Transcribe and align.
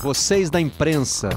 vocês 0.00 0.48
da 0.48 0.58
imprensa. 0.58 1.28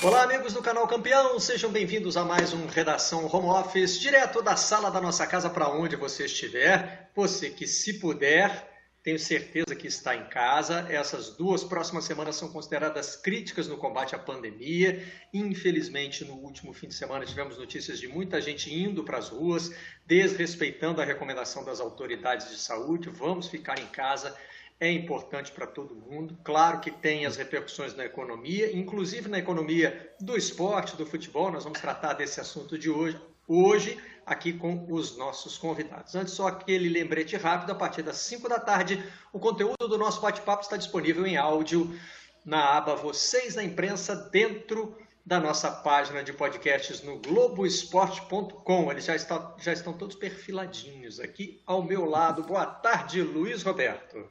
Olá, 0.00 0.22
amigos 0.22 0.52
do 0.52 0.62
canal 0.62 0.86
Campeão, 0.86 1.40
sejam 1.40 1.70
bem-vindos 1.70 2.16
a 2.16 2.24
mais 2.24 2.52
um 2.52 2.66
Redação 2.66 3.28
Home 3.32 3.48
Office, 3.48 3.98
direto 3.98 4.40
da 4.40 4.54
sala 4.54 4.88
da 4.88 5.00
nossa 5.00 5.26
casa 5.26 5.50
para 5.50 5.68
onde 5.68 5.96
você 5.96 6.26
estiver. 6.26 7.10
Você 7.14 7.50
que, 7.50 7.66
se 7.66 7.94
puder, 7.94 8.71
tenho 9.02 9.18
certeza 9.18 9.74
que 9.74 9.86
está 9.86 10.14
em 10.14 10.24
casa. 10.26 10.86
Essas 10.88 11.30
duas 11.30 11.64
próximas 11.64 12.04
semanas 12.04 12.36
são 12.36 12.48
consideradas 12.48 13.16
críticas 13.16 13.66
no 13.66 13.76
combate 13.76 14.14
à 14.14 14.18
pandemia. 14.18 15.04
Infelizmente, 15.34 16.24
no 16.24 16.34
último 16.34 16.72
fim 16.72 16.86
de 16.86 16.94
semana, 16.94 17.26
tivemos 17.26 17.58
notícias 17.58 17.98
de 17.98 18.06
muita 18.06 18.40
gente 18.40 18.72
indo 18.72 19.02
para 19.02 19.18
as 19.18 19.28
ruas, 19.28 19.74
desrespeitando 20.06 21.00
a 21.00 21.04
recomendação 21.04 21.64
das 21.64 21.80
autoridades 21.80 22.48
de 22.50 22.58
saúde. 22.58 23.08
Vamos 23.08 23.48
ficar 23.48 23.78
em 23.78 23.86
casa 23.86 24.36
é 24.82 24.90
importante 24.90 25.52
para 25.52 25.64
todo 25.64 25.94
mundo. 25.94 26.36
Claro 26.42 26.80
que 26.80 26.90
tem 26.90 27.24
as 27.24 27.36
repercussões 27.36 27.94
na 27.94 28.04
economia, 28.04 28.76
inclusive 28.76 29.28
na 29.28 29.38
economia 29.38 30.12
do 30.20 30.36
esporte, 30.36 30.96
do 30.96 31.06
futebol. 31.06 31.52
Nós 31.52 31.62
vamos 31.62 31.78
tratar 31.80 32.14
desse 32.14 32.40
assunto 32.40 32.76
de 32.76 32.90
hoje, 32.90 33.16
hoje 33.46 33.96
aqui 34.26 34.52
com 34.52 34.86
os 34.88 35.16
nossos 35.16 35.58
convidados. 35.58 36.14
Antes, 36.14 36.34
só 36.34 36.48
aquele 36.48 36.88
lembrete 36.88 37.36
rápido: 37.36 37.72
a 37.72 37.74
partir 37.74 38.02
das 38.02 38.16
5 38.18 38.48
da 38.48 38.58
tarde, 38.58 39.02
o 39.32 39.38
conteúdo 39.38 39.88
do 39.88 39.98
nosso 39.98 40.20
bate-papo 40.20 40.62
está 40.62 40.76
disponível 40.76 41.26
em 41.26 41.36
áudio 41.36 41.98
na 42.44 42.76
aba 42.76 42.96
Vocês 42.96 43.54
na 43.54 43.62
Imprensa, 43.62 44.16
dentro 44.16 44.96
da 45.24 45.38
nossa 45.38 45.70
página 45.70 46.22
de 46.22 46.32
podcasts 46.32 47.02
no 47.02 47.18
Globoesporte.com. 47.18 48.90
Eles 48.90 49.04
já 49.04 49.14
estão, 49.14 49.54
já 49.58 49.72
estão 49.72 49.92
todos 49.92 50.16
perfiladinhos 50.16 51.20
aqui 51.20 51.62
ao 51.64 51.82
meu 51.82 52.04
lado. 52.04 52.42
Boa 52.42 52.66
tarde, 52.66 53.22
Luiz 53.22 53.62
Roberto. 53.62 54.28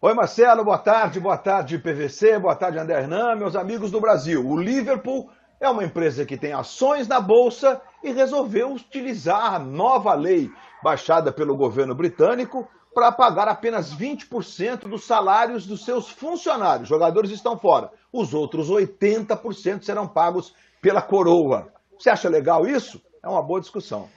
Oi, 0.00 0.14
Marcelo, 0.14 0.64
boa 0.64 0.78
tarde, 0.78 1.18
boa 1.18 1.38
tarde, 1.38 1.78
PVC, 1.78 2.38
boa 2.38 2.54
tarde, 2.54 2.78
André 2.78 2.98
Hernan, 2.98 3.34
meus 3.36 3.56
amigos 3.56 3.90
do 3.90 4.00
Brasil. 4.00 4.46
O 4.46 4.56
Liverpool 4.56 5.30
é 5.60 5.68
uma 5.68 5.84
empresa 5.84 6.26
que 6.26 6.36
tem 6.36 6.52
ações 6.52 7.08
na 7.08 7.20
bolsa 7.20 7.80
e 8.02 8.12
resolveu 8.12 8.72
utilizar 8.72 9.54
a 9.54 9.58
nova 9.58 10.14
lei 10.14 10.50
baixada 10.82 11.32
pelo 11.32 11.56
governo 11.56 11.94
britânico 11.94 12.68
para 12.94 13.12
pagar 13.12 13.48
apenas 13.48 13.94
20% 13.94 14.88
dos 14.88 15.04
salários 15.04 15.66
dos 15.66 15.84
seus 15.84 16.08
funcionários. 16.08 16.84
Os 16.84 16.88
jogadores 16.88 17.30
estão 17.30 17.58
fora. 17.58 17.90
Os 18.12 18.32
outros 18.32 18.70
80% 18.70 19.82
serão 19.82 20.06
pagos 20.06 20.54
pela 20.80 21.02
coroa. 21.02 21.72
Você 21.98 22.10
acha 22.10 22.28
legal 22.28 22.66
isso? 22.66 23.00
É 23.22 23.28
uma 23.28 23.42
boa 23.42 23.60
discussão. 23.60 24.08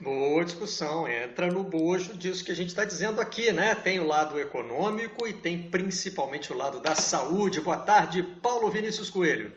Boa 0.00 0.44
discussão, 0.44 1.08
entra 1.08 1.46
no 1.46 1.64
bojo 1.64 2.12
disso 2.14 2.44
que 2.44 2.52
a 2.52 2.54
gente 2.54 2.68
está 2.68 2.84
dizendo 2.84 3.18
aqui, 3.18 3.50
né? 3.50 3.74
Tem 3.74 3.98
o 3.98 4.06
lado 4.06 4.38
econômico 4.38 5.26
e 5.26 5.32
tem 5.32 5.70
principalmente 5.70 6.52
o 6.52 6.56
lado 6.56 6.80
da 6.80 6.94
saúde. 6.94 7.62
Boa 7.62 7.78
tarde, 7.78 8.22
Paulo 8.22 8.70
Vinícius 8.70 9.08
Coelho. 9.08 9.52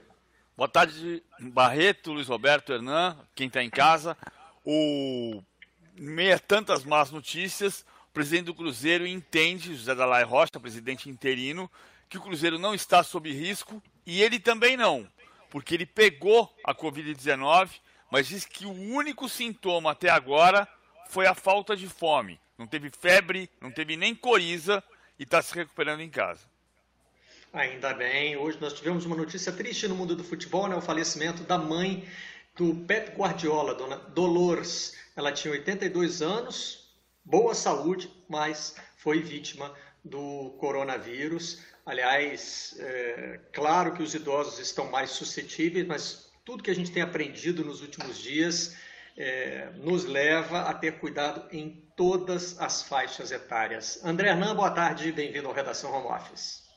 Boa 0.60 0.68
tarde, 0.68 1.24
Barreto, 1.40 2.12
Luiz 2.12 2.28
Roberto, 2.28 2.74
Hernan, 2.74 3.18
quem 3.34 3.48
está 3.48 3.64
em 3.64 3.70
casa. 3.70 4.18
O 4.66 5.42
meia 5.96 6.38
tantas 6.38 6.84
más 6.84 7.12
notícias, 7.12 7.86
o 8.10 8.14
presidente 8.14 8.48
do 8.48 8.54
Cruzeiro 8.54 9.08
entende, 9.08 9.74
José 9.74 9.96
Dalai 9.96 10.26
Rocha, 10.26 10.60
presidente 10.60 11.10
interino, 11.10 11.72
que 12.10 12.18
o 12.18 12.22
Cruzeiro 12.22 12.60
não 12.60 12.76
está 12.76 13.04
sob 13.04 13.32
risco 13.32 13.82
e 14.06 14.22
ele 14.22 14.38
também 14.38 14.76
não, 14.76 15.08
porque 15.50 15.76
ele 15.76 15.86
pegou 15.86 16.54
a 16.66 16.76
Covid-19 16.76 17.70
mas 18.12 18.28
diz 18.28 18.44
que 18.44 18.66
o 18.66 18.72
único 18.74 19.30
sintoma 19.30 19.92
até 19.92 20.10
agora 20.10 20.68
foi 21.08 21.26
a 21.26 21.34
falta 21.34 21.74
de 21.74 21.88
fome. 21.88 22.38
Não 22.58 22.68
teve 22.68 22.90
febre, 22.90 23.50
não 23.62 23.72
teve 23.72 23.96
nem 23.96 24.14
coriza 24.14 24.84
e 25.18 25.24
está 25.24 25.42
se 25.42 25.56
recuperando 25.56 26.02
em 26.02 26.10
casa. 26.10 26.49
Ainda 27.52 27.96
bem. 27.96 28.38
Hoje 28.38 28.60
nós 28.62 28.74
tivemos 28.74 29.08
uma 29.08 29.16
notícia 29.16 29.52
triste 29.52 29.88
no 29.88 29.96
mundo 29.96 30.16
do 30.16 30.24
futebol, 30.24 30.68
né? 30.68 30.76
O 30.76 30.82
falecimento 30.82 31.42
da 31.42 31.58
mãe 31.58 32.08
do 32.56 32.76
Pep 32.86 33.18
Guardiola, 33.18 33.74
dona 33.74 33.96
Dolores. 33.96 34.96
Ela 35.16 35.32
tinha 35.32 35.52
82 35.54 36.22
anos, 36.22 36.94
boa 37.26 37.56
saúde, 37.56 38.08
mas 38.30 38.76
foi 38.98 39.20
vítima 39.24 39.74
do 40.06 40.52
coronavírus. 40.60 41.64
Aliás, 41.88 42.76
é, 42.78 43.40
claro 43.52 43.94
que 43.94 44.04
os 44.04 44.14
idosos 44.14 44.60
estão 44.60 44.92
mais 44.92 45.10
suscetíveis, 45.10 45.88
mas 45.88 46.32
tudo 46.46 46.62
que 46.62 46.70
a 46.70 46.76
gente 46.76 46.92
tem 46.92 47.02
aprendido 47.02 47.66
nos 47.66 47.82
últimos 47.82 48.20
dias 48.20 48.78
é, 49.18 49.72
nos 49.78 50.06
leva 50.06 50.62
a 50.62 50.74
ter 50.76 51.00
cuidado 51.00 51.48
em 51.52 51.84
todas 51.96 52.62
as 52.62 52.84
faixas 52.84 53.32
etárias. 53.32 54.00
André 54.06 54.30
Hernan, 54.30 54.56
boa 54.56 54.70
tarde, 54.70 55.12
bem-vindo 55.12 55.48
ao 55.48 55.54
Redação 55.54 55.92
Home 55.92 56.16
Office. 56.16 56.69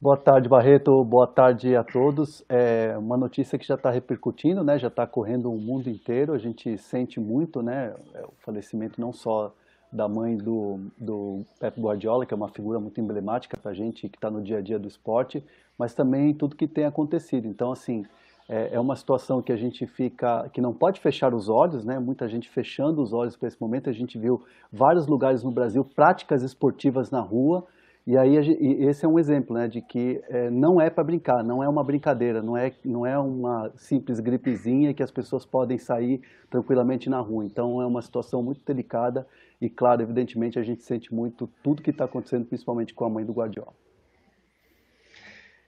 Boa 0.00 0.16
tarde, 0.18 0.48
Barreto. 0.48 1.02
Boa 1.04 1.26
tarde 1.26 1.74
a 1.74 1.82
todos. 1.82 2.44
É 2.48 2.96
uma 2.98 3.16
notícia 3.16 3.58
que 3.58 3.66
já 3.66 3.74
está 3.74 3.90
repercutindo, 3.90 4.62
né? 4.62 4.78
Já 4.78 4.88
está 4.88 5.06
correndo 5.06 5.50
o 5.50 5.58
mundo 5.58 5.88
inteiro. 5.88 6.34
A 6.34 6.38
gente 6.38 6.76
sente 6.76 7.18
muito, 7.18 7.62
né? 7.62 7.94
É, 8.12 8.22
o 8.26 8.32
falecimento 8.44 9.00
não 9.00 9.12
só 9.12 9.52
da 9.90 10.08
mãe 10.08 10.36
do, 10.36 10.80
do 10.98 11.42
Pep 11.60 11.80
Guardiola, 11.80 12.26
que 12.26 12.34
é 12.34 12.36
uma 12.36 12.48
figura 12.48 12.80
muito 12.80 13.00
emblemática 13.00 13.56
para 13.56 13.70
a 13.70 13.74
gente 13.74 14.08
que 14.08 14.16
está 14.16 14.28
no 14.30 14.42
dia 14.42 14.58
a 14.58 14.60
dia 14.60 14.78
do 14.78 14.88
esporte, 14.88 15.42
mas 15.78 15.94
também 15.94 16.34
tudo 16.34 16.56
que 16.56 16.66
tem 16.66 16.84
acontecido. 16.84 17.46
Então, 17.46 17.70
assim, 17.70 18.04
é, 18.48 18.74
é, 18.74 18.80
uma 18.80 18.96
situação 18.96 19.40
que 19.40 19.52
a 19.52 19.56
gente 19.56 19.86
fica, 19.86 20.50
que 20.52 20.60
não 20.60 20.74
pode 20.74 21.00
fechar 21.00 21.32
os 21.32 21.48
olhos, 21.48 21.84
né? 21.84 21.98
Muita 21.98 22.28
gente 22.28 22.50
fechando 22.50 23.00
os 23.00 23.12
olhos 23.12 23.36
para 23.36 23.48
esse 23.48 23.60
momento. 23.60 23.88
A 23.88 23.92
gente 23.92 24.18
viu 24.18 24.42
vários 24.70 25.06
lugares 25.06 25.42
no 25.42 25.52
Brasil 25.52 25.82
práticas 25.84 26.42
esportivas 26.42 27.10
na 27.10 27.20
rua 27.20 27.64
e 28.06 28.16
aí 28.18 28.36
e 28.36 28.84
esse 28.84 29.04
é 29.04 29.08
um 29.08 29.18
exemplo, 29.18 29.56
né, 29.56 29.66
de 29.66 29.80
que 29.80 30.22
é, 30.28 30.50
não 30.50 30.80
é 30.80 30.90
para 30.90 31.02
brincar, 31.02 31.42
não 31.42 31.62
é 31.62 31.68
uma 31.68 31.82
brincadeira, 31.82 32.42
não 32.42 32.56
é 32.56 32.72
não 32.84 33.06
é 33.06 33.18
uma 33.18 33.72
simples 33.76 34.20
gripezinha 34.20 34.92
que 34.92 35.02
as 35.02 35.10
pessoas 35.10 35.46
podem 35.46 35.78
sair 35.78 36.20
tranquilamente 36.50 37.08
na 37.08 37.20
rua. 37.20 37.44
Então 37.44 37.80
é 37.80 37.86
uma 37.86 38.02
situação 38.02 38.42
muito 38.42 38.60
delicada 38.64 39.26
e 39.60 39.70
claro, 39.70 40.02
evidentemente 40.02 40.58
a 40.58 40.62
gente 40.62 40.82
sente 40.82 41.14
muito 41.14 41.48
tudo 41.62 41.82
que 41.82 41.90
está 41.90 42.04
acontecendo, 42.04 42.44
principalmente 42.44 42.92
com 42.92 43.04
a 43.04 43.08
mãe 43.08 43.24
do 43.24 43.32
Guardiola. 43.32 43.72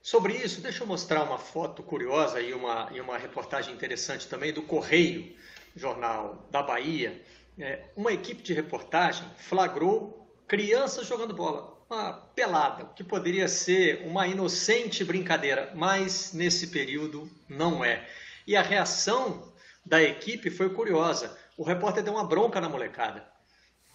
Sobre 0.02 0.34
isso, 0.34 0.60
deixa 0.60 0.84
eu 0.84 0.86
mostrar 0.86 1.24
uma 1.24 1.36
foto 1.36 1.82
curiosa 1.82 2.40
e 2.40 2.52
uma, 2.52 2.88
e 2.92 3.00
uma 3.00 3.18
reportagem 3.18 3.74
interessante 3.74 4.28
também 4.28 4.52
do 4.52 4.62
Correio, 4.62 5.34
jornal 5.74 6.46
da 6.48 6.62
Bahia. 6.62 7.20
É, 7.58 7.86
uma 7.96 8.12
equipe 8.12 8.40
de 8.40 8.54
reportagem 8.54 9.26
flagrou 9.36 10.30
crianças 10.46 11.08
jogando 11.08 11.34
bola, 11.34 11.75
uma 11.88 12.12
pelada, 12.12 12.84
que 12.96 13.04
poderia 13.04 13.48
ser 13.48 14.02
uma 14.06 14.26
inocente 14.26 15.04
brincadeira, 15.04 15.72
mas 15.74 16.32
nesse 16.32 16.68
período 16.68 17.30
não 17.48 17.84
é. 17.84 18.08
E 18.46 18.56
a 18.56 18.62
reação 18.62 19.52
da 19.84 20.02
equipe 20.02 20.50
foi 20.50 20.68
curiosa. 20.70 21.36
O 21.56 21.62
repórter 21.62 22.02
deu 22.02 22.12
uma 22.12 22.26
bronca 22.26 22.60
na 22.60 22.68
molecada. 22.68 23.26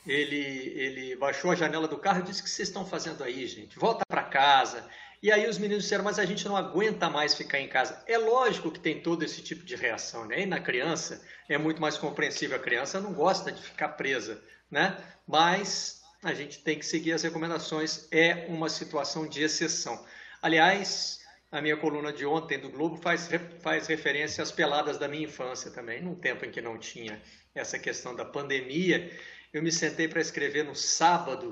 Ele, 0.07 0.73
ele 0.75 1.15
baixou 1.15 1.51
a 1.51 1.55
janela 1.55 1.87
do 1.87 1.97
carro 1.97 2.21
e 2.21 2.23
disse: 2.23 2.41
O 2.41 2.43
que 2.43 2.49
vocês 2.49 2.69
estão 2.69 2.85
fazendo 2.85 3.23
aí, 3.23 3.45
gente? 3.45 3.77
Volta 3.77 4.03
para 4.07 4.23
casa. 4.23 4.87
E 5.21 5.31
aí 5.31 5.47
os 5.47 5.59
meninos 5.59 5.83
disseram, 5.83 6.03
mas 6.03 6.17
a 6.17 6.25
gente 6.25 6.47
não 6.47 6.57
aguenta 6.57 7.07
mais 7.07 7.35
ficar 7.35 7.59
em 7.59 7.67
casa. 7.67 8.03
É 8.07 8.17
lógico 8.17 8.71
que 8.71 8.79
tem 8.79 9.03
todo 9.03 9.21
esse 9.21 9.43
tipo 9.43 9.63
de 9.63 9.75
reação, 9.75 10.25
né? 10.25 10.41
E 10.41 10.45
na 10.47 10.59
criança 10.59 11.21
é 11.47 11.59
muito 11.59 11.79
mais 11.79 11.95
compreensível. 11.95 12.57
A 12.57 12.59
criança 12.59 12.99
não 12.99 13.13
gosta 13.13 13.51
de 13.51 13.61
ficar 13.61 13.89
presa, 13.89 14.41
né? 14.71 14.97
Mas 15.27 16.00
a 16.23 16.33
gente 16.33 16.59
tem 16.59 16.77
que 16.77 16.85
seguir 16.85 17.13
as 17.13 17.23
recomendações. 17.23 18.07
É 18.11 18.45
uma 18.47 18.69
situação 18.69 19.27
de 19.27 19.41
exceção. 19.41 20.05
Aliás, 20.41 21.19
a 21.51 21.61
minha 21.61 21.75
coluna 21.75 22.13
de 22.13 22.25
ontem 22.25 22.59
do 22.59 22.69
Globo 22.69 22.97
faz, 22.97 23.29
faz 23.59 23.87
referência 23.87 24.43
às 24.43 24.51
peladas 24.51 24.97
da 24.97 25.07
minha 25.07 25.25
infância 25.25 25.71
também, 25.71 26.01
num 26.01 26.15
tempo 26.15 26.45
em 26.45 26.51
que 26.51 26.61
não 26.61 26.77
tinha 26.77 27.21
essa 27.53 27.77
questão 27.77 28.15
da 28.15 28.23
pandemia. 28.23 29.11
Eu 29.51 29.61
me 29.61 29.71
sentei 29.71 30.07
para 30.07 30.21
escrever 30.21 30.63
no 30.63 30.75
sábado 30.75 31.51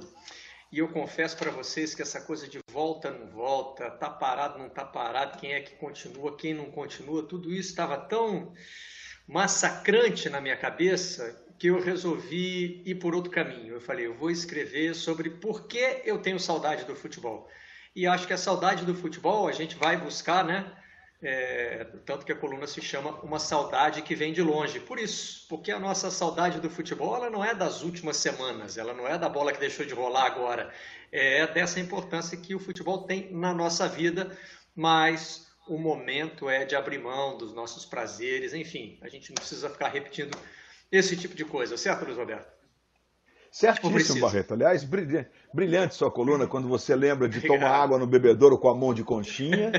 e 0.71 0.80
eu 0.80 0.88
confesso 0.88 1.36
para 1.36 1.50
vocês 1.50 1.95
que 1.95 2.01
essa 2.01 2.21
coisa 2.21 2.48
de 2.48 2.60
volta, 2.71 3.10
não 3.10 3.27
volta, 3.27 3.89
tá 3.89 4.10
parado, 4.10 4.60
não 4.60 4.69
tá 4.69 4.86
parado, 4.86 5.39
quem 5.39 5.54
é 5.54 5.62
que 5.62 5.75
continua, 5.75 6.38
quem 6.38 6.54
não 6.54 6.69
continua, 6.71 7.24
tudo 7.24 7.51
isso 7.51 7.71
estava 7.71 7.98
tão 7.98 8.54
massacrante 9.27 10.30
na 10.30 10.39
minha 10.39 10.56
cabeça 10.56 11.44
que 11.59 11.67
eu 11.67 11.79
resolvi 11.81 12.81
ir 12.85 12.95
por 12.95 13.13
outro 13.13 13.29
caminho. 13.29 13.73
Eu 13.73 13.81
falei, 13.81 14.07
eu 14.07 14.13
vou 14.13 14.31
escrever 14.31 14.95
sobre 14.95 15.29
por 15.29 15.67
que 15.67 16.01
eu 16.06 16.17
tenho 16.19 16.39
saudade 16.39 16.85
do 16.85 16.95
futebol. 16.95 17.50
E 17.94 18.07
acho 18.07 18.25
que 18.25 18.33
a 18.33 18.38
saudade 18.38 18.85
do 18.85 18.95
futebol 18.95 19.47
a 19.47 19.51
gente 19.51 19.75
vai 19.75 19.97
buscar, 19.97 20.45
né? 20.45 20.71
É, 21.21 21.83
tanto 22.06 22.25
que 22.25 22.31
a 22.31 22.35
coluna 22.35 22.65
se 22.65 22.81
chama 22.81 23.11
Uma 23.21 23.39
Saudade 23.39 24.01
que 24.01 24.15
Vem 24.15 24.31
de 24.31 24.41
Longe. 24.41 24.79
Por 24.79 24.97
isso, 24.97 25.45
porque 25.50 25.69
a 25.69 25.77
nossa 25.77 26.09
saudade 26.09 26.61
do 26.61 26.69
futebol 26.69 27.13
ela 27.13 27.29
não 27.29 27.44
é 27.44 27.53
das 27.53 27.83
últimas 27.83 28.15
semanas, 28.15 28.77
ela 28.77 28.94
não 28.94 29.06
é 29.06 29.17
da 29.17 29.27
bola 29.27 29.51
que 29.51 29.59
deixou 29.59 29.85
de 29.85 29.94
rolar 29.94 30.27
agora, 30.27 30.73
é 31.11 31.45
dessa 31.45 31.77
importância 31.77 32.38
que 32.38 32.56
o 32.56 32.59
futebol 32.59 33.03
tem 33.03 33.33
na 33.33 33.53
nossa 33.53 33.85
vida, 33.85 34.31
mas 34.73 35.45
o 35.67 35.77
momento 35.77 36.50
é 36.50 36.63
de 36.63 36.73
abrir 36.73 37.00
mão 37.00 37.38
dos 37.38 37.53
nossos 37.53 37.85
prazeres, 37.85 38.53
enfim, 38.53 38.97
a 39.01 39.09
gente 39.09 39.29
não 39.31 39.35
precisa 39.35 39.69
ficar 39.69 39.89
repetindo 39.89 40.38
esse 40.91 41.15
tipo 41.15 41.36
de 41.36 41.45
coisa, 41.45 41.77
certo, 41.77 42.06
Luiz 42.06 42.18
Roberto? 42.18 42.59
Certíssimo, 43.51 44.21
Barreto. 44.21 44.53
Aliás, 44.53 44.83
brilhante, 44.83 45.30
brilhante 45.51 45.95
sua 45.95 46.12
coluna 46.12 46.45
quando 46.45 46.68
você 46.68 46.95
lembra 46.95 47.27
de 47.27 47.39
Obrigado. 47.39 47.59
tomar 47.59 47.75
água 47.75 47.97
no 47.97 48.06
bebedouro 48.06 48.59
com 48.59 48.69
a 48.69 48.75
mão 48.75 48.94
de 48.94 49.03
conchinha 49.03 49.71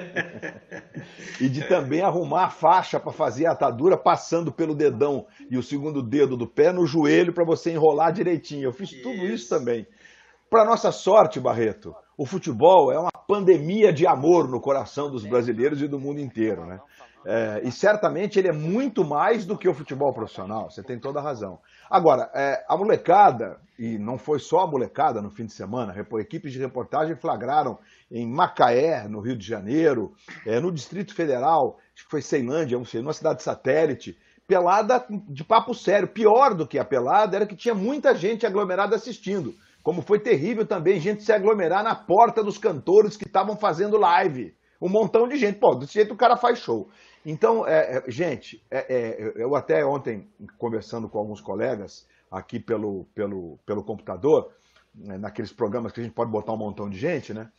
e 1.41 1.49
de 1.49 1.67
também 1.69 2.01
arrumar 2.01 2.47
a 2.47 2.51
faixa 2.51 2.99
para 2.99 3.13
fazer 3.13 3.47
a 3.47 3.53
atadura 3.53 3.97
passando 3.97 4.51
pelo 4.51 4.75
dedão 4.75 5.25
e 5.49 5.57
o 5.57 5.63
segundo 5.63 6.03
dedo 6.03 6.37
do 6.37 6.49
pé 6.49 6.73
no 6.73 6.85
joelho 6.85 7.33
para 7.33 7.45
você 7.45 7.71
enrolar 7.71 8.13
direitinho. 8.13 8.65
Eu 8.65 8.73
fiz 8.73 8.91
isso. 8.91 9.03
tudo 9.03 9.25
isso 9.27 9.49
também. 9.49 9.87
Para 10.51 10.65
nossa 10.65 10.91
sorte, 10.91 11.39
Barreto, 11.39 11.95
o 12.19 12.27
futebol 12.27 12.91
é 12.93 12.99
uma 12.99 13.13
pandemia 13.29 13.93
de 13.93 14.05
amor 14.05 14.49
no 14.49 14.61
coração 14.61 15.09
dos 15.09 15.25
brasileiros 15.25 15.81
e 15.81 15.87
do 15.87 16.01
mundo 16.01 16.21
inteiro, 16.21 16.67
né? 16.67 16.81
É, 17.25 17.61
e 17.65 17.71
certamente 17.71 18.39
ele 18.39 18.49
é 18.49 18.53
muito 18.53 19.05
mais 19.05 19.45
do 19.45 19.57
que 19.57 19.69
o 19.69 19.75
futebol 19.75 20.13
profissional, 20.13 20.71
você 20.71 20.83
tem 20.83 20.99
toda 20.99 21.19
a 21.21 21.23
razão. 21.23 21.59
Agora, 21.89 22.31
é, 22.35 22.65
a 22.67 22.77
molecada, 22.77 23.61
e 23.79 23.99
não 23.99 24.17
foi 24.17 24.39
só 24.39 24.61
a 24.61 24.67
molecada 24.67 25.21
no 25.21 25.31
fim 25.31 25.45
de 25.45 25.53
semana, 25.53 25.95
equipes 26.19 26.53
de 26.53 26.59
reportagem 26.59 27.17
flagraram 27.17 27.79
em 28.11 28.27
Macaé, 28.27 29.07
no 29.07 29.21
Rio 29.21 29.37
de 29.37 29.47
Janeiro, 29.47 30.15
é, 30.47 30.59
no 30.61 30.73
Distrito 30.73 31.15
Federal, 31.15 31.79
acho 31.95 32.05
que 32.05 32.11
foi 32.11 32.23
Ceilândia, 32.23 32.79
não 32.79 32.85
sei, 32.85 33.03
numa 33.03 33.13
cidade 33.13 33.43
satélite, 33.43 34.19
pelada 34.51 35.05
de 35.29 35.45
papo 35.45 35.73
sério. 35.73 36.09
Pior 36.09 36.55
do 36.55 36.67
que 36.67 36.77
a 36.77 36.85
pelada 36.85 37.37
era 37.37 37.47
que 37.47 37.55
tinha 37.55 37.75
muita 37.75 38.15
gente 38.17 38.45
aglomerada 38.45 38.97
assistindo. 38.97 39.55
Como 39.83 40.03
foi 40.03 40.19
terrível 40.19 40.67
também 40.67 41.01
gente 41.01 41.23
se 41.23 41.33
aglomerar 41.33 41.85
na 41.85 41.95
porta 41.95 42.43
dos 42.43 42.59
cantores 42.59 43.17
que 43.17 43.27
estavam 43.27 43.57
fazendo 43.57 43.97
live. 43.97 44.53
Um 44.83 44.89
montão 44.89 45.29
de 45.29 45.37
gente. 45.37 45.59
Pô, 45.59 45.75
desse 45.75 45.95
jeito 45.95 46.15
o 46.15 46.17
cara 46.17 46.37
faz 46.37 46.59
show. 46.59 46.89
Então, 47.25 47.67
é, 47.67 47.99
é, 47.99 48.11
gente, 48.11 48.65
é, 48.71 48.79
é, 48.89 49.33
eu 49.37 49.55
até 49.55 49.85
ontem, 49.85 50.29
conversando 50.59 51.09
com 51.09 51.19
alguns 51.19 51.41
colegas 51.41 52.07
aqui 52.31 52.59
pelo, 52.59 53.07
pelo, 53.15 53.59
pelo 53.67 53.83
computador, 53.83 54.51
né, 54.95 55.19
naqueles 55.19 55.53
programas 55.53 55.93
que 55.93 56.01
a 56.01 56.03
gente 56.03 56.15
pode 56.15 56.31
botar 56.31 56.53
um 56.53 56.57
montão 56.57 56.89
de 56.89 56.99
gente, 56.99 57.35
né? 57.35 57.51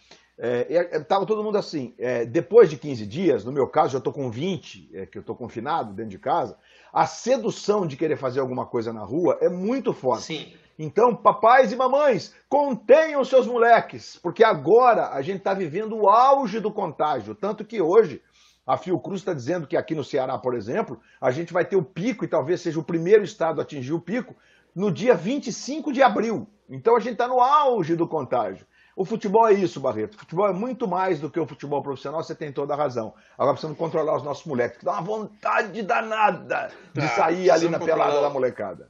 Estava 0.98 1.24
é, 1.24 1.28
todo 1.28 1.44
mundo 1.44 1.58
assim, 1.58 1.94
depois 2.30 2.68
de 2.68 2.76
15 2.76 3.06
dias, 3.06 3.46
no 3.46 3.52
meu 3.52 3.68
caso, 3.68 3.96
eu 3.96 4.00
estou 4.00 4.12
com 4.12 4.32
20, 4.32 5.08
que 5.12 5.18
eu 5.18 5.20
estou 5.20 5.36
confinado 5.36 5.94
dentro 5.94 6.10
de 6.10 6.18
casa, 6.18 6.58
a 6.92 7.06
sedução 7.06 7.86
de 7.86 7.96
querer 7.96 8.18
fazer 8.18 8.40
alguma 8.40 8.66
coisa 8.66 8.92
na 8.92 9.04
rua 9.04 9.38
é 9.40 9.48
muito 9.48 9.94
forte. 9.94 10.24
Sim. 10.24 10.54
Então, 10.80 11.16
papais 11.16 11.72
e 11.72 11.76
mamães, 11.76 12.34
contenham 12.50 13.24
seus 13.24 13.46
moleques, 13.46 14.18
porque 14.18 14.44
agora 14.44 15.10
a 15.10 15.22
gente 15.22 15.38
está 15.38 15.54
vivendo 15.54 15.96
o 15.96 16.10
auge 16.10 16.60
do 16.60 16.72
contágio. 16.72 17.36
Tanto 17.36 17.64
que 17.64 17.80
hoje 17.80 18.20
a 18.66 18.78
Fiocruz 18.78 19.22
está 19.22 19.34
dizendo 19.34 19.68
que 19.68 19.76
aqui 19.76 19.96
no 19.96 20.04
Ceará, 20.04 20.38
por 20.38 20.54
exemplo, 20.54 21.00
a 21.20 21.32
gente 21.32 21.52
vai 21.52 21.66
ter 21.66 21.76
o 21.76 21.84
pico, 21.84 22.24
e 22.24 22.28
talvez 22.28 22.62
seja 22.62 22.80
o 22.80 22.84
primeiro 22.84 23.24
estado 23.24 23.60
a 23.60 23.64
atingir 23.64 23.94
o 23.94 24.00
pico, 24.00 24.36
no 24.76 24.92
dia 24.92 25.16
25 25.16 25.92
de 25.92 26.02
abril. 26.02 26.48
Então 26.70 26.96
a 26.96 27.00
gente 27.00 27.14
está 27.14 27.28
no 27.28 27.42
auge 27.42 27.96
do 27.96 28.08
contágio. 28.08 28.66
O 28.96 29.04
futebol 29.04 29.48
é 29.48 29.54
isso, 29.54 29.80
Barreto. 29.80 30.16
O 30.16 30.20
futebol 30.20 30.48
é 30.48 30.54
muito 30.54 30.88
mais 30.88 31.20
do 31.20 31.30
que 31.30 31.40
o 31.40 31.48
futebol 31.48 31.82
profissional, 31.82 32.24
você 32.24 32.36
tem 32.36 32.52
toda 32.52 32.74
a 32.74 32.78
razão. 32.78 33.14
Agora 33.38 33.54
precisamos 33.54 33.78
controlar 33.78 34.16
os 34.16 34.24
nossos 34.24 34.46
moleques, 34.46 34.78
que 34.78 34.86
dá 34.86 34.94
uma 34.94 35.02
vontade 35.02 35.82
danada 35.82 36.72
de 36.94 37.02
tá, 37.02 37.08
sair 37.10 37.50
ali 37.50 37.68
na 37.68 37.80
pelada 37.80 38.22
da 38.22 38.30
molecada 38.30 38.90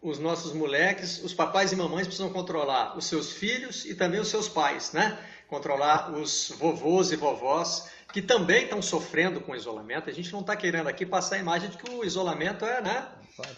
os 0.00 0.18
nossos 0.18 0.52
moleques, 0.52 1.22
os 1.24 1.34
papais 1.34 1.72
e 1.72 1.76
mamães 1.76 2.06
precisam 2.06 2.30
controlar 2.30 2.96
os 2.96 3.04
seus 3.06 3.32
filhos 3.32 3.84
e 3.84 3.94
também 3.94 4.20
os 4.20 4.28
seus 4.28 4.48
pais, 4.48 4.92
né? 4.92 5.18
Controlar 5.48 6.12
os 6.12 6.52
vovôs 6.56 7.10
e 7.10 7.16
vovós 7.16 7.88
que 8.12 8.22
também 8.22 8.64
estão 8.64 8.80
sofrendo 8.80 9.40
com 9.40 9.52
o 9.52 9.56
isolamento. 9.56 10.08
A 10.08 10.12
gente 10.12 10.32
não 10.32 10.40
está 10.40 10.56
querendo 10.56 10.88
aqui 10.88 11.04
passar 11.04 11.36
a 11.36 11.38
imagem 11.38 11.70
de 11.70 11.76
que 11.76 11.90
o 11.90 12.04
isolamento 12.04 12.64
é, 12.64 12.80
né? 12.80 13.08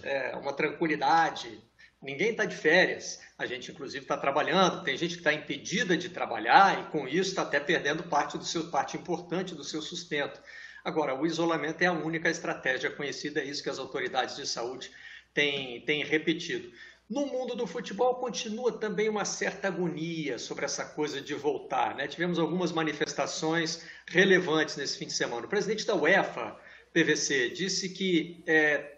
É 0.02 0.36
uma 0.36 0.52
tranquilidade. 0.52 1.62
Ninguém 2.02 2.30
está 2.30 2.44
de 2.44 2.56
férias. 2.56 3.20
A 3.38 3.46
gente, 3.46 3.70
inclusive, 3.70 4.04
está 4.04 4.16
trabalhando. 4.16 4.82
Tem 4.82 4.96
gente 4.96 5.14
que 5.14 5.20
está 5.20 5.32
impedida 5.32 5.96
de 5.96 6.08
trabalhar 6.08 6.80
e, 6.80 6.90
com 6.90 7.06
isso, 7.06 7.30
está 7.30 7.42
até 7.42 7.60
perdendo 7.60 8.02
parte 8.04 8.36
do 8.36 8.44
seu 8.44 8.70
parte 8.70 8.96
importante 8.96 9.54
do 9.54 9.64
seu 9.64 9.80
sustento. 9.80 10.40
Agora, 10.84 11.14
o 11.14 11.26
isolamento 11.26 11.82
é 11.82 11.86
a 11.86 11.92
única 11.92 12.30
estratégia 12.30 12.90
conhecida, 12.90 13.40
é 13.40 13.44
isso 13.44 13.62
que 13.62 13.68
as 13.68 13.78
autoridades 13.78 14.36
de 14.36 14.46
saúde 14.46 14.90
tem, 15.34 15.84
tem 15.84 16.02
repetido. 16.02 16.72
No 17.10 17.26
mundo 17.26 17.56
do 17.56 17.66
futebol 17.66 18.14
continua 18.14 18.78
também 18.78 19.08
uma 19.08 19.24
certa 19.24 19.66
agonia 19.66 20.38
sobre 20.38 20.64
essa 20.64 20.84
coisa 20.84 21.20
de 21.20 21.34
voltar. 21.34 21.96
Né? 21.96 22.06
Tivemos 22.06 22.38
algumas 22.38 22.70
manifestações 22.70 23.84
relevantes 24.06 24.76
nesse 24.76 24.96
fim 24.96 25.06
de 25.06 25.12
semana. 25.12 25.44
O 25.44 25.48
presidente 25.48 25.84
da 25.84 25.96
UEFA, 25.96 26.56
PVC, 26.92 27.50
disse 27.50 27.88
que 27.88 28.44
é, 28.46 28.96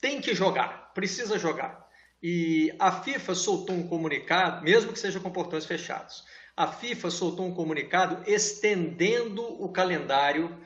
tem 0.00 0.20
que 0.20 0.34
jogar, 0.34 0.92
precisa 0.94 1.38
jogar. 1.38 1.88
E 2.20 2.74
a 2.76 2.90
FIFA 2.90 3.36
soltou 3.36 3.76
um 3.76 3.86
comunicado, 3.86 4.64
mesmo 4.64 4.92
que 4.92 4.98
seja 4.98 5.20
com 5.20 5.30
portões 5.30 5.64
fechados. 5.64 6.24
A 6.56 6.66
FIFA 6.66 7.08
soltou 7.08 7.46
um 7.46 7.54
comunicado 7.54 8.28
estendendo 8.28 9.42
o 9.62 9.68
calendário 9.68 10.58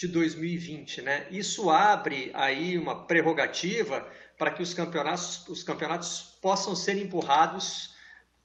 de 0.00 0.08
2020, 0.08 1.02
né? 1.02 1.26
Isso 1.30 1.68
abre 1.68 2.30
aí 2.32 2.78
uma 2.78 3.04
prerrogativa 3.04 4.08
para 4.38 4.50
que 4.50 4.62
os 4.62 4.72
campeonatos, 4.72 5.46
os 5.46 5.62
campeonatos 5.62 6.38
possam 6.40 6.74
ser 6.74 6.96
empurrados 6.96 7.94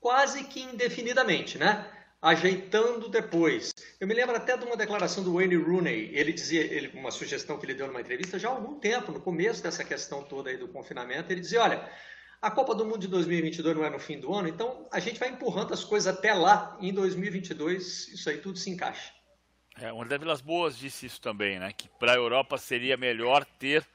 quase 0.02 0.44
que 0.44 0.62
indefinidamente, 0.62 1.57
né? 1.57 1.90
Ajeitando 2.22 3.07
depois. 3.07 3.74
Eu 4.02 4.07
me 4.07 4.13
lembro 4.13 4.36
até 4.36 4.57
de 4.57 4.66
uma 4.66 4.75
declaração 4.75 5.24
do 5.24 5.36
Wayne 5.36 5.56
Rooney. 5.56 6.12
Ele 6.13 6.34
dizia, 6.34 6.62
ele, 6.62 6.92
uma 6.94 7.12
sugestão 7.12 7.58
que 7.58 7.66
ele 7.66 7.74
deu 7.74 7.88
numa 7.88 8.01
entrevista 8.01 8.38
já 8.38 8.50
há 8.50 8.51
algum 8.51 8.78
tempo, 8.78 9.13
no 9.13 9.22
começo 9.22 9.63
dessa 9.63 9.84
questão 9.86 10.24
toda 10.24 10.50
aí 10.50 10.58
do 10.58 10.68
confinamento. 10.68 11.31
Ele 11.31 11.40
dizia: 11.40 11.62
olha, 11.62 11.90
a 12.42 12.51
Copa 12.51 12.75
do 12.75 12.84
Mundo 12.84 13.00
de 13.00 13.08
2022 13.08 13.78
não 13.78 13.86
é 13.86 13.90
no 13.90 14.00
fim 14.00 14.19
do 14.19 14.34
ano, 14.34 14.50
então 14.50 14.86
a 14.92 15.00
gente 15.00 15.19
vai 15.19 15.30
empurrando 15.30 15.74
as 15.74 15.86
coisas 15.86 16.13
até 16.13 16.34
lá. 16.34 16.78
Em 16.81 16.94
2022, 16.94 18.10
isso 18.10 18.30
aí 18.30 18.40
tudo 18.40 18.60
se 18.60 18.69
encaixa. 18.69 19.15
É, 19.77 19.92
o 19.92 20.01
André 20.01 20.18
Vilas 20.18 20.39
Boas 20.39 20.77
disse 20.77 21.06
isso 21.06 21.19
também, 21.19 21.60
né? 21.60 21.74
Que 21.74 21.89
para 21.89 22.13
a 22.13 22.16
Europa 22.16 22.57
seria 22.57 22.95
melhor 22.95 23.44
ter 23.44 23.86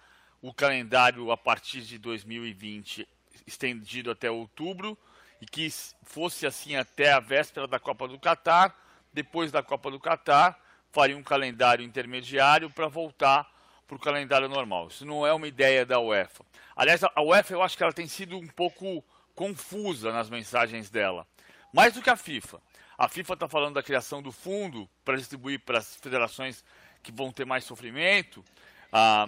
o 0.43 0.53
calendário 0.53 1.31
a 1.31 1.37
partir 1.37 1.81
de 1.83 1.99
2020 1.99 3.09
estendido 3.47 4.11
até 4.11 4.31
outubro 4.31 4.97
e 5.41 5.47
que 5.47 5.69
fosse 6.03 6.47
assim 6.47 6.77
até 6.77 7.13
a 7.13 7.21
véspera 7.21 7.67
da 7.67 7.79
Copa 7.79 8.07
do 8.07 8.19
Catar. 8.19 8.77
Depois 9.13 9.51
da 9.51 9.63
Copa 9.63 9.91
do 9.91 9.99
Catar, 9.99 10.59
faria 10.93 11.17
um 11.17 11.23
calendário 11.23 11.85
intermediário 11.85 12.69
para 12.71 12.87
voltar 12.87 13.51
para 13.87 13.97
o 13.97 14.01
calendário 14.01 14.49
normal. 14.49 14.89
Isso 14.89 15.05
não 15.05 15.27
é 15.27 15.33
uma 15.33 15.49
ideia 15.49 15.85
da 15.85 15.99
UEFA. 15.99 16.45
Aliás, 16.77 17.03
a 17.03 17.23
UEFA 17.23 17.55
eu 17.55 17.63
acho 17.63 17.77
que 17.77 17.83
ela 17.83 17.93
tem 17.93 18.07
sido 18.07 18.37
um 18.37 18.47
pouco 18.47 19.03
confusa 19.35 20.13
nas 20.13 20.31
mensagens 20.31 20.91
dela. 20.91 21.27
Mais 21.73 21.95
do 21.95 22.03
que 22.03 22.11
a 22.11 22.17
FIFA. 22.17 22.61
A 23.01 23.09
FIFA 23.09 23.33
está 23.33 23.49
falando 23.49 23.77
da 23.77 23.83
criação 23.83 24.21
do 24.21 24.31
fundo 24.31 24.87
para 25.03 25.17
distribuir 25.17 25.59
para 25.61 25.79
as 25.79 25.97
federações 25.97 26.63
que 27.03 27.11
vão 27.11 27.33
ter 27.33 27.47
mais 27.47 27.65
sofrimento, 27.65 28.45
ah, 28.93 29.27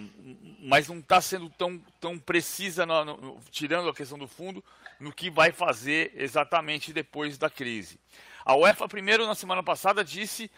mas 0.59 0.87
não 0.89 0.99
está 0.99 1.19
sendo 1.19 1.49
tão, 1.49 1.79
tão 1.99 2.19
precisa, 2.19 2.85
no, 2.85 3.03
no, 3.03 3.39
tirando 3.49 3.89
a 3.89 3.93
questão 3.95 4.15
do 4.15 4.27
fundo, 4.27 4.63
no 4.99 5.11
que 5.11 5.27
vai 5.27 5.51
fazer 5.51 6.13
exatamente 6.15 6.93
depois 6.93 7.35
da 7.39 7.49
crise. 7.49 7.99
A 8.45 8.55
UEFA, 8.55 8.87
primeiro, 8.87 9.25
na 9.25 9.33
semana 9.33 9.63
passada, 9.63 10.05
disse 10.05 10.51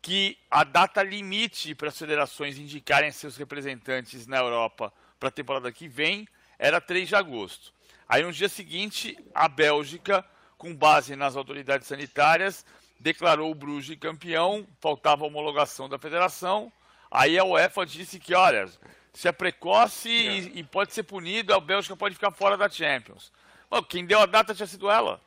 que 0.00 0.38
a 0.50 0.64
data 0.64 1.02
limite 1.02 1.74
para 1.74 1.88
as 1.88 1.98
federações 1.98 2.56
indicarem 2.56 3.12
seus 3.12 3.36
representantes 3.36 4.26
na 4.26 4.38
Europa 4.38 4.90
para 5.20 5.28
a 5.28 5.32
temporada 5.32 5.70
que 5.70 5.88
vem 5.88 6.26
era 6.58 6.80
3 6.80 7.06
de 7.06 7.16
agosto. 7.16 7.70
Aí, 8.08 8.22
no 8.22 8.32
dia 8.32 8.48
seguinte, 8.48 9.14
a 9.34 9.46
Bélgica 9.46 10.24
com 10.62 10.72
base 10.72 11.16
nas 11.16 11.34
autoridades 11.34 11.88
sanitárias, 11.88 12.64
declarou 13.00 13.50
o 13.50 13.54
Bruges 13.54 13.98
campeão, 13.98 14.64
faltava 14.80 15.24
a 15.24 15.26
homologação 15.26 15.88
da 15.88 15.98
federação. 15.98 16.72
Aí 17.10 17.36
a 17.36 17.44
UEFA 17.44 17.84
disse 17.84 18.20
que, 18.20 18.32
olha, 18.32 18.70
se 19.12 19.26
é 19.26 19.32
precoce 19.32 20.08
é. 20.08 20.32
E, 20.34 20.60
e, 20.60 20.62
pode 20.62 20.94
ser 20.94 21.02
punido, 21.02 21.52
a 21.52 21.58
Bélgica 21.58 21.96
pode 21.96 22.14
ficar 22.14 22.30
fora 22.30 22.56
da 22.56 22.68
Champions. 22.68 23.32
Bom, 23.68 23.82
quem 23.82 24.06
deu 24.06 24.20
a 24.20 24.26
data 24.26 24.54
tinha 24.54 24.68
sido 24.68 24.88
ela. 24.88 25.20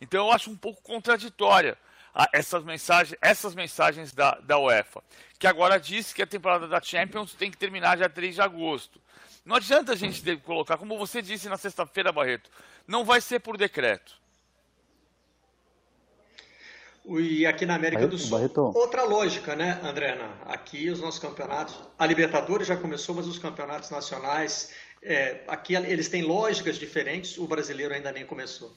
Então 0.00 0.26
eu 0.26 0.32
acho 0.32 0.50
um 0.50 0.56
pouco 0.56 0.80
contraditória 0.80 1.76
essas 2.32 2.64
mensagens, 2.64 3.18
essas 3.20 3.54
mensagens 3.54 4.14
da, 4.14 4.36
da 4.36 4.58
UEFA, 4.58 5.04
que 5.38 5.46
agora 5.46 5.78
diz 5.78 6.14
que 6.14 6.22
a 6.22 6.26
temporada 6.26 6.66
da 6.66 6.80
Champions 6.80 7.34
tem 7.34 7.50
que 7.50 7.58
terminar 7.58 7.98
dia 7.98 8.08
3 8.08 8.34
de 8.34 8.40
agosto. 8.40 8.98
Não 9.44 9.56
adianta 9.56 9.92
a 9.92 9.96
gente 9.96 10.36
colocar, 10.38 10.78
como 10.78 10.96
você 10.96 11.20
disse 11.20 11.50
na 11.50 11.58
sexta-feira, 11.58 12.10
Barreto, 12.10 12.50
não 12.86 13.04
vai 13.04 13.20
ser 13.20 13.40
por 13.40 13.58
decreto. 13.58 14.19
E 17.18 17.44
aqui 17.44 17.66
na 17.66 17.74
América 17.74 18.02
Barreto, 18.02 18.16
do 18.16 18.18
Sul, 18.18 18.30
Barreto. 18.30 18.72
outra 18.74 19.02
lógica, 19.02 19.56
né, 19.56 19.80
Andréna? 19.82 20.30
Aqui 20.46 20.88
os 20.90 21.00
nossos 21.00 21.18
campeonatos, 21.18 21.76
a 21.98 22.06
Libertadores 22.06 22.68
já 22.68 22.76
começou, 22.76 23.14
mas 23.16 23.26
os 23.26 23.38
campeonatos 23.38 23.90
nacionais, 23.90 24.72
é, 25.02 25.40
aqui 25.48 25.74
eles 25.74 26.08
têm 26.08 26.22
lógicas 26.22 26.76
diferentes, 26.76 27.36
o 27.36 27.48
brasileiro 27.48 27.92
ainda 27.92 28.12
nem 28.12 28.24
começou. 28.24 28.70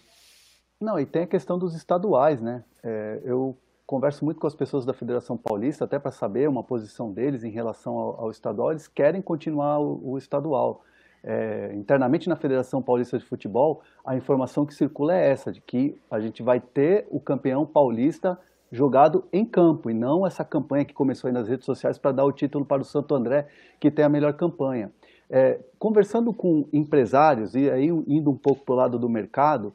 Não, 0.81 0.99
e 0.99 1.05
tem 1.05 1.23
a 1.23 1.27
questão 1.27 1.59
dos 1.59 1.75
estaduais, 1.75 2.41
né? 2.41 2.63
É, 2.83 3.21
eu 3.23 3.55
converso 3.85 4.25
muito 4.25 4.39
com 4.39 4.47
as 4.47 4.55
pessoas 4.55 4.85
da 4.85 4.93
Federação 4.93 5.37
Paulista, 5.37 5.85
até 5.85 5.99
para 5.99 6.11
saber 6.11 6.49
uma 6.49 6.63
posição 6.63 7.11
deles 7.11 7.43
em 7.43 7.51
relação 7.51 7.97
ao, 7.99 8.21
ao 8.21 8.31
estadual, 8.31 8.71
eles 8.71 8.87
querem 8.87 9.21
continuar 9.21 9.79
o, 9.79 10.11
o 10.11 10.17
estadual. 10.17 10.83
É, 11.23 11.71
internamente 11.73 12.27
na 12.27 12.35
Federação 12.35 12.81
Paulista 12.81 13.17
de 13.17 13.23
Futebol, 13.23 13.81
a 14.05 14.15
informação 14.15 14.65
que 14.65 14.73
circula 14.73 15.15
é 15.15 15.31
essa, 15.31 15.51
de 15.51 15.61
que 15.61 15.97
a 16.11 16.19
gente 16.19 16.43
vai 16.43 16.59
ter 16.59 17.07
o 17.09 17.19
campeão 17.19 17.65
paulista 17.65 18.37
jogado 18.71 19.23
em 19.31 19.45
campo, 19.45 19.89
e 19.89 19.93
não 19.93 20.25
essa 20.25 20.43
campanha 20.43 20.83
que 20.83 20.93
começou 20.93 21.27
aí 21.27 21.33
nas 21.33 21.47
redes 21.47 21.65
sociais 21.65 21.97
para 21.97 22.11
dar 22.11 22.25
o 22.25 22.31
título 22.31 22.65
para 22.65 22.81
o 22.81 22.85
Santo 22.85 23.13
André, 23.13 23.47
que 23.79 23.91
tem 23.91 24.03
a 24.03 24.09
melhor 24.09 24.33
campanha. 24.33 24.91
É, 25.29 25.59
conversando 25.79 26.33
com 26.33 26.67
empresários, 26.73 27.55
e 27.55 27.69
aí 27.69 27.87
indo 27.87 28.31
um 28.31 28.35
pouco 28.35 28.65
para 28.65 28.73
o 28.73 28.77
lado 28.77 28.99
do 28.99 29.07
mercado, 29.07 29.73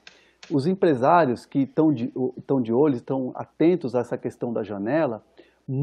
os 0.51 0.67
empresários 0.67 1.47
que 1.47 1.61
estão 1.61 1.93
de, 1.93 2.13
de 2.63 2.73
olho, 2.73 2.97
estão 2.97 3.33
atentos 3.35 3.95
a 3.95 4.01
essa 4.01 4.19
questão 4.19 4.53
da 4.53 4.63
janela, 4.63 5.23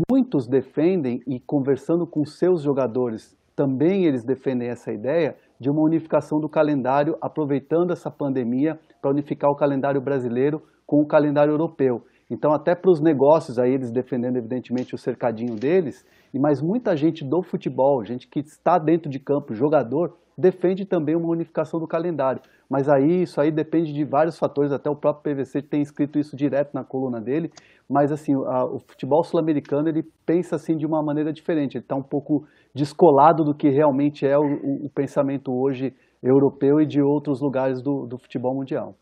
muitos 0.09 0.47
defendem 0.47 1.21
e 1.25 1.39
conversando 1.39 2.05
com 2.05 2.25
seus 2.25 2.61
jogadores, 2.61 3.35
também 3.55 4.05
eles 4.05 4.23
defendem 4.23 4.67
essa 4.67 4.91
ideia 4.91 5.37
de 5.59 5.69
uma 5.69 5.81
unificação 5.81 6.39
do 6.39 6.49
calendário, 6.49 7.17
aproveitando 7.21 7.91
essa 7.91 8.11
pandemia 8.11 8.79
para 9.01 9.11
unificar 9.11 9.49
o 9.49 9.55
calendário 9.55 10.01
brasileiro 10.01 10.61
com 10.85 11.01
o 11.01 11.05
calendário 11.05 11.51
europeu. 11.51 12.03
Então, 12.29 12.51
até 12.51 12.73
para 12.73 12.89
os 12.89 12.99
negócios, 12.99 13.59
aí 13.59 13.71
eles 13.71 13.91
defendendo 13.91 14.37
evidentemente 14.37 14.95
o 14.95 14.97
cercadinho 14.97 15.55
deles, 15.55 16.05
mas 16.33 16.61
muita 16.61 16.97
gente 16.97 17.23
do 17.23 17.41
futebol, 17.41 18.03
gente 18.03 18.27
que 18.27 18.39
está 18.39 18.77
dentro 18.77 19.09
de 19.09 19.19
campo, 19.19 19.53
jogador, 19.53 20.17
defende 20.37 20.85
também 20.85 21.15
uma 21.15 21.29
unificação 21.29 21.79
do 21.79 21.87
calendário. 21.87 22.41
Mas 22.69 22.89
aí 22.89 23.23
isso 23.23 23.39
aí 23.39 23.51
depende 23.51 23.93
de 23.93 24.03
vários 24.03 24.37
fatores, 24.37 24.71
até 24.71 24.89
o 24.89 24.95
próprio 24.95 25.35
PVC 25.35 25.61
tem 25.61 25.81
escrito 25.81 26.19
isso 26.19 26.35
direto 26.35 26.73
na 26.73 26.83
coluna 26.83 27.21
dele, 27.21 27.51
mas 27.87 28.11
assim, 28.11 28.33
a, 28.33 28.65
o 28.65 28.79
futebol 28.79 29.23
sul-americano 29.23 29.87
ele 29.87 30.03
pensa 30.25 30.55
assim 30.55 30.75
de 30.75 30.85
uma 30.85 31.01
maneira 31.01 31.31
diferente, 31.31 31.77
ele 31.77 31.83
está 31.83 31.95
um 31.95 32.03
pouco 32.03 32.45
descolado 32.75 33.45
do 33.45 33.55
que 33.55 33.69
realmente 33.69 34.27
é 34.27 34.37
o, 34.37 34.43
o, 34.43 34.85
o, 34.85 34.89
pensamento 34.89 35.53
hoje 35.53 35.93
europeu 36.21 36.81
e 36.81 36.85
de 36.85 37.01
outros 37.01 37.39
lugares 37.39 37.81
do, 37.81 38.05
do 38.05 38.17
futebol 38.17 38.53
mundial. 38.53 38.97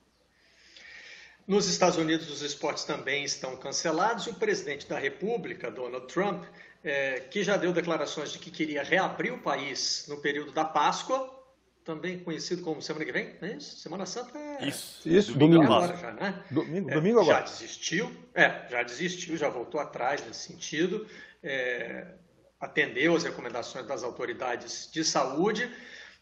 Nos 1.47 1.67
Estados 1.67 1.97
Unidos, 1.97 2.29
os 2.29 2.43
esportes 2.43 2.83
também 2.83 3.23
estão 3.23 3.57
cancelados 3.57 4.27
e 4.27 4.29
o 4.29 4.35
presidente 4.35 4.87
da 4.87 4.99
República, 4.99 5.71
Donald 5.71 6.05
Trump, 6.05 6.43
é, 6.83 7.21
que 7.31 7.43
já 7.43 7.57
deu 7.57 7.73
declarações 7.73 8.31
de 8.31 8.37
que 8.37 8.51
queria 8.51 8.83
reabrir 8.83 9.33
o 9.33 9.39
país 9.39 10.05
no 10.07 10.21
período 10.21 10.51
da 10.51 10.63
Páscoa, 10.63 11.29
também 11.83 12.19
conhecido 12.19 12.61
como 12.61 12.81
semana 12.81 13.03
que 13.03 13.11
vem, 13.11 13.35
é 13.41 13.57
isso? 13.57 13.77
Semana 13.77 14.05
Santa 14.05 14.37
é... 14.37 14.69
Isso, 14.69 15.09
isso 15.09 15.33
domingo, 15.33 15.63
domingo 15.63 15.73
agora 15.73 15.97
já, 15.97 16.11
né? 16.13 16.43
Domingo, 16.49 16.89
é, 16.89 16.93
domingo 16.93 17.19
agora. 17.19 17.39
Já 17.39 17.43
desistiu, 17.43 18.11
é, 18.35 18.67
já 18.69 18.83
desistiu, 18.83 19.35
já 19.35 19.49
voltou 19.49 19.81
atrás 19.81 20.25
nesse 20.25 20.51
sentido, 20.51 21.05
é, 21.41 22.07
atendeu 22.63 23.13
as 23.13 23.23
recomendações 23.23 23.85
das 23.85 24.03
autoridades 24.03 24.89
de 24.89 25.03
saúde, 25.03 25.69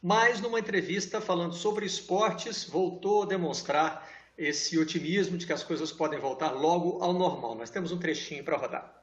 mas 0.02 0.42
numa 0.42 0.60
entrevista 0.60 1.22
falando 1.22 1.54
sobre 1.54 1.86
esportes, 1.86 2.64
voltou 2.64 3.22
a 3.22 3.26
demonstrar 3.28 4.10
esse 4.36 4.80
otimismo 4.80 5.38
de 5.38 5.46
que 5.46 5.54
as 5.54 5.64
coisas 5.64 5.92
podem 5.92 6.20
voltar 6.20 6.52
logo 6.52 7.04
ao 7.04 7.14
normal. 7.14 7.54
Nós 7.54 7.70
temos 7.70 7.92
um 7.92 8.00
trechinho 8.00 8.44
para 8.44 8.58
rodar. 8.58 9.02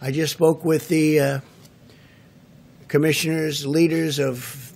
I 0.00 0.10
just 0.10 0.32
spoke 0.32 0.66
with 0.66 0.88
the 0.88 1.20
uh, 1.20 1.40
commissioners, 2.88 3.66
leaders 3.66 4.18
of, 4.18 4.72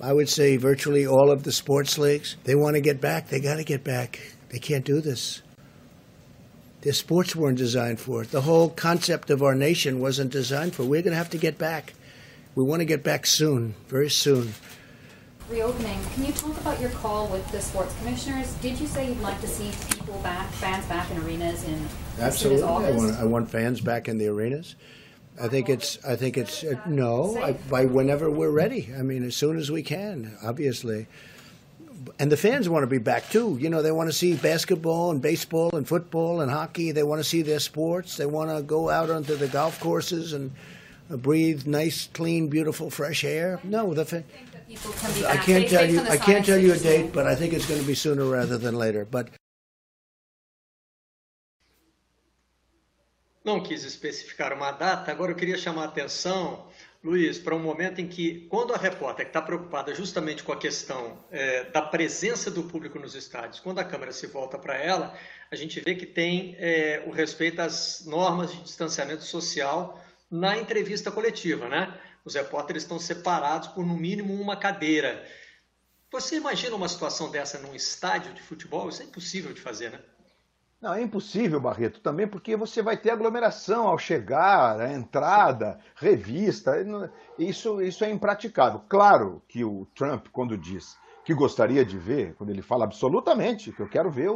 I 0.00 0.12
would 0.12 0.28
say, 0.28 0.56
virtually 0.56 1.06
all 1.06 1.30
of 1.30 1.42
the 1.42 1.52
sports 1.52 1.98
leagues. 1.98 2.36
They 2.44 2.54
want 2.54 2.76
to 2.76 2.80
get 2.80 3.00
back. 3.00 3.28
They 3.28 3.40
got 3.40 3.56
to 3.56 3.64
get 3.64 3.84
back. 3.84 4.18
They 4.48 4.58
can't 4.58 4.84
do 4.84 5.00
this. 5.00 5.42
Their 6.82 6.92
sports 6.94 7.36
weren't 7.36 7.58
designed 7.58 8.00
for 8.00 8.22
it. 8.22 8.30
The 8.30 8.40
whole 8.40 8.70
concept 8.70 9.28
of 9.30 9.42
our 9.42 9.54
nation 9.54 10.00
wasn't 10.00 10.32
designed 10.32 10.74
for 10.74 10.82
it. 10.82 10.86
We're 10.86 11.02
going 11.02 11.12
to 11.12 11.18
have 11.18 11.30
to 11.30 11.38
get 11.38 11.58
back. 11.58 11.92
We 12.54 12.64
want 12.64 12.80
to 12.80 12.86
get 12.86 13.04
back 13.04 13.26
soon, 13.26 13.74
very 13.88 14.10
soon. 14.10 14.54
Reopening, 15.50 15.98
can 16.14 16.24
you 16.24 16.32
talk 16.32 16.56
about 16.60 16.80
your 16.80 16.90
call 16.90 17.26
with 17.26 17.46
the 17.52 17.60
sports 17.60 17.94
commissioners? 17.98 18.54
Did 18.54 18.78
you 18.78 18.86
say 18.86 19.08
you'd 19.08 19.20
like 19.20 19.40
to 19.40 19.48
see 19.48 19.70
people 19.94 20.18
back, 20.22 20.48
fans 20.52 20.86
back 20.86 21.10
in 21.10 21.18
arenas 21.18 21.64
in 21.64 21.88
Absolutely, 22.18 22.62
I 22.62 22.92
want, 22.92 23.16
I 23.16 23.24
want 23.24 23.50
fans 23.50 23.80
back 23.80 24.08
in 24.08 24.18
the 24.18 24.28
arenas. 24.28 24.76
I 25.40 25.48
think 25.48 25.68
it's. 25.68 26.02
I 26.04 26.16
think 26.16 26.36
it's. 26.36 26.62
Uh, 26.62 26.74
no, 26.86 27.36
I, 27.38 27.52
by 27.52 27.86
whenever 27.86 28.30
we're 28.30 28.50
ready. 28.50 28.92
I 28.96 29.02
mean, 29.02 29.24
as 29.24 29.34
soon 29.34 29.56
as 29.56 29.70
we 29.70 29.82
can, 29.82 30.36
obviously. 30.42 31.06
And 32.18 32.32
the 32.32 32.36
fans 32.36 32.68
want 32.68 32.82
to 32.82 32.86
be 32.86 32.98
back 32.98 33.28
too. 33.30 33.58
You 33.60 33.68
know, 33.68 33.82
they 33.82 33.92
want 33.92 34.08
to 34.08 34.12
see 34.12 34.34
basketball 34.34 35.10
and 35.10 35.20
baseball 35.20 35.70
and 35.74 35.86
football 35.86 36.40
and 36.40 36.50
hockey. 36.50 36.92
They 36.92 37.02
want 37.02 37.20
to 37.20 37.24
see 37.24 37.42
their 37.42 37.60
sports. 37.60 38.16
They 38.16 38.26
want 38.26 38.50
to 38.50 38.62
go 38.62 38.88
out 38.88 39.10
onto 39.10 39.36
the 39.36 39.48
golf 39.48 39.78
courses 39.80 40.32
and 40.32 40.50
uh, 41.10 41.16
breathe 41.16 41.66
nice, 41.66 42.08
clean, 42.12 42.48
beautiful, 42.48 42.90
fresh 42.90 43.24
air. 43.24 43.60
No, 43.64 43.92
the. 43.92 44.04
Fa- 44.04 44.24
I 45.26 45.36
can't 45.36 45.68
tell 45.68 45.90
you. 45.90 46.00
I 46.00 46.16
can't 46.16 46.46
tell 46.46 46.58
you 46.58 46.72
a 46.72 46.78
date, 46.78 47.12
but 47.12 47.26
I 47.26 47.34
think 47.34 47.52
it's 47.52 47.66
going 47.66 47.80
to 47.80 47.86
be 47.86 47.94
sooner 47.94 48.24
rather 48.24 48.56
than 48.56 48.76
later. 48.76 49.04
But 49.04 49.28
Não 53.44 53.62
quis 53.62 53.84
especificar 53.84 54.52
uma 54.52 54.70
data, 54.70 55.10
agora 55.10 55.32
eu 55.32 55.36
queria 55.36 55.56
chamar 55.56 55.84
a 55.84 55.86
atenção, 55.86 56.66
Luiz, 57.02 57.38
para 57.38 57.54
um 57.54 57.58
momento 57.58 57.98
em 57.98 58.06
que, 58.06 58.46
quando 58.50 58.74
a 58.74 58.76
repórter 58.76 59.26
está 59.26 59.40
preocupada 59.40 59.94
justamente 59.94 60.42
com 60.42 60.52
a 60.52 60.58
questão 60.58 61.24
é, 61.30 61.64
da 61.64 61.80
presença 61.80 62.50
do 62.50 62.64
público 62.64 62.98
nos 62.98 63.14
estádios, 63.14 63.58
quando 63.58 63.78
a 63.78 63.84
câmera 63.84 64.12
se 64.12 64.26
volta 64.26 64.58
para 64.58 64.76
ela, 64.76 65.16
a 65.50 65.56
gente 65.56 65.80
vê 65.80 65.94
que 65.94 66.04
tem 66.04 66.56
é, 66.58 67.02
o 67.06 67.10
respeito 67.10 67.62
às 67.62 68.04
normas 68.04 68.52
de 68.52 68.62
distanciamento 68.62 69.24
social 69.24 69.98
na 70.30 70.58
entrevista 70.58 71.10
coletiva, 71.10 71.70
né? 71.70 71.98
Os 72.22 72.34
repórteres 72.34 72.82
estão 72.82 72.98
separados 72.98 73.68
por 73.68 73.86
no 73.86 73.96
mínimo 73.96 74.34
uma 74.34 74.54
cadeira. 74.54 75.26
Você 76.12 76.36
imagina 76.36 76.76
uma 76.76 76.88
situação 76.88 77.30
dessa 77.30 77.58
num 77.58 77.74
estádio 77.74 78.34
de 78.34 78.42
futebol? 78.42 78.90
Isso 78.90 79.00
é 79.00 79.06
impossível 79.06 79.54
de 79.54 79.60
fazer, 79.62 79.90
né? 79.90 80.00
Não, 80.80 80.94
é 80.94 81.02
impossível, 81.02 81.60
Barreto, 81.60 82.00
também 82.00 82.26
porque 82.26 82.56
você 82.56 82.80
vai 82.80 82.96
ter 82.96 83.10
aglomeração 83.10 83.86
ao 83.86 83.98
chegar, 83.98 84.80
a 84.80 84.90
entrada, 84.90 85.78
revista. 85.94 86.72
Isso, 87.38 87.82
isso 87.82 88.02
é 88.02 88.10
impraticável. 88.10 88.80
Claro 88.88 89.42
que 89.46 89.62
o 89.62 89.86
Trump, 89.94 90.28
quando 90.32 90.56
diz 90.56 90.96
que 91.22 91.34
gostaria 91.34 91.84
de 91.84 91.98
ver, 91.98 92.34
quando 92.34 92.48
ele 92.48 92.62
fala 92.62 92.84
absolutamente 92.84 93.72
que 93.72 93.80
eu 93.80 93.88
quero 93.88 94.10
ver 94.10 94.30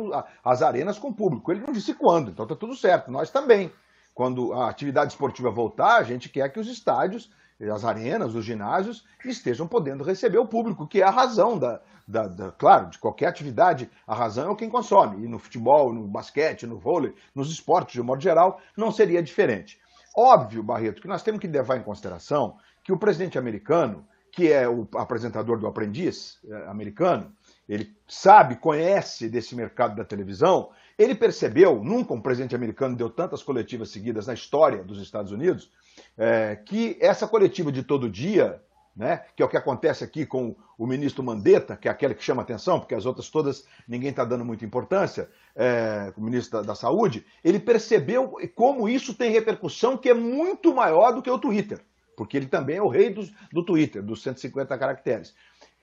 as 0.44 0.60
arenas 0.60 0.98
com 0.98 1.10
público, 1.10 1.50
ele 1.50 1.64
não 1.64 1.72
disse 1.72 1.94
quando, 1.94 2.30
então 2.30 2.44
está 2.44 2.54
tudo 2.54 2.76
certo. 2.76 3.10
Nós 3.10 3.30
também. 3.30 3.72
Quando 4.12 4.52
a 4.52 4.68
atividade 4.68 5.12
esportiva 5.12 5.50
voltar, 5.50 5.96
a 5.96 6.04
gente 6.04 6.28
quer 6.28 6.48
que 6.50 6.60
os 6.60 6.68
estádios 6.68 7.32
as 7.72 7.84
arenas, 7.84 8.34
os 8.34 8.44
ginásios, 8.44 9.04
estejam 9.24 9.66
podendo 9.66 10.04
receber 10.04 10.38
o 10.38 10.46
público, 10.46 10.86
que 10.86 11.00
é 11.00 11.04
a 11.04 11.10
razão 11.10 11.58
da, 11.58 11.80
da, 12.06 12.26
da, 12.26 12.50
claro, 12.52 12.90
de 12.90 12.98
qualquer 12.98 13.26
atividade, 13.26 13.90
a 14.06 14.14
razão 14.14 14.52
é 14.52 14.56
quem 14.56 14.68
consome. 14.68 15.24
E 15.24 15.28
no 15.28 15.38
futebol, 15.38 15.92
no 15.92 16.06
basquete, 16.06 16.66
no 16.66 16.78
vôlei, 16.78 17.14
nos 17.34 17.50
esportes, 17.50 17.94
de 17.94 18.00
um 18.00 18.04
modo 18.04 18.22
geral, 18.22 18.60
não 18.76 18.90
seria 18.90 19.22
diferente. 19.22 19.78
Óbvio, 20.16 20.62
Barreto, 20.62 21.02
que 21.02 21.08
nós 21.08 21.22
temos 21.22 21.40
que 21.40 21.46
levar 21.46 21.76
em 21.76 21.82
consideração 21.82 22.56
que 22.82 22.92
o 22.92 22.98
presidente 22.98 23.38
americano, 23.38 24.06
que 24.30 24.52
é 24.52 24.68
o 24.68 24.86
apresentador 24.96 25.58
do 25.58 25.66
Aprendiz 25.66 26.38
é, 26.44 26.66
americano, 26.68 27.32
ele 27.68 27.96
sabe, 28.06 28.56
conhece 28.56 29.28
desse 29.28 29.56
mercado 29.56 29.96
da 29.96 30.04
televisão, 30.04 30.70
ele 30.98 31.14
percebeu, 31.14 31.82
nunca 31.82 32.14
um 32.14 32.20
presidente 32.20 32.54
americano 32.54 32.96
deu 32.96 33.10
tantas 33.10 33.42
coletivas 33.42 33.90
seguidas 33.90 34.26
na 34.26 34.34
história 34.34 34.82
dos 34.82 35.00
Estados 35.00 35.32
Unidos, 35.32 35.70
é, 36.16 36.56
que 36.56 36.96
essa 37.00 37.26
coletiva 37.26 37.72
de 37.72 37.82
todo 37.82 38.08
dia, 38.08 38.62
né, 38.96 39.24
que 39.34 39.42
é 39.42 39.46
o 39.46 39.48
que 39.48 39.56
acontece 39.56 40.04
aqui 40.04 40.24
com 40.24 40.54
o 40.78 40.86
ministro 40.86 41.22
Mandetta, 41.22 41.76
que 41.76 41.88
é 41.88 41.90
aquele 41.90 42.14
que 42.14 42.22
chama 42.22 42.42
atenção, 42.42 42.78
porque 42.78 42.94
as 42.94 43.06
outras 43.06 43.28
todas 43.28 43.66
ninguém 43.88 44.10
está 44.10 44.24
dando 44.24 44.44
muita 44.44 44.64
importância, 44.64 45.28
é, 45.54 46.12
o 46.16 46.20
ministro 46.20 46.60
da, 46.60 46.66
da, 46.68 46.74
Saúde, 46.74 47.24
ele 47.42 47.58
percebeu 47.58 48.36
como 48.54 48.88
isso 48.88 49.14
tem 49.14 49.30
repercussão 49.30 49.96
que 49.96 50.08
é 50.08 50.14
muito 50.14 50.74
maior 50.74 51.12
do 51.12 51.22
que 51.22 51.30
o 51.30 51.38
Twitter, 51.38 51.80
porque 52.16 52.36
ele 52.36 52.46
também 52.46 52.76
é 52.76 52.82
o 52.82 52.88
rei 52.88 53.10
do, 53.10 53.28
do 53.52 53.64
Twitter, 53.64 54.02
dos 54.02 54.22
150 54.22 54.76
caracteres. 54.78 55.34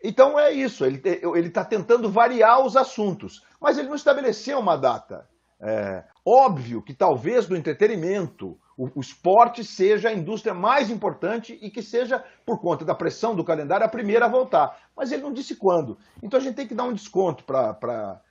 Então 0.03 0.39
é 0.39 0.51
isso, 0.51 0.83
ele 0.83 0.99
está 1.47 1.63
tentando 1.63 2.09
variar 2.09 2.65
os 2.65 2.75
assuntos, 2.75 3.45
mas 3.59 3.77
ele 3.77 3.87
não 3.87 3.95
estabeleceu 3.95 4.59
uma 4.59 4.75
data. 4.75 5.29
É, 5.63 6.03
óbvio 6.25 6.81
que 6.81 6.91
talvez 6.91 7.45
do 7.45 7.55
entretenimento, 7.55 8.59
o, 8.75 8.89
o, 8.95 8.99
esporte 8.99 9.63
seja 9.63 10.09
a 10.09 10.13
indústria 10.13 10.55
mais 10.55 10.89
importante 10.89 11.57
e 11.61 11.69
que 11.69 11.83
seja, 11.83 12.23
por 12.43 12.59
conta 12.59 12.83
da 12.83 12.95
pressão 12.95 13.35
do 13.35 13.43
calendário, 13.43 13.85
a 13.85 13.89
primeira 13.89 14.25
a 14.25 14.29
voltar. 14.29 14.75
Mas 14.97 15.11
ele 15.11 15.21
não 15.21 15.31
disse 15.31 15.55
quando. 15.55 15.99
Então 16.23 16.39
a 16.39 16.43
gente 16.43 16.55
tem 16.55 16.67
que 16.67 16.73
dar 16.73 16.85
um 16.85 16.93
desconto 16.93 17.43
para 17.43 18.21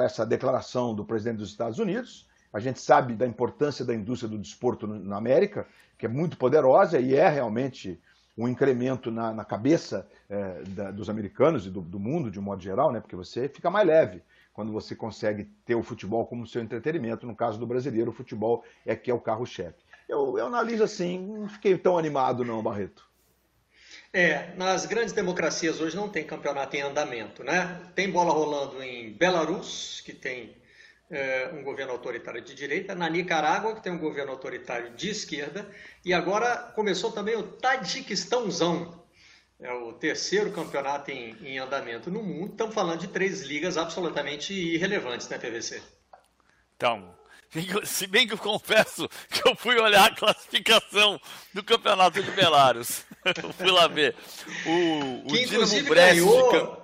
essa 0.00 0.24
declaração 0.24 0.94
do 0.94 1.04
presidente 1.04 1.36
dos 1.36 1.50
Estados 1.50 1.78
Unidos. 1.78 2.26
A 2.50 2.58
gente 2.58 2.80
sabe 2.80 3.14
da 3.14 3.26
importância 3.26 3.84
da 3.84 3.94
indústria 3.94 4.30
do 4.30 4.38
desporto 4.38 4.86
na 4.86 5.18
América, 5.18 5.66
que 5.98 6.06
é 6.06 6.08
muito 6.08 6.38
poderosa 6.38 6.98
e 6.98 7.14
é 7.14 7.28
realmente 7.28 8.00
um 8.36 8.48
incremento 8.48 9.10
na, 9.10 9.32
na 9.32 9.44
cabeça 9.44 10.08
é, 10.28 10.62
da, 10.68 10.90
dos 10.90 11.08
americanos 11.08 11.66
e 11.66 11.70
do, 11.70 11.80
do, 11.80 12.00
mundo 12.00 12.30
de 12.30 12.38
um 12.38 12.42
modo 12.42 12.62
geral, 12.62 12.92
né? 12.92 13.00
porque 13.00 13.16
você 13.16 13.48
fica 13.48 13.70
mais 13.70 13.86
leve 13.86 14.22
quando 14.52 14.72
você 14.72 14.94
consegue 14.94 15.44
ter 15.64 15.74
o 15.74 15.82
futebol 15.82 16.26
como 16.26 16.46
seu 16.46 16.62
entretenimento. 16.62 17.26
No 17.26 17.34
caso 17.34 17.58
do 17.58 17.66
brasileiro, 17.66 18.10
o 18.10 18.14
futebol 18.14 18.64
é 18.84 18.94
que 18.94 19.10
é 19.10 19.14
o 19.14 19.20
carro-chefe. 19.20 19.78
Eu, 20.08 20.38
eu 20.38 20.46
analiso 20.46 20.84
assim, 20.84 21.18
não 21.18 21.48
fiquei 21.48 21.76
tão 21.78 21.96
animado 21.96 22.44
não, 22.44 22.62
Barreto. 22.62 23.04
É, 24.12 24.54
nas 24.56 24.86
grandes 24.86 25.12
democracias 25.12 25.80
hoje 25.80 25.96
não 25.96 26.08
tem 26.08 26.24
campeonato 26.24 26.76
em 26.76 26.82
andamento, 26.82 27.42
né? 27.42 27.80
Tem 27.96 28.08
bola 28.08 28.32
rolando 28.32 28.80
em 28.80 29.12
Belarus, 29.12 30.02
que 30.04 30.12
tem 30.12 30.54
é, 31.10 31.50
um 31.52 31.62
governo 31.62 31.92
autoritário 31.92 32.40
de 32.40 32.54
direita, 32.54 32.94
na 32.94 33.08
Nicarágua, 33.08 33.74
que 33.74 33.82
tem 33.82 33.92
um 33.92 33.98
governo 33.98 34.32
autoritário 34.32 34.94
de 34.94 35.10
esquerda, 35.10 35.68
e 36.04 36.12
agora 36.12 36.56
começou 36.74 37.12
também 37.12 37.36
o 37.36 37.42
Tadiquistãozão, 37.42 39.04
é 39.60 39.72
o 39.72 39.92
terceiro 39.92 40.50
campeonato 40.50 41.10
em, 41.10 41.36
em 41.42 41.58
andamento 41.58 42.10
no 42.10 42.22
mundo. 42.22 42.52
Estamos 42.52 42.74
falando 42.74 43.00
de 43.00 43.08
três 43.08 43.42
ligas 43.42 43.78
absolutamente 43.78 44.52
irrelevantes, 44.52 45.28
né, 45.28 45.38
PVC? 45.38 45.80
Então, 46.76 47.14
se 47.84 48.06
bem 48.06 48.26
que 48.26 48.34
eu 48.34 48.38
confesso 48.38 49.08
que 49.30 49.48
eu 49.48 49.54
fui 49.54 49.78
olhar 49.78 50.06
a 50.06 50.14
classificação 50.14 51.20
do 51.52 51.62
campeonato 51.62 52.22
de 52.22 52.30
Belarus. 52.32 53.04
eu 53.24 53.52
fui 53.52 53.70
lá 53.70 53.86
ver. 53.86 54.14
O, 54.66 55.24
o 55.24 55.26
que 55.28 55.46
Dinamo 55.46 55.84
Brest 55.84 56.18
ganhou, 56.18 56.83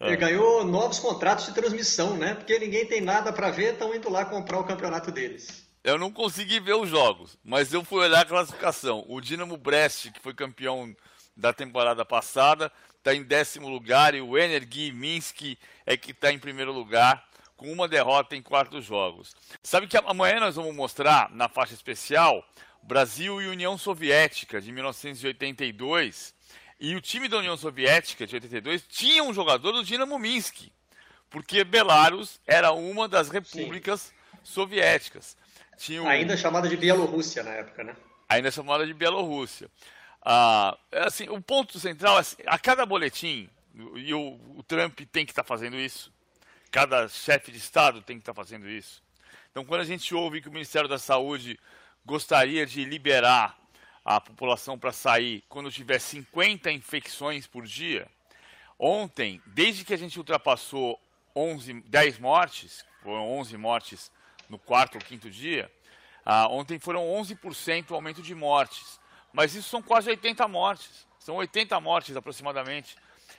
ah. 0.00 0.16
ganhou 0.16 0.64
novos 0.64 0.98
contratos 0.98 1.46
de 1.46 1.54
transmissão, 1.54 2.16
né? 2.16 2.34
Porque 2.34 2.58
ninguém 2.58 2.86
tem 2.86 3.00
nada 3.00 3.32
para 3.32 3.50
ver, 3.50 3.72
estão 3.72 3.94
indo 3.94 4.10
lá 4.10 4.24
comprar 4.24 4.58
o 4.58 4.64
campeonato 4.64 5.10
deles. 5.10 5.66
Eu 5.82 5.98
não 5.98 6.12
consegui 6.12 6.60
ver 6.60 6.74
os 6.74 6.88
jogos, 6.88 7.38
mas 7.42 7.72
eu 7.72 7.84
fui 7.84 8.04
olhar 8.04 8.20
a 8.20 8.24
classificação. 8.24 9.04
O 9.08 9.20
Dinamo 9.20 9.56
Brest, 9.56 10.10
que 10.10 10.20
foi 10.20 10.34
campeão 10.34 10.94
da 11.36 11.52
temporada 11.52 12.04
passada, 12.04 12.70
está 12.98 13.14
em 13.14 13.22
décimo 13.22 13.68
lugar 13.68 14.14
e 14.14 14.20
o 14.20 14.36
Energy 14.36 14.92
Minsk 14.92 15.56
é 15.86 15.96
que 15.96 16.10
está 16.10 16.32
em 16.32 16.38
primeiro 16.38 16.72
lugar 16.72 17.26
com 17.56 17.72
uma 17.72 17.88
derrota 17.88 18.36
em 18.36 18.42
quatro 18.42 18.80
jogos. 18.80 19.34
Sabe 19.62 19.86
que 19.86 19.96
amanhã 19.96 20.40
nós 20.40 20.56
vamos 20.56 20.74
mostrar 20.74 21.30
na 21.30 21.48
faixa 21.48 21.74
especial 21.74 22.44
Brasil 22.82 23.40
e 23.42 23.48
União 23.48 23.76
Soviética 23.76 24.60
de 24.60 24.70
1982. 24.72 26.34
E 26.80 26.94
o 26.94 27.00
time 27.00 27.28
da 27.28 27.38
União 27.38 27.56
Soviética 27.56 28.26
de 28.26 28.34
82 28.36 28.84
tinha 28.88 29.22
um 29.22 29.34
jogador 29.34 29.72
do 29.72 29.84
Dinamo 29.84 30.18
Minsk, 30.18 30.70
porque 31.28 31.64
Belarus 31.64 32.40
era 32.46 32.72
uma 32.72 33.08
das 33.08 33.28
repúblicas 33.28 34.02
Sim. 34.02 34.12
soviéticas. 34.42 35.36
Um... 35.90 36.08
Ainda 36.08 36.36
chamada 36.36 36.68
de 36.68 36.76
Bielorrússia 36.76 37.42
na 37.42 37.50
época, 37.50 37.84
né? 37.84 37.96
Ainda 38.28 38.50
chamada 38.50 38.86
de 38.86 38.94
Bielorrússia. 38.94 39.70
Ah, 40.22 40.76
é 40.90 41.04
assim, 41.04 41.28
o 41.28 41.40
ponto 41.40 41.78
central, 41.78 42.16
é 42.16 42.20
assim, 42.20 42.36
a 42.46 42.58
cada 42.58 42.84
boletim, 42.84 43.48
e 43.94 44.12
o, 44.12 44.40
o 44.56 44.62
Trump 44.62 45.00
tem 45.12 45.24
que 45.24 45.32
estar 45.32 45.44
tá 45.44 45.48
fazendo 45.48 45.76
isso, 45.76 46.12
Cada 46.70 47.08
chefe 47.08 47.50
de 47.50 47.58
Estado 47.58 48.02
tem 48.02 48.16
que 48.16 48.22
estar 48.22 48.34
fazendo 48.34 48.68
isso. 48.68 49.02
Então, 49.50 49.64
quando 49.64 49.80
a 49.80 49.84
gente 49.84 50.14
ouve 50.14 50.42
que 50.42 50.48
o 50.48 50.52
Ministério 50.52 50.88
da 50.88 50.98
Saúde 50.98 51.58
gostaria 52.04 52.66
de 52.66 52.84
liberar 52.84 53.57
a 54.16 54.22
população 54.22 54.78
para 54.78 54.90
sair 54.90 55.44
quando 55.50 55.70
tiver 55.70 55.98
50 55.98 56.72
infecções 56.72 57.46
por 57.46 57.66
dia, 57.66 58.08
ontem, 58.78 59.42
desde 59.44 59.84
que 59.84 59.92
a 59.92 59.98
gente 59.98 60.18
ultrapassou 60.18 60.98
11, 61.36 61.82
10 61.82 62.18
mortes, 62.18 62.86
foram 63.02 63.30
11 63.32 63.56
mortes 63.58 64.10
no 64.48 64.58
quarto 64.58 64.94
ou 64.94 65.00
quinto 65.02 65.30
dia, 65.30 65.70
uh, 66.24 66.50
ontem 66.50 66.78
foram 66.78 67.04
11% 67.04 67.90
o 67.90 67.94
aumento 67.94 68.22
de 68.22 68.34
mortes. 68.34 68.98
Mas 69.30 69.54
isso 69.54 69.68
são 69.68 69.82
quase 69.82 70.08
80 70.08 70.48
mortes. 70.48 71.06
São 71.18 71.36
80 71.36 71.78
mortes 71.78 72.16
aproximadamente. 72.16 72.96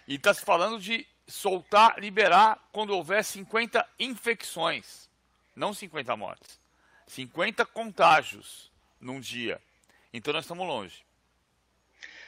E 0.08 0.16
está 0.16 0.32
se 0.36 0.46
falando 0.46 0.80
de 0.80 1.04
soltar, 1.28 1.98
liberar 1.98 2.70
quando 2.72 2.92
houver 2.92 3.24
50 3.24 3.84
infecções, 3.98 5.10
não 5.56 5.74
50 5.74 6.16
mortes. 6.16 6.60
50 7.08 7.66
contágios 7.66 8.72
num 9.02 9.20
dia. 9.20 9.60
Então 10.14 10.34
nós 10.34 10.44
estamos 10.44 10.68
longe. 10.68 11.04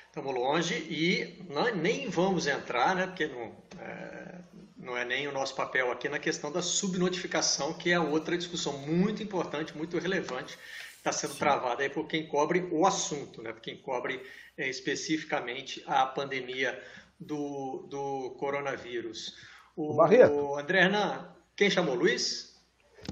Estamos 0.08 0.36
longe 0.36 0.76
e 0.76 1.42
não, 1.50 1.74
nem 1.74 2.10
vamos 2.10 2.46
entrar, 2.46 2.96
né, 2.96 3.08
porque 3.08 3.28
não 3.28 3.56
é, 3.80 4.42
não 4.76 4.98
é 4.98 5.06
nem 5.06 5.28
o 5.28 5.32
nosso 5.32 5.56
papel 5.56 5.90
aqui 5.90 6.10
na 6.10 6.20
questão 6.20 6.52
da 6.52 6.62
subnotificação, 6.62 7.74
que 7.74 7.92
é 7.92 8.00
outra 8.00 8.38
discussão 8.38 8.78
muito 8.80 9.24
importante, 9.24 9.76
muito 9.76 9.98
relevante, 9.98 10.60
está 10.98 11.12
sendo 11.12 11.34
Sim. 11.34 11.40
travada 11.40 11.84
aí 11.84 11.90
por 11.90 12.08
quem 12.08 12.28
cobre 12.28 12.68
o 12.72 12.86
assunto, 12.86 13.42
né, 13.42 13.54
por 13.54 13.62
quem 13.62 13.78
cobre 13.78 14.22
é, 14.58 14.70
especificamente 14.70 15.82
a 15.88 16.06
pandemia 16.06 16.78
do, 17.20 17.88
do 17.90 18.36
coronavírus. 18.38 19.36
O, 19.76 19.94
Barreto. 19.94 20.34
O 20.34 20.58
André 20.58 20.82
Hernan, 20.82 21.34
quem 21.56 21.70
chamou? 21.70 21.96
Luiz? 21.96 22.51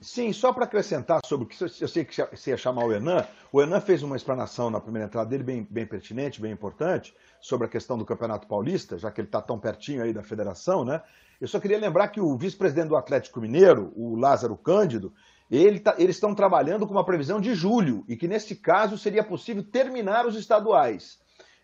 Sim, 0.01 0.31
só 0.31 0.53
para 0.53 0.65
acrescentar 0.65 1.19
sobre 1.25 1.45
o 1.45 1.47
que 1.47 1.61
eu 1.61 1.87
sei 1.87 2.05
que 2.05 2.15
você 2.15 2.51
ia 2.51 2.57
chamar 2.57 2.85
o 2.85 2.93
Enan, 2.93 3.25
o 3.51 3.61
Enan 3.61 3.81
fez 3.81 4.01
uma 4.01 4.15
explanação 4.15 4.69
na 4.69 4.79
primeira 4.79 5.07
entrada 5.07 5.29
dele 5.29 5.43
bem, 5.43 5.67
bem 5.69 5.85
pertinente, 5.85 6.41
bem 6.41 6.51
importante, 6.51 7.13
sobre 7.41 7.67
a 7.67 7.69
questão 7.69 7.97
do 7.97 8.05
Campeonato 8.05 8.47
Paulista, 8.47 8.97
já 8.97 9.11
que 9.11 9.19
ele 9.21 9.27
está 9.27 9.41
tão 9.41 9.59
pertinho 9.59 10.03
aí 10.03 10.13
da 10.13 10.23
federação, 10.23 10.85
né? 10.85 11.01
Eu 11.39 11.47
só 11.47 11.59
queria 11.59 11.77
lembrar 11.77 12.09
que 12.09 12.19
o 12.19 12.37
vice-presidente 12.37 12.89
do 12.89 12.97
Atlético 12.97 13.39
Mineiro, 13.39 13.93
o 13.95 14.15
Lázaro 14.15 14.57
Cândido, 14.57 15.13
ele 15.49 15.79
tá, 15.79 15.95
eles 15.97 16.15
estão 16.15 16.35
trabalhando 16.35 16.85
com 16.85 16.93
uma 16.93 17.05
previsão 17.05 17.41
de 17.41 17.55
julho, 17.55 18.03
e 18.07 18.15
que 18.15 18.27
nesse 18.27 18.55
caso 18.55 18.97
seria 18.97 19.23
possível 19.23 19.63
terminar 19.63 20.25
os 20.25 20.35
estaduais 20.35 21.17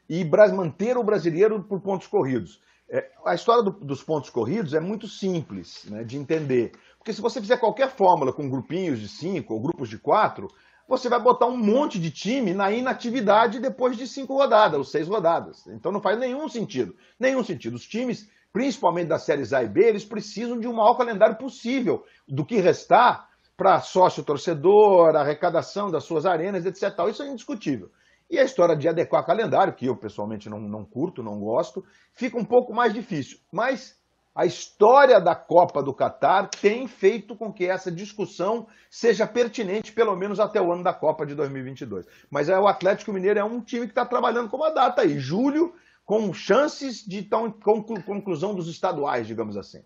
e 0.09 0.23
manter 0.53 0.97
o 0.97 1.03
brasileiro 1.03 1.63
por 1.63 1.81
pontos 1.81 2.07
corridos. 2.07 2.61
É, 2.87 3.09
a 3.25 3.33
história 3.33 3.63
do, 3.63 3.71
dos 3.71 4.03
pontos 4.03 4.29
corridos 4.29 4.73
é 4.73 4.79
muito 4.79 5.07
simples 5.07 5.85
né, 5.85 6.03
de 6.03 6.17
entender. 6.17 6.71
Porque 7.05 7.13
se 7.13 7.21
você 7.21 7.39
fizer 7.39 7.57
qualquer 7.57 7.91
fórmula 7.91 8.33
com 8.33 8.49
grupinhos 8.49 8.99
de 8.99 9.07
cinco 9.07 9.53
ou 9.53 9.61
grupos 9.61 9.89
de 9.89 9.99
quatro, 9.99 10.47
você 10.87 11.07
vai 11.07 11.21
botar 11.21 11.45
um 11.45 11.55
monte 11.55 11.99
de 11.99 12.09
time 12.09 12.51
na 12.51 12.71
inatividade 12.71 13.59
depois 13.59 13.95
de 13.95 14.07
cinco 14.07 14.33
rodadas, 14.33 14.75
ou 14.75 14.83
seis 14.83 15.07
rodadas. 15.07 15.67
Então 15.67 15.91
não 15.91 16.01
faz 16.01 16.17
nenhum 16.17 16.49
sentido. 16.49 16.95
Nenhum 17.19 17.43
sentido. 17.43 17.75
Os 17.75 17.85
times, 17.85 18.27
principalmente 18.51 19.09
das 19.09 19.21
séries 19.21 19.53
A 19.53 19.61
e 19.61 19.67
B, 19.67 19.83
eles 19.83 20.03
precisam 20.03 20.59
de 20.59 20.67
um 20.67 20.73
maior 20.73 20.95
calendário 20.95 21.35
possível 21.35 22.03
do 22.27 22.43
que 22.43 22.59
restar 22.59 23.29
para 23.55 23.81
sócio 23.81 24.23
torcedor, 24.23 25.15
arrecadação 25.15 25.91
das 25.91 26.05
suas 26.05 26.25
arenas, 26.25 26.65
etc. 26.65 26.91
Isso 27.07 27.21
é 27.21 27.27
indiscutível. 27.27 27.91
E 28.31 28.39
a 28.39 28.43
história 28.43 28.75
de 28.75 28.89
adequar 28.89 29.23
calendário, 29.23 29.75
que 29.75 29.85
eu 29.85 29.95
pessoalmente 29.95 30.49
não, 30.49 30.59
não 30.59 30.83
curto, 30.83 31.21
não 31.21 31.39
gosto, 31.39 31.85
fica 32.13 32.35
um 32.35 32.43
pouco 32.43 32.73
mais 32.73 32.91
difícil. 32.91 33.37
Mas 33.51 33.95
a 34.35 34.45
história 34.45 35.21
da 35.21 35.33
Copa 35.33 35.81
do 35.81 35.93
Catar 35.93 36.49
tem 36.49 36.87
feito 36.87 37.37
com 37.37 37.53
que 37.53 37.65
essa 37.65 37.89
discussão 37.89 38.67
seja 38.89 39.25
pertinente, 39.25 39.93
pelo 39.93 40.13
menos 40.13 40.41
até 40.41 40.61
o 40.61 40.73
ano 40.73 40.83
da 40.83 40.93
Copa 40.93 41.25
de 41.25 41.33
2022. 41.33 42.05
Mas 42.29 42.49
é, 42.49 42.59
o 42.59 42.67
Atlético 42.67 43.13
Mineiro 43.13 43.39
é 43.39 43.43
um 43.45 43.61
time 43.61 43.85
que 43.85 43.93
está 43.93 44.05
trabalhando 44.05 44.49
com 44.49 44.57
uma 44.57 44.71
data 44.71 45.03
aí, 45.03 45.17
julho, 45.17 45.73
com 46.03 46.33
chances 46.33 47.03
de 47.03 47.23
tão, 47.23 47.49
conclusão 47.49 48.53
dos 48.53 48.67
estaduais, 48.67 49.25
digamos 49.25 49.55
assim. 49.55 49.81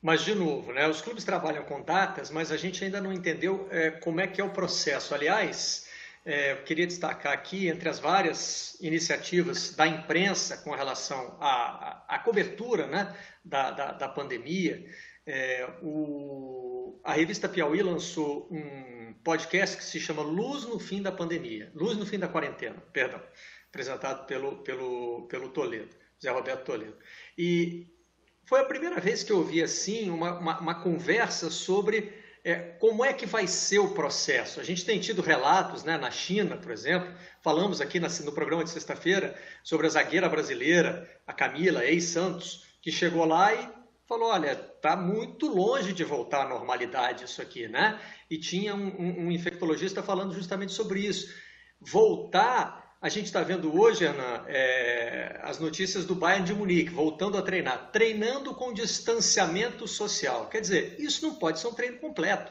Mas, 0.00 0.22
de 0.22 0.34
novo, 0.34 0.72
né, 0.72 0.86
os 0.86 1.00
clubes 1.00 1.24
trabalham 1.24 1.64
com 1.64 1.82
datas, 1.82 2.30
mas 2.30 2.52
a 2.52 2.56
gente 2.56 2.84
ainda 2.84 3.00
não 3.00 3.12
entendeu 3.12 3.66
é, 3.70 3.90
como 3.90 4.20
é 4.20 4.26
que 4.26 4.40
é 4.40 4.44
o 4.44 4.50
processo. 4.50 5.14
Aliás, 5.14 5.83
é, 6.24 6.52
eu 6.52 6.62
queria 6.64 6.86
destacar 6.86 7.32
aqui, 7.32 7.68
entre 7.68 7.88
as 7.88 7.98
várias 7.98 8.78
iniciativas 8.80 9.74
da 9.74 9.86
imprensa 9.86 10.56
com 10.56 10.70
relação 10.70 11.36
à, 11.38 12.04
à, 12.08 12.16
à 12.16 12.18
cobertura 12.18 12.86
né, 12.86 13.14
da, 13.44 13.70
da, 13.70 13.92
da 13.92 14.08
pandemia, 14.08 14.84
é, 15.26 15.68
o, 15.82 16.98
a 17.04 17.12
revista 17.12 17.48
Piauí 17.48 17.82
lançou 17.82 18.48
um 18.50 19.14
podcast 19.22 19.76
que 19.76 19.84
se 19.84 20.00
chama 20.00 20.22
Luz 20.22 20.64
no 20.64 20.78
Fim 20.78 21.02
da 21.02 21.12
Pandemia, 21.12 21.70
Luz 21.74 21.96
no 21.96 22.06
Fim 22.06 22.18
da 22.18 22.28
Quarentena, 22.28 22.82
perdão, 22.92 23.22
apresentado 23.68 24.26
pelo, 24.26 24.56
pelo, 24.58 25.26
pelo 25.28 25.50
Toledo, 25.50 25.94
Zé 26.22 26.30
Roberto 26.30 26.64
Toledo. 26.64 26.96
E 27.36 27.86
foi 28.46 28.60
a 28.60 28.64
primeira 28.64 29.00
vez 29.00 29.22
que 29.22 29.32
eu 29.32 29.38
ouvi 29.38 29.62
assim 29.62 30.10
uma, 30.10 30.38
uma, 30.38 30.60
uma 30.60 30.74
conversa 30.82 31.50
sobre 31.50 32.23
é, 32.44 32.56
como 32.78 33.02
é 33.02 33.14
que 33.14 33.24
vai 33.24 33.46
ser 33.46 33.78
o 33.78 33.94
processo? 33.94 34.60
A 34.60 34.62
gente 34.62 34.84
tem 34.84 35.00
tido 35.00 35.22
relatos 35.22 35.82
né, 35.82 35.96
na 35.96 36.10
China, 36.10 36.58
por 36.58 36.70
exemplo, 36.70 37.10
falamos 37.40 37.80
aqui 37.80 37.98
no 37.98 38.32
programa 38.32 38.62
de 38.62 38.68
sexta-feira 38.68 39.34
sobre 39.62 39.86
a 39.86 39.90
zagueira 39.90 40.28
brasileira, 40.28 41.10
a 41.26 41.32
Camila, 41.32 41.82
ex-Santos, 41.82 42.66
que 42.82 42.92
chegou 42.92 43.24
lá 43.24 43.54
e 43.54 43.66
falou, 44.06 44.28
olha, 44.28 44.52
está 44.52 44.94
muito 44.94 45.46
longe 45.46 45.94
de 45.94 46.04
voltar 46.04 46.42
à 46.42 46.48
normalidade 46.48 47.24
isso 47.24 47.40
aqui, 47.40 47.66
né? 47.66 47.98
E 48.30 48.36
tinha 48.36 48.74
um, 48.74 48.88
um, 48.88 49.26
um 49.26 49.30
infectologista 49.32 50.02
falando 50.02 50.34
justamente 50.34 50.74
sobre 50.74 51.00
isso. 51.00 51.34
Voltar 51.80 52.83
a 53.04 53.10
gente 53.10 53.26
está 53.26 53.42
vendo 53.42 53.78
hoje, 53.78 54.06
Ana, 54.06 54.46
é, 54.48 55.38
as 55.42 55.58
notícias 55.58 56.06
do 56.06 56.14
Bayern 56.14 56.46
de 56.46 56.54
Munique, 56.54 56.90
voltando 56.90 57.36
a 57.36 57.42
treinar, 57.42 57.90
treinando 57.92 58.54
com 58.54 58.72
distanciamento 58.72 59.86
social. 59.86 60.48
Quer 60.48 60.62
dizer, 60.62 60.96
isso 60.98 61.22
não 61.26 61.34
pode 61.34 61.60
ser 61.60 61.66
um 61.66 61.74
treino 61.74 61.98
completo. 61.98 62.50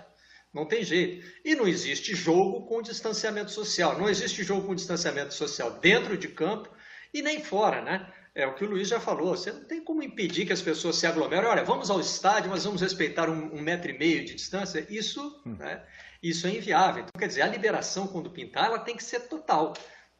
Não 0.53 0.67
tem 0.67 0.83
jeito. 0.83 1.25
E 1.43 1.55
não 1.55 1.67
existe 1.67 2.13
jogo 2.13 2.67
com 2.67 2.83
distanciamento 2.83 3.49
social. 3.49 3.97
Não 3.97 4.07
existe 4.07 4.43
jogo 4.43 4.67
com 4.67 4.75
distanciamento 4.75 5.33
social 5.33 5.71
dentro 5.79 6.15
de 6.15 6.27
campo 6.27 6.69
e 7.11 7.23
nem 7.23 7.43
fora, 7.43 7.81
né? 7.81 8.13
É 8.35 8.45
o 8.45 8.53
que 8.53 8.63
o 8.63 8.69
Luiz 8.69 8.87
já 8.87 8.99
falou. 8.99 9.35
Você 9.35 9.51
não 9.51 9.63
tem 9.63 9.83
como 9.83 10.03
impedir 10.03 10.45
que 10.45 10.53
as 10.53 10.61
pessoas 10.61 10.97
se 10.97 11.07
aglomerem. 11.07 11.49
Olha, 11.49 11.63
vamos 11.63 11.89
ao 11.89 11.99
estádio, 11.99 12.51
mas 12.51 12.63
vamos 12.63 12.79
respeitar 12.79 13.27
um, 13.27 13.55
um 13.55 13.59
metro 13.59 13.89
e 13.89 13.97
meio 13.97 14.23
de 14.23 14.35
distância. 14.35 14.85
Isso, 14.87 15.41
hum. 15.47 15.55
né? 15.57 15.81
Isso 16.21 16.45
é 16.45 16.51
inviável. 16.51 17.01
Então, 17.01 17.19
quer 17.19 17.27
dizer, 17.27 17.41
a 17.41 17.47
liberação, 17.47 18.05
quando 18.05 18.29
pintar, 18.29 18.67
ela 18.67 18.77
tem 18.77 18.95
que 18.95 19.03
ser 19.03 19.21
total 19.21 19.73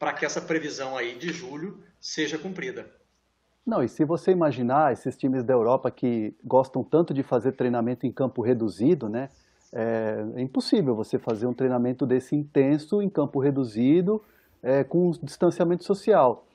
para 0.04 0.12
que 0.12 0.26
essa 0.26 0.38
previsão 0.42 0.98
aí 0.98 1.14
de 1.14 1.32
julho 1.32 1.78
seja 1.98 2.36
cumprida. 2.36 2.86
Não, 3.64 3.82
e 3.82 3.88
se 3.88 4.04
você 4.04 4.32
imaginar 4.32 4.92
esses 4.92 5.16
times 5.16 5.42
da 5.42 5.54
Europa 5.54 5.90
que 5.90 6.34
gostam 6.44 6.84
tanto 6.84 7.14
de 7.14 7.22
fazer 7.22 7.52
treinamento 7.52 8.06
em 8.06 8.12
campo 8.12 8.42
reduzido, 8.42 9.08
né? 9.08 9.30
É, 9.72 10.22
é 10.36 10.42
impossível 10.42 10.94
você 10.94 11.18
fazer 11.18 11.46
um 11.46 11.54
treinamento 11.54 12.04
desse 12.04 12.36
intenso 12.36 13.00
em 13.00 13.08
campo 13.08 13.40
reduzido 13.40 14.22
é, 14.62 14.84
com 14.84 15.10
distanciamento 15.22 15.84
social. 15.84 16.46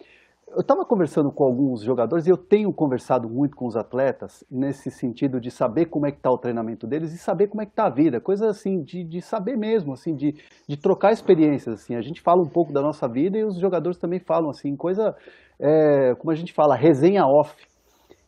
Eu 0.51 0.61
estava 0.61 0.83
conversando 0.83 1.31
com 1.31 1.43
alguns 1.43 1.83
jogadores 1.83 2.25
e 2.25 2.29
eu 2.31 2.37
tenho 2.37 2.73
conversado 2.73 3.29
muito 3.29 3.55
com 3.55 3.67
os 3.67 3.75
atletas 3.75 4.43
nesse 4.49 4.89
sentido 4.89 5.39
de 5.39 5.51
saber 5.51 5.85
como 5.85 6.07
é 6.07 6.11
que 6.11 6.17
está 6.17 6.31
o 6.31 6.39
treinamento 6.39 6.87
deles 6.87 7.13
e 7.13 7.19
saber 7.19 7.47
como 7.47 7.61
é 7.61 7.65
que 7.65 7.71
está 7.71 7.85
a 7.85 7.89
vida, 7.89 8.19
coisa 8.19 8.49
assim 8.49 8.81
de, 8.81 9.03
de 9.03 9.21
saber 9.21 9.55
mesmo, 9.55 9.93
assim 9.93 10.15
de, 10.15 10.33
de 10.67 10.75
trocar 10.75 11.11
experiências. 11.11 11.81
Assim, 11.81 11.95
a 11.95 12.01
gente 12.01 12.19
fala 12.19 12.41
um 12.41 12.49
pouco 12.49 12.73
da 12.73 12.81
nossa 12.81 13.07
vida 13.07 13.37
e 13.37 13.43
os 13.43 13.59
jogadores 13.59 13.99
também 13.99 14.19
falam 14.19 14.49
assim, 14.49 14.75
coisa 14.75 15.15
é, 15.59 16.15
como 16.15 16.31
a 16.31 16.35
gente 16.35 16.51
fala, 16.51 16.75
resenha 16.75 17.27
off. 17.27 17.55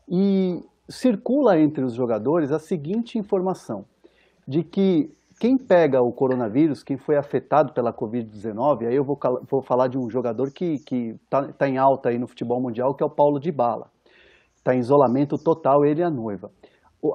E 0.07 0.61
circula 0.87 1.59
entre 1.59 1.83
os 1.83 1.93
jogadores 1.93 2.51
a 2.51 2.59
seguinte 2.59 3.17
informação 3.17 3.85
de 4.47 4.63
que 4.63 5.09
quem 5.41 5.57
pega 5.57 5.99
o 6.03 6.11
coronavírus, 6.11 6.83
quem 6.83 6.97
foi 6.97 7.17
afetado 7.17 7.73
pela 7.73 7.91
Covid-19, 7.91 8.85
aí 8.85 8.95
eu 8.95 9.03
vou, 9.03 9.17
vou, 9.49 9.63
falar 9.63 9.87
de 9.87 9.97
um 9.97 10.07
jogador 10.07 10.51
que 10.51 10.75
está 10.85 11.51
tá 11.51 11.67
em 11.67 11.79
alta 11.79 12.09
aí 12.09 12.19
no 12.19 12.27
futebol 12.27 12.61
mundial, 12.61 12.93
que 12.93 13.01
é 13.01 13.05
o 13.07 13.09
Paulo 13.09 13.39
de 13.39 13.51
Bala. 13.51 13.89
Está 14.55 14.75
em 14.75 14.79
isolamento 14.79 15.39
total, 15.39 15.83
ele 15.83 16.01
e 16.01 16.03
a 16.03 16.11
noiva. 16.11 16.51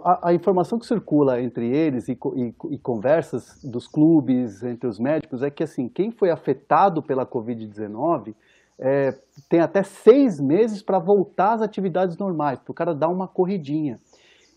A, 0.03 0.31
a 0.31 0.35
informação 0.35 0.77
que 0.77 0.87
circula 0.87 1.41
entre 1.41 1.71
eles 1.71 2.09
e, 2.09 2.19
e, 2.35 2.55
e, 2.73 2.79
conversas 2.79 3.63
dos 3.63 3.87
clubes, 3.87 4.61
entre 4.65 4.89
os 4.89 4.99
médicos, 4.99 5.41
é 5.41 5.49
que 5.49 5.63
assim, 5.63 5.89
quem 5.89 6.11
foi 6.11 6.29
afetado 6.29 7.01
pela 7.05 7.25
Covid-19 7.25 8.35
é, 8.77 9.17
tem 9.49 9.61
até 9.61 9.85
seis 9.85 10.41
meses 10.41 10.83
para 10.83 10.99
voltar 10.99 11.53
às 11.55 11.63
atividades 11.63 12.17
normais, 12.17 12.59
para 12.59 12.73
o 12.73 12.75
cara 12.75 12.93
dar 12.93 13.09
uma 13.09 13.29
corridinha. 13.29 14.01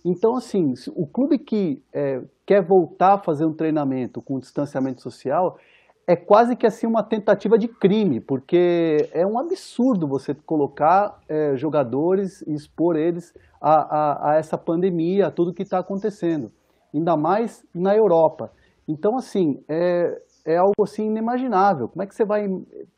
Então, 0.03 0.35
assim, 0.35 0.73
o 0.95 1.05
clube 1.05 1.37
que 1.37 1.83
é, 1.93 2.21
quer 2.45 2.61
voltar 2.61 3.13
a 3.13 3.17
fazer 3.17 3.45
um 3.45 3.53
treinamento 3.53 4.21
com 4.21 4.39
distanciamento 4.39 5.01
social 5.01 5.57
é 6.07 6.15
quase 6.15 6.55
que 6.55 6.65
assim 6.65 6.87
uma 6.87 7.03
tentativa 7.03 7.57
de 7.57 7.67
crime, 7.67 8.19
porque 8.19 9.09
é 9.13 9.23
um 9.25 9.37
absurdo 9.37 10.07
você 10.07 10.33
colocar 10.33 11.19
é, 11.29 11.55
jogadores 11.55 12.41
e 12.47 12.53
expor 12.53 12.95
eles 12.95 13.31
a, 13.61 13.73
a, 13.73 14.31
a 14.31 14.35
essa 14.37 14.57
pandemia, 14.57 15.27
a 15.27 15.31
tudo 15.31 15.53
que 15.53 15.61
está 15.61 15.77
acontecendo, 15.77 16.51
ainda 16.91 17.15
mais 17.15 17.63
na 17.71 17.95
Europa. 17.95 18.51
Então, 18.87 19.17
assim, 19.17 19.63
é, 19.69 20.19
é 20.43 20.57
algo 20.57 20.81
assim 20.81 21.05
inimaginável. 21.05 21.87
Como 21.87 22.01
é 22.01 22.07
que 22.07 22.15
você 22.15 22.25
vai 22.25 22.49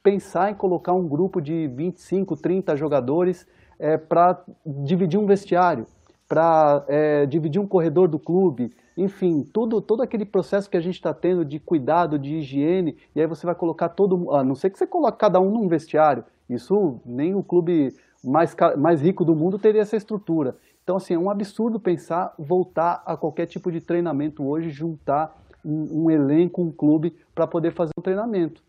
pensar 0.02 0.50
em 0.50 0.56
colocar 0.56 0.94
um 0.94 1.06
grupo 1.06 1.42
de 1.42 1.68
25, 1.68 2.38
30 2.38 2.78
jogadores 2.78 3.46
é, 3.78 3.98
para 3.98 4.42
dividir 4.66 5.20
um 5.20 5.26
vestiário? 5.26 5.86
Para 6.32 6.86
é, 6.88 7.26
dividir 7.26 7.60
um 7.60 7.68
corredor 7.68 8.08
do 8.08 8.18
clube, 8.18 8.72
enfim, 8.96 9.44
tudo, 9.44 9.82
todo 9.82 10.02
aquele 10.02 10.24
processo 10.24 10.70
que 10.70 10.78
a 10.78 10.80
gente 10.80 10.96
está 10.96 11.14
tendo 11.14 11.44
de 11.44 11.60
cuidado, 11.60 12.18
de 12.18 12.36
higiene, 12.36 12.98
e 13.14 13.20
aí 13.20 13.28
você 13.28 13.46
vai 13.46 13.54
colocar 13.54 13.90
todo 13.90 14.34
a 14.34 14.42
não 14.42 14.56
ser 14.56 14.70
que 14.70 14.78
você 14.78 14.88
coloque 14.88 15.18
cada 15.18 15.42
um 15.42 15.52
num 15.52 15.68
vestiário, 15.68 16.24
isso 16.50 17.02
nem 17.06 17.36
o 17.36 17.44
clube 17.44 17.94
mais, 18.24 18.56
mais 18.78 19.02
rico 19.02 19.26
do 19.26 19.36
mundo 19.36 19.60
teria 19.60 19.82
essa 19.82 19.98
estrutura. 19.98 20.56
Então, 20.82 20.96
assim, 20.96 21.16
é 21.16 21.20
um 21.20 21.30
absurdo 21.30 21.82
pensar 21.82 22.34
voltar 22.40 23.04
a 23.06 23.18
qualquer 23.18 23.46
tipo 23.46 23.70
de 23.70 23.82
treinamento 23.82 24.42
hoje, 24.48 24.70
juntar 24.70 25.38
um, 25.66 26.06
um 26.06 26.10
elenco, 26.10 26.62
um 26.62 26.72
clube, 26.72 27.14
para 27.36 27.46
poder 27.46 27.74
fazer 27.74 27.92
um 28.00 28.02
treinamento. 28.02 28.64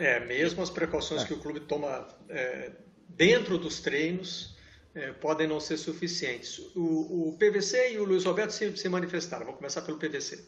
É, 0.00 0.18
mesmo 0.26 0.64
as 0.64 0.70
precauções 0.70 1.22
é. 1.22 1.26
que 1.26 1.32
o 1.32 1.38
clube 1.38 1.60
toma 1.60 2.08
é, 2.28 2.72
dentro 3.08 3.56
dos 3.56 3.80
treinos, 3.80 4.55
é, 4.96 5.12
podem 5.12 5.46
não 5.46 5.60
ser 5.60 5.76
suficientes. 5.76 6.58
O, 6.74 7.28
o, 7.28 7.36
PVC 7.38 7.92
e 7.92 7.98
o 7.98 8.04
Luiz 8.04 8.24
Roberto 8.24 8.50
se, 8.50 8.74
se 8.78 8.88
manifestaram. 8.88 9.44
Vou 9.44 9.54
começar 9.54 9.82
pelo 9.82 9.98
PVC. 9.98 10.42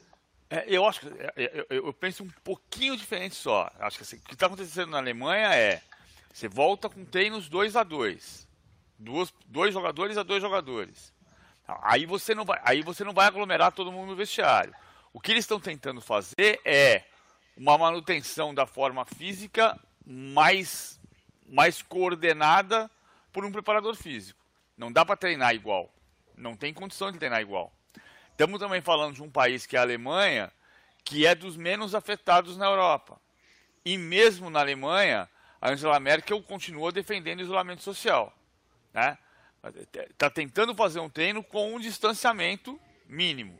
É, 0.49 0.65
eu 0.67 0.87
acho 0.87 1.01
que 1.01 1.07
é, 1.07 1.33
é, 1.37 1.67
eu, 1.69 1.87
eu, 1.87 1.93
penso 1.93 2.25
um 2.25 2.31
pouquinho 2.43 2.97
diferente 2.97 3.35
só. 3.35 3.71
Acho 3.79 3.99
que 3.99 4.05
assim, 4.05 4.17
o 4.17 4.21
que 4.21 4.33
está 4.33 4.47
acontecendo 4.47 4.91
na 4.91 4.99
Alemanha 4.99 5.55
é 5.55 5.83
você 6.33 6.49
volta 6.49 6.89
com 6.89 7.05
treinos 7.05 7.49
2 7.49 7.77
a 7.77 7.83
2 7.83 8.49
Duas, 9.01 9.33
dois 9.47 9.73
jogadores 9.73 10.17
a 10.17 10.25
dois 10.25 10.43
jogadores. 10.43 11.13
Aí 11.83 12.05
você 12.05 12.35
não 12.35 12.45
vai, 12.45 12.61
aí 12.65 12.83
você 12.83 13.05
não 13.05 13.13
vai 13.13 13.27
aglomerar 13.27 13.71
todo 13.71 13.93
mundo 13.93 14.09
no 14.11 14.17
vestiário. 14.17 14.75
O 15.13 15.21
que 15.21 15.31
eles 15.31 15.45
estão 15.45 15.61
tentando 15.61 16.01
fazer 16.01 16.61
é 16.65 17.05
uma 17.57 17.79
manutenção 17.79 18.53
da 18.53 18.67
forma 18.67 19.05
física 19.05 19.79
mais 20.05 20.99
mais 21.47 21.81
coordenada 21.81 22.91
por 23.33 23.45
um 23.45 23.53
preparador 23.53 23.95
físico. 23.95 24.38
Não 24.79 24.93
dá 24.93 25.05
para 25.05 25.17
treinar 25.17 25.53
igual. 25.55 25.93
Não 26.37 26.57
tem 26.57 26.73
condição 26.73 27.11
de 27.11 27.19
treinar 27.19 27.41
igual. 27.41 27.73
Estamos 28.31 28.61
também 28.61 28.81
falando 28.81 29.17
de 29.17 29.23
um 29.23 29.29
país 29.29 29.67
que 29.67 29.75
é 29.77 29.81
a 29.81 29.83
Alemanha, 29.83 30.53
que 31.05 31.27
é 31.27 31.35
dos 31.35 31.57
menos 31.57 31.97
afetados 31.97 32.57
na 32.57 32.67
Europa. 32.67 33.21
E 33.85 33.99
mesmo 33.99 34.49
na 34.49 34.61
Alemanha, 34.61 35.29
a 35.61 35.71
Angela 35.71 35.99
Merkel 35.99 36.41
continua 36.43 36.93
defendendo 36.93 37.41
o 37.41 37.43
isolamento 37.43 37.83
social. 37.83 38.33
Né? 38.95 39.19
Está 39.93 40.31
tentando 40.31 40.73
fazer 40.77 41.01
um 41.01 41.11
treino 41.11 41.43
com 41.43 41.75
um 41.75 41.81
distanciamento 41.81 42.79
mínimo. 43.09 43.59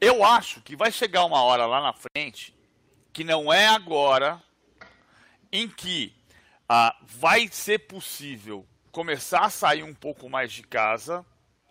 Eu 0.00 0.22
acho 0.22 0.60
que 0.60 0.76
vai 0.76 0.92
chegar 0.92 1.24
uma 1.24 1.42
hora 1.42 1.66
lá 1.66 1.80
na 1.80 1.92
frente, 1.92 2.54
que 3.12 3.24
não 3.24 3.52
é 3.52 3.66
agora, 3.66 4.40
em 5.50 5.68
que 5.68 6.14
ah, 6.68 6.96
vai 7.02 7.48
ser 7.48 7.80
possível 7.80 8.64
começar 8.92 9.44
a 9.44 9.50
sair 9.50 9.82
um 9.82 9.94
pouco 9.94 10.28
mais 10.28 10.52
de 10.52 10.62
casa, 10.62 11.24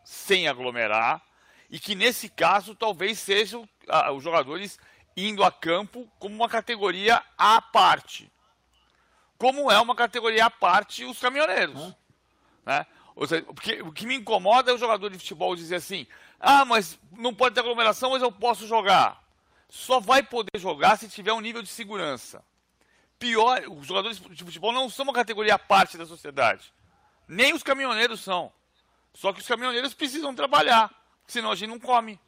sem 0.03 0.47
aglomerar, 0.47 1.21
e 1.69 1.79
que 1.79 1.95
nesse 1.95 2.29
caso 2.29 2.75
talvez 2.75 3.19
sejam 3.19 3.67
ah, 3.87 4.11
os 4.11 4.23
jogadores 4.23 4.79
indo 5.15 5.43
a 5.43 5.51
campo 5.51 6.09
como 6.19 6.35
uma 6.35 6.47
categoria 6.47 7.21
à 7.37 7.61
parte. 7.61 8.31
Como 9.37 9.71
é 9.71 9.79
uma 9.79 9.95
categoria 9.95 10.45
à 10.45 10.49
parte 10.49 11.05
os 11.05 11.19
caminhoneiros. 11.19 11.79
Hum. 11.79 11.93
Né? 12.65 12.85
Seja, 13.27 13.41
porque, 13.43 13.81
o 13.81 13.91
que 13.91 14.05
me 14.05 14.15
incomoda 14.15 14.71
é 14.71 14.73
o 14.73 14.77
jogador 14.77 15.09
de 15.09 15.17
futebol 15.17 15.55
dizer 15.55 15.75
assim: 15.75 16.05
ah, 16.39 16.63
mas 16.65 16.99
não 17.11 17.33
pode 17.33 17.55
ter 17.55 17.61
aglomeração, 17.61 18.11
mas 18.11 18.21
eu 18.21 18.31
posso 18.31 18.67
jogar. 18.67 19.23
Só 19.69 19.99
vai 19.99 20.21
poder 20.23 20.57
jogar 20.57 20.97
se 20.97 21.09
tiver 21.09 21.33
um 21.33 21.41
nível 21.41 21.61
de 21.61 21.69
segurança. 21.69 22.43
Pior, 23.19 23.63
os 23.67 23.87
jogadores 23.87 24.19
de 24.19 24.43
futebol 24.43 24.71
não 24.71 24.89
são 24.89 25.03
uma 25.03 25.13
categoria 25.13 25.55
à 25.55 25.59
parte 25.59 25.97
da 25.97 26.05
sociedade. 26.05 26.71
Nem 27.27 27.53
os 27.53 27.63
caminhoneiros 27.63 28.23
são. 28.23 28.51
Só 29.13 29.33
que 29.33 29.41
os 29.41 29.47
caminhoneiros 29.47 29.93
precisam 29.93 30.33
trabalhar, 30.33 30.91
senão 31.25 31.51
a 31.51 31.55
gente 31.55 31.69
não 31.69 31.79
come. 31.79 32.19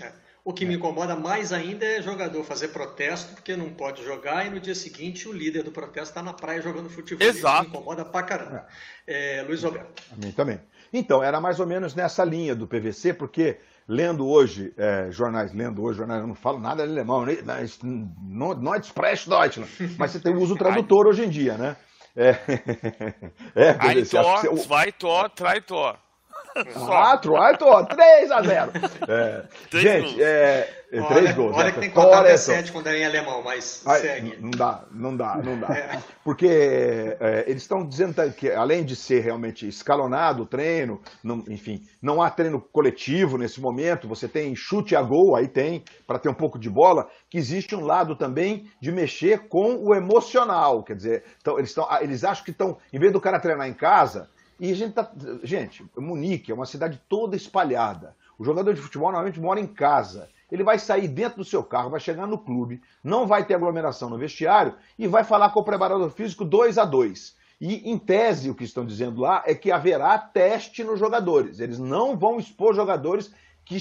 É. 0.00 0.12
O 0.42 0.52
que 0.52 0.64
me 0.64 0.74
incomoda 0.74 1.14
mais 1.14 1.52
ainda 1.52 1.84
é 1.84 2.00
jogador 2.00 2.42
fazer 2.44 2.68
protesto 2.68 3.34
porque 3.34 3.54
não 3.54 3.70
pode 3.70 4.02
jogar 4.02 4.46
e 4.46 4.50
no 4.50 4.58
dia 4.58 4.74
seguinte 4.74 5.28
o 5.28 5.32
líder 5.32 5.62
do 5.62 5.70
protesto 5.70 6.08
está 6.08 6.22
na 6.22 6.32
praia 6.32 6.62
jogando 6.62 6.88
futebol. 6.88 7.26
Exato. 7.26 7.62
Isso 7.64 7.70
me 7.70 7.78
incomoda 7.78 8.04
pra 8.04 8.22
caramba. 8.22 8.66
É. 9.06 9.40
É, 9.40 9.42
Luiz 9.42 9.62
Roberto. 9.62 10.02
A 10.10 10.16
mim 10.16 10.32
também. 10.32 10.58
Então, 10.92 11.22
era 11.22 11.40
mais 11.40 11.60
ou 11.60 11.66
menos 11.66 11.94
nessa 11.94 12.24
linha 12.24 12.54
do 12.54 12.66
PVC, 12.66 13.12
porque 13.12 13.58
lendo 13.86 14.26
hoje 14.26 14.72
é, 14.76 15.08
jornais, 15.10 15.52
lendo 15.52 15.82
hoje 15.82 15.98
jornais, 15.98 16.20
eu 16.20 16.26
não 16.26 16.34
falo 16.34 16.58
nada 16.58 16.84
de 16.84 16.90
alemão, 16.90 17.24
não, 17.82 18.54
não 18.54 18.74
é 18.74 18.78
Express 18.78 19.26
Deutschland, 19.26 19.70
mas 19.98 20.12
você 20.12 20.20
tem, 20.20 20.34
usa 20.34 20.54
o 20.54 20.56
tradutor 20.56 21.06
hoje 21.06 21.24
em 21.24 21.28
dia, 21.28 21.56
né? 21.58 21.76
É, 22.20 22.36
é 23.56 23.70
Ein 23.80 24.04
Tor, 24.04 24.42
você... 24.42 24.56
zwei 24.58 24.92
Tor, 24.92 25.30
drei 25.34 25.62
Tor. 25.62 25.98
4, 26.74 27.32
8, 27.32 27.86
3 27.86 28.30
a 28.30 28.42
0. 28.42 28.70
É, 29.08 29.44
gente, 29.72 30.22
é, 30.22 30.80
é, 30.92 31.02
três 31.02 31.34
gols. 31.34 31.56
Olha 31.56 31.66
né? 31.66 31.72
que 31.72 31.80
tem 31.80 31.88
que 31.88 31.94
contar 31.94 32.20
até 32.20 32.36
7 32.36 32.72
quando 32.72 32.88
é 32.88 32.98
em 32.98 33.04
alemão, 33.04 33.42
mas 33.42 33.82
Ai, 33.86 34.00
segue. 34.00 34.36
Não 34.40 34.50
dá, 34.50 34.84
não 34.90 35.16
dá, 35.16 35.36
não 35.36 35.58
dá. 35.58 35.68
É. 35.68 35.98
Porque 36.24 36.48
é, 36.48 37.44
eles 37.46 37.62
estão 37.62 37.86
dizendo 37.86 38.14
que, 38.32 38.50
além 38.50 38.84
de 38.84 38.96
ser 38.96 39.20
realmente 39.20 39.68
escalonado 39.68 40.42
o 40.42 40.46
treino, 40.46 41.00
não, 41.22 41.44
enfim, 41.48 41.82
não 42.02 42.20
há 42.20 42.28
treino 42.28 42.60
coletivo 42.60 43.38
nesse 43.38 43.60
momento, 43.60 44.08
você 44.08 44.26
tem 44.26 44.54
chute 44.56 44.96
a 44.96 45.02
gol, 45.02 45.36
aí 45.36 45.46
tem, 45.46 45.84
para 46.06 46.18
ter 46.18 46.28
um 46.28 46.34
pouco 46.34 46.58
de 46.58 46.68
bola, 46.68 47.08
que 47.28 47.38
existe 47.38 47.74
um 47.76 47.84
lado 47.84 48.16
também 48.16 48.68
de 48.80 48.90
mexer 48.90 49.48
com 49.48 49.76
o 49.76 49.94
emocional. 49.94 50.82
Quer 50.82 50.96
dizer, 50.96 51.24
então, 51.40 51.56
eles, 51.58 51.72
tão, 51.72 51.86
eles 52.00 52.24
acham 52.24 52.44
que 52.44 52.50
estão, 52.50 52.78
em 52.92 52.98
vez 52.98 53.12
do 53.12 53.20
cara 53.20 53.38
treinar 53.38 53.68
em 53.68 53.74
casa, 53.74 54.28
e 54.60 54.70
a 54.70 54.76
gente 54.76 54.92
tá. 54.92 55.10
Gente, 55.42 55.84
Munique 55.96 56.52
é 56.52 56.54
uma 56.54 56.66
cidade 56.66 57.00
toda 57.08 57.34
espalhada. 57.34 58.14
O 58.38 58.44
jogador 58.44 58.74
de 58.74 58.80
futebol 58.80 59.10
normalmente 59.10 59.40
mora 59.40 59.58
em 59.58 59.66
casa. 59.66 60.28
Ele 60.52 60.62
vai 60.62 60.78
sair 60.78 61.08
dentro 61.08 61.38
do 61.38 61.44
seu 61.44 61.62
carro, 61.62 61.90
vai 61.90 62.00
chegar 62.00 62.26
no 62.26 62.36
clube, 62.36 62.82
não 63.02 63.26
vai 63.26 63.44
ter 63.44 63.54
aglomeração 63.54 64.10
no 64.10 64.18
vestiário 64.18 64.74
e 64.98 65.06
vai 65.06 65.24
falar 65.24 65.50
com 65.50 65.60
o 65.60 65.64
preparador 65.64 66.10
físico 66.10 66.44
dois 66.44 66.76
a 66.76 66.84
dois. 66.84 67.36
E, 67.60 67.90
em 67.90 67.98
tese, 67.98 68.50
o 68.50 68.54
que 68.54 68.64
estão 68.64 68.84
dizendo 68.84 69.20
lá 69.20 69.42
é 69.46 69.54
que 69.54 69.70
haverá 69.70 70.18
teste 70.18 70.82
nos 70.82 70.98
jogadores. 70.98 71.60
Eles 71.60 71.78
não 71.78 72.16
vão 72.16 72.38
expor 72.38 72.74
jogadores 72.74 73.32
que, 73.64 73.78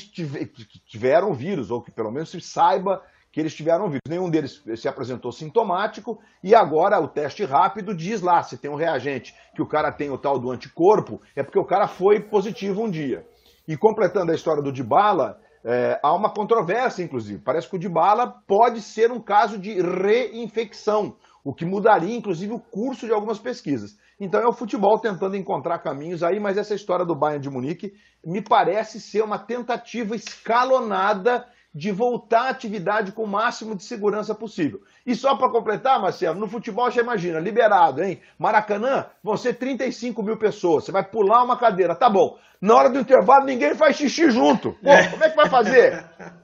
tiveram 0.86 1.34
vírus, 1.34 1.72
ou 1.72 1.82
que 1.82 1.92
pelo 1.92 2.12
menos 2.12 2.30
se 2.30 2.40
saiba 2.40 3.02
que 3.32 3.40
eles 3.40 3.54
tiveram 3.54 3.88
vírus. 3.88 4.02
Nenhum 4.08 4.30
deles 4.30 4.64
se 4.76 4.88
apresentou 4.88 5.32
sintomático 5.32 6.20
e 6.44 6.56
agora 6.56 7.00
o 7.00 7.08
teste 7.08 7.46
rápido 7.46 7.96
diz 7.96 8.22
lá 8.22 8.42
se 8.44 8.58
tem 8.58 8.70
um 8.70 8.76
reagente 8.76 9.36
que 9.56 9.62
o 9.62 9.68
cara 9.68 9.92
tem 9.92 10.10
o 10.10 10.18
tal 10.18 10.40
do 10.40 10.52
anticorpo, 10.52 11.22
é 11.36 11.44
porque 11.44 11.60
o 11.60 11.66
cara 11.66 11.88
foi 11.88 12.20
positivo 12.20 12.84
um 12.84 12.90
dia. 12.90 13.26
E 13.68 13.78
completando 13.78 14.32
a 14.32 14.36
história 14.36 14.64
do 14.64 14.72
Dibala, 14.72 15.40
é, 15.64 16.00
há 16.02 16.14
uma 16.14 16.34
controvérsia, 16.34 17.04
inclusive. 17.04 17.42
Parece 17.44 17.70
que 17.70 17.76
o 17.76 17.80
Dibala 17.80 18.28
pode 18.48 18.82
ser 18.82 19.12
um 19.12 19.22
caso 19.22 19.58
de 19.58 19.80
reinfecção, 19.82 21.16
o 21.44 21.54
que 21.54 21.66
mudaria, 21.66 22.16
inclusive, 22.16 22.54
o 22.54 22.60
curso 22.60 23.06
de 23.06 23.14
algumas 23.14 23.38
pesquisas. 23.38 23.98
Então 24.20 24.42
é 24.42 24.48
o 24.48 24.54
futebol 24.54 25.00
tentando 25.00 25.38
encontrar 25.38 25.80
caminhos 25.80 26.24
aí, 26.24 26.40
mas 26.40 26.58
essa 26.58 26.76
história 26.76 27.06
do 27.06 27.16
Bayern 27.16 27.42
de 27.42 27.50
Munique 27.50 27.94
me 28.26 28.42
parece 28.42 29.00
ser 29.00 29.24
uma 29.24 29.40
tentativa 29.40 30.16
escalonada 30.16 31.46
de 31.74 31.92
voltar 31.92 32.48
à 32.48 32.50
atividade 32.50 33.12
com 33.12 33.24
o 33.24 33.28
máximo 33.28 33.76
de 33.76 33.84
segurança 33.84 34.34
possível. 34.34 34.82
E 35.06 35.16
só 35.16 35.36
para 35.36 35.52
completar, 35.52 36.02
Marcelo, 36.02 36.40
no 36.40 36.48
futebol 36.48 36.90
já 36.90 37.02
imagina, 37.02 37.40
liberado, 37.40 38.04
hein? 38.04 38.20
Maracanã, 38.38 39.06
vão 39.24 39.38
ser 39.38 39.54
35 39.54 40.24
mil 40.24 40.38
pessoas, 40.38 40.86
você 40.86 40.92
vai 40.92 41.04
pular 41.04 41.44
uma 41.44 41.58
cadeira, 41.58 41.96
tá 41.96 42.10
bom. 42.10 42.38
Na 42.60 42.76
hora 42.76 42.90
do 42.90 43.00
intervalo, 43.00 43.46
ninguém 43.46 43.76
faz 43.76 43.96
xixi 43.96 44.30
junto. 44.32 44.74
Pô, 44.74 44.90
é. 44.90 45.08
como 45.08 45.24
é 45.24 45.30
que 45.30 45.36
vai 45.36 45.50
fazer? 45.50 46.06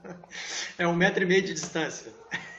É 0.78 0.86
um 0.86 0.94
metro 0.94 1.22
e 1.22 1.26
meio 1.26 1.42
de 1.42 1.54
distância. 1.54 2.12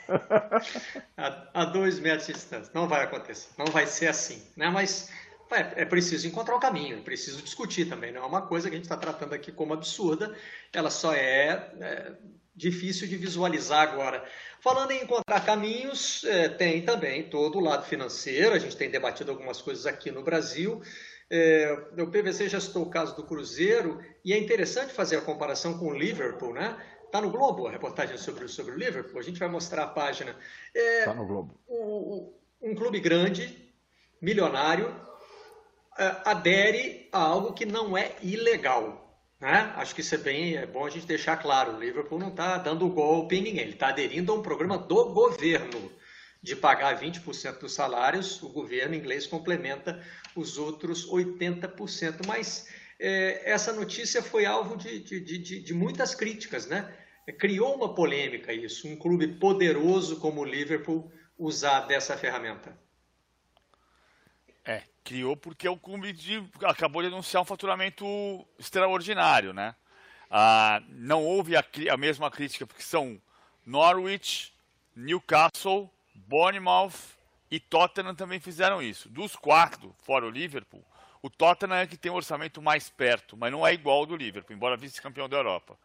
a, 1.16 1.62
a 1.62 1.66
dois 1.66 2.00
metros 2.00 2.26
de 2.26 2.34
distância. 2.34 2.72
Não 2.74 2.88
vai 2.88 3.04
acontecer, 3.04 3.50
não 3.58 3.68
vai 3.68 3.86
ser 3.86 4.08
assim. 4.08 4.42
Né? 4.56 4.70
Mas 4.70 5.12
é, 5.52 5.84
é, 5.84 5.86
preciso 5.86 6.28
encontrar 6.28 6.56
o 6.56 6.58
um 6.58 6.62
caminho, 6.62 6.98
é 6.98 7.02
preciso 7.02 7.42
discutir 7.42 7.88
também. 7.88 8.12
Não 8.12 8.24
é 8.24 8.26
uma 8.26 8.42
coisa 8.42 8.70
que 8.70 8.76
a 8.76 8.78
gente 8.78 8.86
está 8.86 8.98
tratando 8.98 9.34
aqui 9.34 9.52
como 9.52 9.74
absurda, 9.74 10.36
ela 10.74 10.90
só 10.90 11.14
é, 11.14 11.72
é 11.80 12.14
difícil 12.58 13.08
de 13.08 13.16
visualizar 13.16 13.88
agora. 13.88 14.26
Falando 14.60 14.92
em 14.92 15.04
encontrar 15.04 15.46
caminhos, 15.46 16.24
é, 16.26 16.50
tem 16.50 16.82
também 16.82 17.30
todo 17.30 17.60
o 17.60 17.62
lado 17.62 17.86
financeiro, 17.86 18.56
a 18.56 18.60
gente 18.60 18.76
tem 18.76 18.90
debatido 18.90 19.32
algumas 19.32 19.62
coisas 19.62 19.86
aqui 19.86 20.10
no 20.10 20.24
Brasil. 20.24 20.82
É, 21.30 21.72
o 22.00 22.08
PVC 22.08 22.50
já 22.50 22.60
citou 22.60 22.84
o 22.84 22.90
caso 22.90 23.16
do 23.16 23.24
Cruzeiro, 23.24 24.02
e 24.26 24.34
é 24.34 24.38
interessante 24.38 24.92
fazer 24.92 25.18
a 25.18 25.22
comparação 25.22 25.78
com 25.78 25.88
o 25.88 25.98
Liverpool, 25.98 26.54
né? 26.54 26.76
Está 27.06 27.22
no 27.22 27.30
Globo 27.30 27.68
a 27.68 27.72
reportagem 27.72 28.18
sobre, 28.18 28.48
sobre 28.48 28.74
o 28.74 28.78
Liverpool, 28.78 29.20
a 29.20 29.24
gente 29.24 29.40
vai 29.40 29.48
mostrar 29.48 29.84
a 29.84 29.88
página. 29.88 30.36
Está 30.74 31.12
é, 31.12 31.14
no 31.14 31.26
Globo. 31.26 31.60
O, 31.68 32.34
um 32.62 32.74
clube 32.74 33.00
grande, 33.00 33.72
milionário, 34.20 34.94
é, 35.98 36.16
adere 36.26 37.08
a 37.12 37.20
algo 37.20 37.54
que 37.54 37.66
não 37.66 37.96
é 37.98 38.16
ilegal. 38.22 39.07
Né? 39.40 39.72
Acho 39.76 39.94
que 39.94 40.02
isso 40.02 40.16
é 40.16 40.18
bem 40.18 40.56
é 40.56 40.66
bom 40.66 40.86
a 40.86 40.90
gente 40.90 41.06
deixar 41.06 41.38
claro. 41.38 41.76
O 41.76 41.80
Liverpool 41.80 42.20
não 42.20 42.30
está 42.30 42.58
dando 42.58 42.90
golpe 42.90 43.36
em 43.36 43.42
ninguém, 43.42 43.62
ele 43.62 43.74
está 43.74 43.90
aderindo 43.90 44.32
a 44.32 44.36
um 44.36 44.42
programa 44.42 44.78
do 44.78 45.14
governo 45.14 45.92
de 46.42 46.56
pagar 46.56 47.00
20% 47.00 47.60
dos 47.60 47.74
salários. 47.74 48.42
O 48.42 48.50
governo 48.50 48.96
inglês 48.96 49.28
complementa 49.28 50.04
os 50.36 50.58
outros 50.58 51.08
80%. 51.08 52.26
Mas 52.26 52.68
é, 53.00 53.52
essa 53.52 53.72
notícia 53.72 54.24
foi 54.24 54.46
alvo 54.46 54.76
de, 54.76 55.00
de, 55.00 55.20
de, 55.20 55.62
de 55.62 55.74
muitas 55.74 56.16
críticas, 56.16 56.66
né? 56.66 56.94
Criou 57.38 57.76
uma 57.76 57.94
polêmica 57.94 58.54
isso, 58.54 58.88
um 58.88 58.96
clube 58.96 59.28
poderoso 59.40 60.18
como 60.20 60.42
o 60.42 60.46
Liverpool 60.46 61.12
usar 61.38 61.82
dessa 61.82 62.18
ferramenta. 62.18 62.78
É, 64.66 64.84
criou 65.08 65.38
porque 65.38 65.70
o 65.70 65.78
clube 65.78 66.12
de, 66.12 66.44
acabou 66.66 67.02
de 67.02 67.08
anunciar 67.08 67.42
um 67.42 67.46
faturamento 67.46 68.06
extraordinário, 68.60 69.54
né? 69.54 69.74
Ah, 70.30 70.82
não 70.90 71.24
houve 71.24 71.56
a, 71.56 71.64
a, 71.90 71.96
mesma 71.96 72.30
crítica 72.30 72.68
porque 72.68 72.84
são 72.84 73.18
Norwich, 73.66 74.54
Newcastle, 74.94 75.90
Bournemouth 76.14 77.16
e 77.50 77.58
Tottenham 77.58 78.14
também 78.14 78.42
fizeram 78.42 78.82
isso. 78.82 79.08
Dos 79.08 79.34
quatro, 79.38 79.96
fora 80.04 80.26
o 80.26 80.30
Liverpool, 80.30 80.84
o 81.22 81.30
Tottenham 81.30 81.78
é 81.78 81.88
que 81.88 81.96
tem 81.96 82.12
o 82.12 82.16
um 82.16 82.18
orçamento 82.18 82.62
mais 82.62 82.90
perto, 82.90 83.38
mas 83.38 83.50
não 83.50 83.66
é 83.66 83.74
igual 83.74 84.00
ao 84.00 84.06
do 84.06 84.16
Liverpool, 84.18 84.54
embora 84.54 84.76
vice-campeão 84.76 85.30
da 85.30 85.38
Europa. 85.38 85.78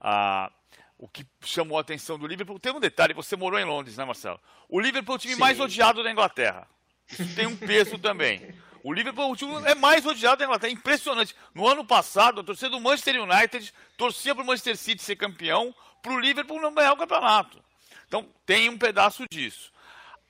Ah, 0.00 0.48
o 0.96 1.08
que 1.08 1.26
chamou 1.40 1.76
a 1.76 1.80
atenção 1.80 2.16
do 2.16 2.26
Liverpool, 2.26 2.60
tem 2.60 2.72
um 2.72 2.78
detalhe, 2.78 3.14
você 3.14 3.34
morou 3.34 3.58
em 3.58 3.64
Londres, 3.64 3.96
né, 3.96 4.04
Marcelo? 4.04 4.38
O 4.68 4.78
Liverpool 4.78 5.16
é 5.16 5.16
o 5.16 5.20
time 5.20 5.34
Sim. 5.34 5.40
mais 5.40 5.58
odiado 5.58 6.04
da 6.04 6.12
Inglaterra. 6.12 6.68
Isso 7.12 7.34
tem 7.34 7.46
um 7.46 7.56
peso 7.56 7.98
também. 7.98 8.54
O 8.82 8.92
Liverpool 8.92 9.36
é 9.66 9.74
mais 9.74 10.06
odiado 10.06 10.38
da 10.38 10.44
Inglaterra. 10.44 10.70
É 10.70 10.74
impressionante. 10.74 11.34
No 11.54 11.66
ano 11.66 11.84
passado, 11.84 12.40
a 12.40 12.44
torcida 12.44 12.70
do 12.70 12.80
Manchester 12.80 13.22
United 13.22 13.72
torcia 13.96 14.34
para 14.34 14.42
o 14.42 14.46
Manchester 14.46 14.76
City 14.76 15.02
ser 15.02 15.16
campeão, 15.16 15.74
para 16.02 16.12
o 16.12 16.20
Liverpool 16.20 16.60
não 16.60 16.72
ganhar 16.72 16.92
o 16.92 16.96
campeonato. 16.96 17.62
Então, 18.06 18.26
tem 18.46 18.68
um 18.68 18.78
pedaço 18.78 19.24
disso. 19.30 19.70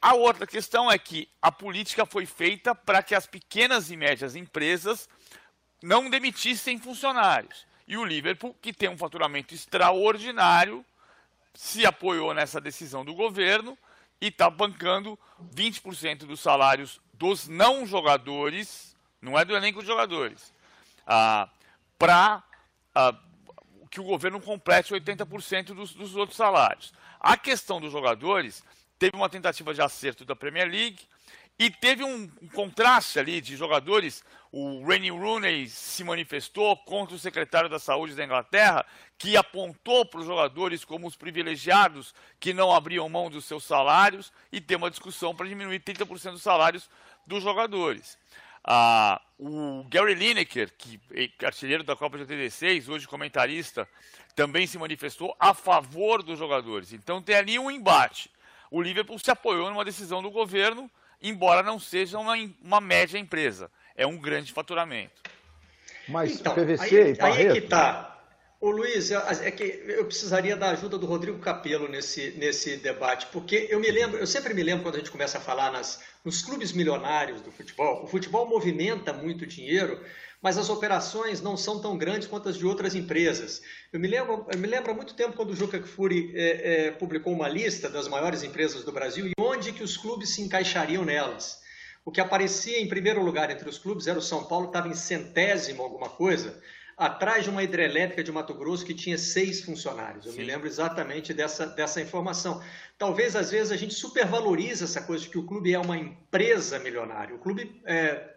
A 0.02 0.14
outra 0.14 0.46
questão 0.46 0.90
é 0.90 0.98
que 0.98 1.28
a 1.40 1.52
política 1.52 2.06
foi 2.06 2.26
feita 2.26 2.74
para 2.74 3.02
que 3.02 3.14
as 3.14 3.26
pequenas 3.26 3.90
e 3.90 3.96
médias 3.96 4.34
empresas 4.34 5.08
não 5.82 6.10
demitissem 6.10 6.78
funcionários. 6.78 7.66
E 7.86 7.96
o 7.96 8.04
Liverpool, 8.04 8.56
que 8.60 8.72
tem 8.72 8.88
um 8.88 8.96
faturamento 8.96 9.54
extraordinário, 9.54 10.84
se 11.54 11.84
apoiou 11.84 12.32
nessa 12.32 12.60
decisão 12.60 13.04
do 13.04 13.14
governo 13.14 13.76
e 14.20 14.28
está 14.28 14.50
bancando 14.50 15.18
20% 15.54 16.26
dos 16.26 16.40
salários 16.40 17.00
dos 17.14 17.48
não 17.48 17.86
jogadores, 17.86 18.96
não 19.20 19.38
é 19.38 19.44
do 19.44 19.56
elenco 19.56 19.80
de 19.80 19.86
jogadores, 19.86 20.52
ah, 21.06 21.48
para 21.98 22.42
ah, 22.94 23.14
que 23.90 24.00
o 24.00 24.04
governo 24.04 24.40
complete 24.40 24.92
80% 24.92 25.74
dos, 25.74 25.92
dos 25.94 26.16
outros 26.16 26.36
salários. 26.36 26.92
A 27.18 27.36
questão 27.36 27.80
dos 27.80 27.92
jogadores 27.92 28.62
teve 28.98 29.16
uma 29.16 29.28
tentativa 29.28 29.74
de 29.74 29.82
acerto 29.82 30.24
da 30.24 30.36
Premier 30.36 30.68
League, 30.70 31.00
e 31.60 31.68
teve 31.68 32.02
um, 32.02 32.26
contraste 32.54 33.18
ali 33.18 33.38
de 33.38 33.54
jogadores. 33.54 34.24
O 34.50 34.82
Rennie 34.82 35.10
Rooney 35.10 35.68
se 35.68 36.02
manifestou 36.02 36.74
contra 36.74 37.14
o 37.14 37.18
secretário 37.18 37.68
da 37.68 37.78
Saúde 37.78 38.14
da 38.14 38.24
Inglaterra, 38.24 38.84
que 39.18 39.36
apontou 39.36 40.06
para 40.06 40.20
os 40.20 40.26
jogadores 40.26 40.86
como 40.86 41.06
os 41.06 41.16
privilegiados 41.16 42.14
que 42.40 42.54
não 42.54 42.72
abriam 42.72 43.06
mão 43.10 43.28
dos 43.28 43.44
seus 43.44 43.62
salários 43.64 44.32
e 44.50 44.58
tem 44.58 44.78
uma 44.78 44.88
discussão 44.88 45.36
para 45.36 45.46
diminuir 45.46 45.80
30% 45.80 46.32
dos 46.32 46.42
salários 46.42 46.88
dos 47.26 47.42
jogadores. 47.42 48.18
Ah, 48.64 49.20
o 49.38 49.84
Gary 49.90 50.14
Lineker, 50.14 50.72
que 50.78 50.98
é 51.12 51.44
artilheiro 51.44 51.84
da 51.84 51.94
Copa 51.94 52.16
de 52.16 52.22
86, 52.22 52.88
hoje 52.88 53.06
comentarista, 53.06 53.86
também 54.34 54.66
se 54.66 54.78
manifestou 54.78 55.36
a 55.38 55.52
favor 55.52 56.22
dos 56.22 56.38
jogadores. 56.38 56.94
Então 56.94 57.20
tem 57.20 57.36
ali 57.36 57.58
um 57.58 57.70
embate. 57.70 58.30
O 58.70 58.80
Liverpool 58.80 59.18
se 59.18 59.30
apoiou 59.30 59.68
numa 59.68 59.84
decisão 59.84 60.22
do 60.22 60.30
governo 60.30 60.90
embora 61.22 61.62
não 61.62 61.78
seja 61.78 62.18
uma, 62.18 62.34
uma 62.62 62.80
média 62.80 63.18
empresa. 63.18 63.70
É 63.96 64.06
um 64.06 64.16
grande 64.16 64.52
faturamento. 64.52 65.20
Mas 66.08 66.40
então, 66.40 66.54
PVC 66.54 66.82
aí, 66.82 67.10
e 67.10 67.14
Barreto... 67.14 67.52
Aí 67.52 67.58
é 67.58 67.60
que 67.60 67.68
tá. 67.68 68.19
Ô 68.62 68.70
Luiz, 68.70 69.10
é 69.10 69.50
que 69.50 69.82
eu 69.88 70.04
precisaria 70.04 70.54
da 70.54 70.68
ajuda 70.68 70.98
do 70.98 71.06
Rodrigo 71.06 71.38
Capello 71.38 71.88
nesse, 71.88 72.32
nesse 72.32 72.76
debate, 72.76 73.26
porque 73.32 73.66
eu 73.70 73.80
me 73.80 73.90
lembro, 73.90 74.18
eu 74.18 74.26
sempre 74.26 74.52
me 74.52 74.62
lembro 74.62 74.82
quando 74.82 74.96
a 74.96 74.98
gente 74.98 75.10
começa 75.10 75.38
a 75.38 75.40
falar 75.40 75.72
nas, 75.72 76.02
nos 76.22 76.42
clubes 76.42 76.70
milionários 76.70 77.40
do 77.40 77.50
futebol, 77.50 78.04
o 78.04 78.06
futebol 78.06 78.46
movimenta 78.46 79.14
muito 79.14 79.46
dinheiro, 79.46 79.98
mas 80.42 80.58
as 80.58 80.68
operações 80.68 81.40
não 81.40 81.56
são 81.56 81.80
tão 81.80 81.96
grandes 81.96 82.28
quanto 82.28 82.50
as 82.50 82.58
de 82.58 82.66
outras 82.66 82.94
empresas. 82.94 83.62
Eu 83.90 83.98
me 83.98 84.06
lembro, 84.06 84.46
eu 84.52 84.58
me 84.58 84.66
lembro 84.66 84.90
há 84.90 84.94
muito 84.94 85.14
tempo 85.14 85.32
quando 85.34 85.52
o 85.52 85.56
Juca 85.56 85.80
Kfouri 85.80 86.30
é, 86.34 86.88
é, 86.88 86.90
publicou 86.90 87.32
uma 87.32 87.48
lista 87.48 87.88
das 87.88 88.08
maiores 88.08 88.42
empresas 88.42 88.84
do 88.84 88.92
Brasil 88.92 89.26
e 89.26 89.32
onde 89.40 89.72
que 89.72 89.82
os 89.82 89.96
clubes 89.96 90.34
se 90.34 90.42
encaixariam 90.42 91.02
nelas. 91.02 91.62
O 92.04 92.12
que 92.12 92.20
aparecia 92.20 92.78
em 92.78 92.88
primeiro 92.88 93.22
lugar 93.22 93.50
entre 93.50 93.66
os 93.66 93.78
clubes 93.78 94.06
era 94.06 94.18
o 94.18 94.22
São 94.22 94.44
Paulo, 94.44 94.66
estava 94.66 94.88
em 94.88 94.94
centésimo 94.94 95.82
alguma 95.82 96.10
coisa, 96.10 96.60
atrás 97.00 97.44
de 97.44 97.48
uma 97.48 97.62
hidrelétrica 97.62 98.22
de 98.22 98.30
Mato 98.30 98.52
Grosso 98.52 98.84
que 98.84 98.92
tinha 98.92 99.16
seis 99.16 99.62
funcionários. 99.62 100.26
Eu 100.26 100.32
Sim. 100.32 100.38
me 100.40 100.44
lembro 100.44 100.68
exatamente 100.68 101.32
dessa, 101.32 101.64
dessa 101.64 101.98
informação. 101.98 102.62
Talvez, 102.98 103.34
às 103.34 103.50
vezes, 103.50 103.72
a 103.72 103.76
gente 103.76 103.94
supervaloriza 103.94 104.84
essa 104.84 105.00
coisa 105.00 105.24
de 105.24 105.30
que 105.30 105.38
o 105.38 105.46
clube 105.46 105.72
é 105.72 105.78
uma 105.78 105.96
empresa 105.96 106.78
milionária. 106.78 107.34
O 107.34 107.38
clube 107.38 107.80
é, 107.86 108.34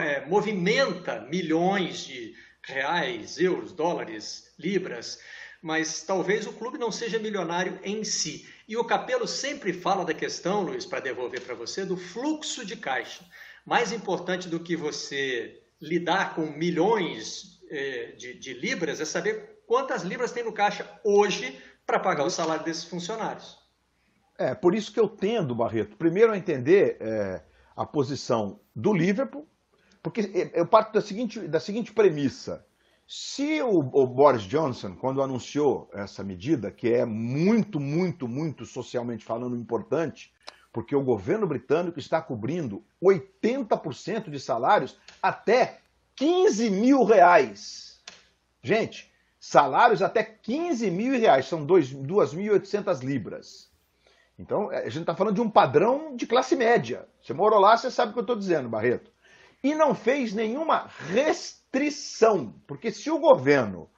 é, 0.00 0.26
movimenta 0.26 1.20
milhões 1.30 2.00
de 2.00 2.34
reais, 2.64 3.38
euros, 3.38 3.70
dólares, 3.70 4.52
libras, 4.58 5.20
mas 5.62 6.02
talvez 6.02 6.48
o 6.48 6.52
clube 6.54 6.78
não 6.78 6.90
seja 6.90 7.16
milionário 7.20 7.78
em 7.84 8.02
si. 8.02 8.44
E 8.66 8.76
o 8.76 8.82
Capelo 8.82 9.28
sempre 9.28 9.72
fala 9.72 10.04
da 10.04 10.12
questão, 10.12 10.62
Luiz, 10.62 10.84
para 10.84 10.98
devolver 10.98 11.42
para 11.42 11.54
você, 11.54 11.84
do 11.84 11.96
fluxo 11.96 12.66
de 12.66 12.74
caixa. 12.74 13.24
Mais 13.64 13.92
importante 13.92 14.48
do 14.48 14.58
que 14.58 14.74
você 14.74 15.62
lidar 15.80 16.34
com 16.34 16.46
milhões 16.46 17.57
de, 18.16 18.34
de 18.38 18.54
libras 18.54 19.00
é 19.00 19.04
saber 19.04 19.62
quantas 19.66 20.02
libras 20.02 20.32
tem 20.32 20.44
no 20.44 20.52
caixa 20.52 20.88
hoje 21.04 21.60
para 21.86 21.98
pagar 21.98 22.24
o 22.24 22.30
salário 22.30 22.64
desses 22.64 22.84
funcionários. 22.84 23.58
É, 24.38 24.54
por 24.54 24.74
isso 24.74 24.92
que 24.92 25.00
eu 25.00 25.08
tendo, 25.08 25.54
Barreto, 25.54 25.96
primeiro 25.96 26.32
a 26.32 26.38
entender 26.38 26.96
é, 27.00 27.42
a 27.76 27.84
posição 27.84 28.60
do 28.74 28.92
Liverpool, 28.92 29.48
porque 30.02 30.50
eu 30.54 30.66
parto 30.66 30.92
da 30.92 31.00
seguinte, 31.00 31.40
da 31.48 31.58
seguinte 31.58 31.92
premissa. 31.92 32.64
Se 33.06 33.60
o, 33.62 33.78
o, 33.78 34.06
Boris 34.06 34.42
Johnson, 34.42 34.94
quando 34.94 35.22
anunciou 35.22 35.90
essa 35.92 36.22
medida, 36.22 36.70
que 36.70 36.92
é 36.92 37.04
muito, 37.04 37.80
muito, 37.80 38.28
muito 38.28 38.64
socialmente 38.64 39.24
falando 39.24 39.56
importante, 39.56 40.32
porque 40.72 40.94
o 40.94 41.02
governo 41.02 41.46
britânico 41.46 41.98
está 41.98 42.20
cobrindo 42.20 42.84
80% 43.02 44.30
de 44.30 44.38
salários 44.38 44.98
até 45.22 45.80
15 46.18 46.68
mil 46.70 47.04
reais. 47.04 48.00
Gente, 48.60 49.08
salários 49.38 50.02
até 50.02 50.24
15 50.24 50.90
mil 50.90 51.16
reais, 51.18 51.46
são 51.46 51.64
2.800 51.64 53.04
libras. 53.04 53.70
Então, 54.36 54.70
é, 54.72 54.78
a 54.78 54.88
gente 54.88 55.02
está 55.02 55.14
falando 55.14 55.36
de 55.36 55.40
um 55.40 55.48
padrão 55.48 56.16
de 56.16 56.26
classe 56.26 56.56
média. 56.56 57.08
Você 57.22 57.32
morou 57.32 57.60
lá, 57.60 57.76
você 57.76 57.88
sabe 57.88 58.10
o 58.10 58.12
que 58.14 58.18
eu 58.18 58.22
estou 58.22 58.36
dizendo, 58.36 58.68
Barreto. 58.68 59.12
E 59.62 59.76
não 59.76 59.94
fez 59.94 60.32
nenhuma 60.34 60.90
restrição, 61.08 62.52
porque 62.66 62.90
se 62.90 63.10
o 63.10 63.20
governo 63.20 63.88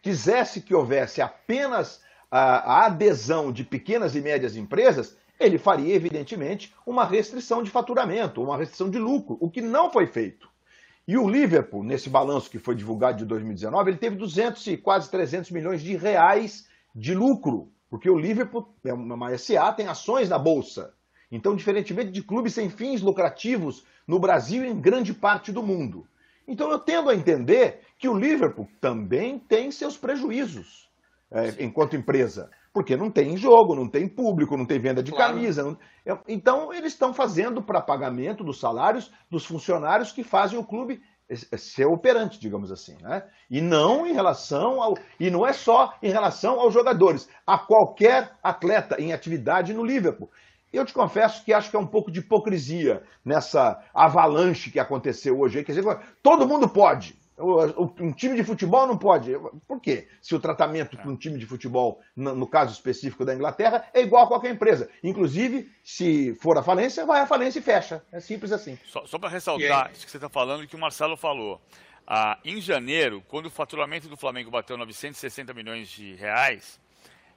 quisesse 0.00 0.62
que 0.62 0.74
houvesse 0.74 1.20
apenas 1.20 2.00
a, 2.30 2.80
a 2.80 2.86
adesão 2.86 3.52
de 3.52 3.64
pequenas 3.64 4.14
e 4.14 4.22
médias 4.22 4.56
empresas, 4.56 5.16
ele 5.38 5.58
faria, 5.58 5.94
evidentemente, 5.94 6.74
uma 6.86 7.04
restrição 7.04 7.62
de 7.62 7.70
faturamento, 7.70 8.42
uma 8.42 8.56
restrição 8.56 8.88
de 8.88 8.98
lucro, 8.98 9.36
o 9.40 9.50
que 9.50 9.60
não 9.60 9.90
foi 9.90 10.06
feito. 10.06 10.48
E 11.06 11.16
o 11.16 11.28
Liverpool, 11.28 11.84
nesse 11.84 12.10
balanço 12.10 12.50
que 12.50 12.58
foi 12.58 12.74
divulgado 12.74 13.18
de 13.18 13.24
2019, 13.24 13.90
ele 13.90 13.98
teve 13.98 14.16
200 14.16 14.66
e 14.66 14.76
quase 14.76 15.08
300 15.08 15.52
milhões 15.52 15.80
de 15.80 15.96
reais 15.96 16.66
de 16.94 17.14
lucro, 17.14 17.70
porque 17.88 18.10
o 18.10 18.18
Liverpool 18.18 18.68
é 18.84 18.92
uma 18.92 19.36
SA, 19.38 19.72
tem 19.72 19.86
ações 19.86 20.28
na 20.28 20.38
bolsa. 20.38 20.92
Então, 21.30 21.54
diferentemente 21.54 22.10
de 22.10 22.22
clubes 22.22 22.54
sem 22.54 22.68
fins 22.68 23.02
lucrativos 23.02 23.84
no 24.06 24.18
Brasil 24.18 24.64
e 24.64 24.68
em 24.68 24.80
grande 24.80 25.14
parte 25.14 25.52
do 25.52 25.62
mundo. 25.62 26.06
Então, 26.46 26.70
eu 26.70 26.78
tendo 26.78 27.10
a 27.10 27.14
entender 27.14 27.80
que 27.98 28.08
o 28.08 28.18
Liverpool 28.18 28.68
também 28.80 29.38
tem 29.38 29.70
seus 29.70 29.96
prejuízos 29.96 30.88
é, 31.30 31.62
enquanto 31.64 31.96
empresa. 31.96 32.50
Porque 32.76 32.94
não 32.94 33.10
tem 33.10 33.38
jogo, 33.38 33.74
não 33.74 33.88
tem 33.88 34.06
público, 34.06 34.54
não 34.54 34.66
tem 34.66 34.78
venda 34.78 35.02
de 35.02 35.10
claro. 35.10 35.32
camisa. 35.32 35.62
Não... 35.62 35.78
Então, 36.28 36.74
eles 36.74 36.92
estão 36.92 37.14
fazendo 37.14 37.62
para 37.62 37.80
pagamento 37.80 38.44
dos 38.44 38.60
salários 38.60 39.10
dos 39.30 39.46
funcionários 39.46 40.12
que 40.12 40.22
fazem 40.22 40.58
o 40.58 40.62
clube 40.62 41.00
ser 41.56 41.86
operante, 41.86 42.38
digamos 42.38 42.70
assim, 42.70 42.94
né? 43.00 43.22
E 43.50 43.62
não 43.62 44.06
em 44.06 44.12
relação 44.12 44.82
ao 44.82 44.92
e 45.18 45.30
não 45.30 45.46
é 45.46 45.54
só 45.54 45.94
em 46.02 46.10
relação 46.10 46.60
aos 46.60 46.74
jogadores, 46.74 47.26
a 47.46 47.56
qualquer 47.56 48.32
atleta 48.42 49.00
em 49.00 49.10
atividade 49.14 49.72
no 49.72 49.82
Liverpool. 49.82 50.30
Eu 50.70 50.84
te 50.84 50.92
confesso 50.92 51.46
que 51.46 51.54
acho 51.54 51.70
que 51.70 51.76
é 51.76 51.80
um 51.80 51.86
pouco 51.86 52.10
de 52.10 52.20
hipocrisia 52.20 53.02
nessa 53.24 53.82
avalanche 53.94 54.70
que 54.70 54.78
aconteceu 54.78 55.40
hoje. 55.40 55.64
Quer 55.64 55.72
dizer, 55.72 55.98
todo 56.22 56.46
mundo 56.46 56.68
pode. 56.68 57.18
Um 57.38 58.12
time 58.12 58.34
de 58.34 58.42
futebol 58.42 58.86
não 58.86 58.96
pode. 58.96 59.32
Por 59.68 59.80
quê? 59.80 60.08
Se 60.22 60.34
o 60.34 60.40
tratamento 60.40 60.96
para 60.96 61.10
um 61.10 61.16
time 61.16 61.38
de 61.38 61.44
futebol, 61.44 62.00
no 62.16 62.46
caso 62.46 62.72
específico 62.72 63.24
da 63.24 63.34
Inglaterra, 63.34 63.86
é 63.92 64.00
igual 64.00 64.24
a 64.24 64.28
qualquer 64.28 64.50
empresa. 64.50 64.88
Inclusive, 65.02 65.70
se 65.84 66.34
for 66.36 66.56
a 66.56 66.62
falência, 66.62 67.04
vai 67.04 67.20
à 67.20 67.26
falência 67.26 67.58
e 67.58 67.62
fecha. 67.62 68.02
É 68.10 68.20
simples 68.20 68.52
assim. 68.52 68.78
Só, 68.86 69.06
só 69.06 69.18
para 69.18 69.28
ressaltar 69.28 69.90
isso 69.92 70.06
que 70.06 70.10
você 70.10 70.16
está 70.16 70.30
falando, 70.30 70.66
que 70.66 70.76
o 70.76 70.78
Marcelo 70.78 71.16
falou. 71.16 71.60
Ah, 72.06 72.38
em 72.44 72.60
janeiro, 72.60 73.22
quando 73.28 73.46
o 73.46 73.50
faturamento 73.50 74.08
do 74.08 74.16
Flamengo 74.16 74.50
bateu 74.50 74.76
960 74.76 75.52
milhões 75.52 75.88
de 75.88 76.14
reais, 76.14 76.80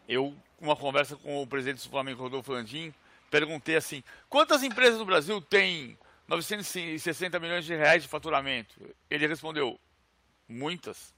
eu, 0.08 0.34
uma 0.62 0.76
conversa 0.76 1.16
com 1.16 1.42
o 1.42 1.48
presidente 1.48 1.84
do 1.84 1.90
Flamengo, 1.90 2.22
Rodolfo 2.22 2.52
Landim, 2.52 2.94
perguntei 3.30 3.76
assim: 3.76 4.04
quantas 4.30 4.64
empresas 4.64 5.00
no 5.00 5.06
Brasil 5.06 5.42
têm 5.42 5.98
960 6.28 7.40
milhões 7.40 7.66
de 7.66 7.76
reais 7.76 8.04
de 8.04 8.10
faturamento? 8.10 8.76
Ele 9.10 9.28
respondeu: 9.28 9.80
muitas. 10.50 11.14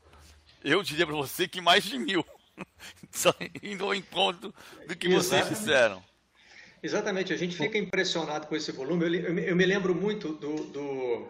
Eu 0.63 0.84
diria 0.84 1.08
para 1.08 1.15
você 1.15 1.48
que 1.48 1.62
mais 1.62 1.84
de 1.84 1.98
mil. 1.98 2.26
Só 3.12 3.34
indo 3.63 3.86
ao 3.86 3.96
encontro 3.96 4.54
do 4.88 4.96
que 4.96 5.10
vocês 5.10 5.50
disseram. 5.50 6.04
Exatamente, 6.84 7.32
a 7.32 7.38
gente 7.38 7.56
fica 7.56 7.78
impressionado 7.78 8.48
com 8.48 8.56
esse 8.56 8.72
volume. 8.72 9.06
Eu, 9.06 9.13
eu, 9.13 9.39
eu 9.39 9.56
me 9.56 9.65
lembro 9.65 9.94
muito 9.94 10.34
do, 10.34 10.56
do, 10.56 11.28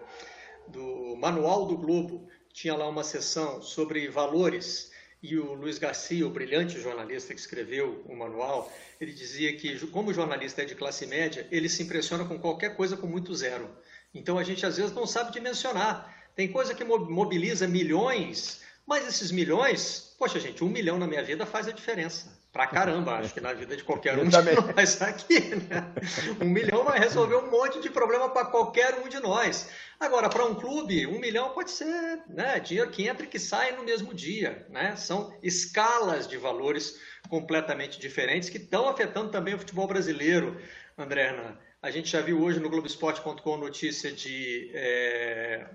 do, 0.68 1.16
Manual 1.18 1.66
do 1.66 1.78
Globo, 1.78 2.30
tinha 2.54 2.76
lá 2.76 2.88
uma 2.88 3.04
sessão 3.04 3.62
sobre 3.62 4.08
valores, 4.08 4.92
e 5.22 5.38
o 5.38 5.54
Luiz 5.54 5.78
Garcia, 5.78 6.26
o 6.26 6.30
brilhante 6.30 6.80
jornalista 6.80 7.34
que 7.34 7.40
escreveu 7.40 8.02
o 8.08 8.16
manual, 8.16 8.72
ele 9.00 9.14
dizia 9.14 9.56
que, 9.56 9.86
como 9.88 10.10
o 10.10 10.14
jornalista 10.14 10.64
é 10.64 10.66
de 10.66 10.74
classe 10.74 11.06
média, 11.06 11.48
ele 11.52 11.70
se 11.70 11.84
impressiona 11.84 12.26
com 12.26 12.40
qualquer 12.40 12.76
coisa 12.76 12.98
com 12.98 13.06
muito 13.06 13.36
zero. 13.36 13.70
Então 14.14 14.38
a 14.38 14.44
gente 14.44 14.66
às 14.66 14.78
vezes 14.78 14.94
não 14.94 15.06
sabe 15.06 15.32
dimensionar. 15.32 16.21
Tem 16.36 16.52
coisa 16.52 16.74
que 16.74 16.84
mobiliza 16.84 17.68
milhões, 17.68 18.62
mas 18.86 19.08
esses 19.08 19.32
milhões, 19.32 20.16
poxa 20.18 20.40
gente, 20.40 20.64
um 20.64 20.70
milhão 20.70 20.98
na 20.98 21.08
minha 21.08 21.24
vida 21.24 21.46
faz 21.46 21.68
a 21.68 21.72
diferença. 21.72 22.42
Pra 22.52 22.68
caramba, 22.68 23.14
acho 23.14 23.34
que 23.34 23.40
na 23.40 23.54
vida 23.54 23.78
de 23.78 23.84
qualquer 23.84 24.20
um 24.20 24.28
de 24.28 24.36
nós 24.76 25.02
aqui, 25.02 25.40
né? 25.56 25.94
Um 26.42 26.50
milhão 26.50 26.84
vai 26.84 27.00
resolver 27.00 27.36
um 27.38 27.50
monte 27.50 27.80
de 27.80 27.90
problema 27.90 28.28
para 28.28 28.46
qualquer 28.46 28.96
um 28.96 29.08
de 29.08 29.22
nós. 29.22 29.70
Agora, 29.98 30.28
para 30.28 30.46
um 30.46 30.54
clube, 30.54 31.08
um 31.08 31.18
milhão 31.18 31.54
pode 31.54 31.72
ser 31.72 32.20
né, 32.28 32.60
dinheiro 32.60 32.92
que 32.92 33.08
entra 33.08 33.26
e 33.26 33.30
que 33.30 33.40
sai 33.40 33.72
no 33.78 33.84
mesmo 33.84 34.14
dia. 34.14 34.66
Né? 34.70 34.98
São 34.98 35.34
escalas 35.42 36.28
de 36.28 36.36
valores 36.36 37.00
completamente 37.30 37.98
diferentes 37.98 38.50
que 38.50 38.58
estão 38.58 38.90
afetando 38.90 39.32
também 39.32 39.54
o 39.54 39.60
futebol 39.60 39.88
brasileiro, 39.88 40.60
André 40.98 41.28
Hernan. 41.28 41.58
A 41.82 41.90
gente 41.90 42.10
já 42.10 42.20
viu 42.20 42.42
hoje 42.44 42.60
no 42.60 42.70
Globoesporte.com 42.70 43.58
notícia 43.58 44.12
de 44.12 44.70
é, 44.74 45.68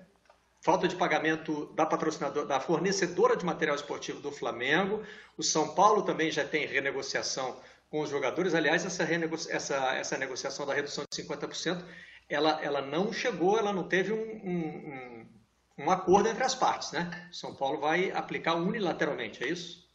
falta 0.67 0.89
de 0.89 0.97
pagamento 0.97 1.67
da 1.77 1.87
patrocinadora, 1.87 2.45
da 2.45 2.59
fornecedora 2.59 3.37
de 3.37 3.47
material 3.47 3.77
esportivo 3.77 4.21
do 4.21 4.33
Flamengo. 4.33 5.01
O 5.39 5.43
São 5.43 5.77
Paulo 5.77 6.03
também 6.03 6.29
já 6.29 6.45
tem 6.45 6.67
renegociação 6.67 7.55
com 7.89 8.01
os 8.01 8.11
jogadores. 8.11 8.53
Aliás, 8.53 8.85
essa, 8.85 9.05
essa, 9.49 9.77
essa 9.95 10.19
negociação 10.19 10.67
da 10.67 10.75
redução 10.75 11.05
de 11.09 11.23
50%, 11.23 11.85
ela, 12.29 12.61
ela 12.65 12.83
não 12.83 13.13
chegou, 13.13 13.57
ela 13.57 13.73
não 13.73 13.85
teve 13.85 14.13
um, 14.13 14.17
um, 14.19 15.85
um, 15.85 15.89
acordo 15.89 16.29
entre 16.29 16.43
as 16.43 16.57
partes, 16.57 16.91
né? 16.91 17.29
São 17.31 17.55
Paulo 17.55 17.79
vai 17.79 18.11
aplicar 18.11 18.57
unilateralmente, 18.57 19.45
é 19.45 19.49
isso? 19.49 19.87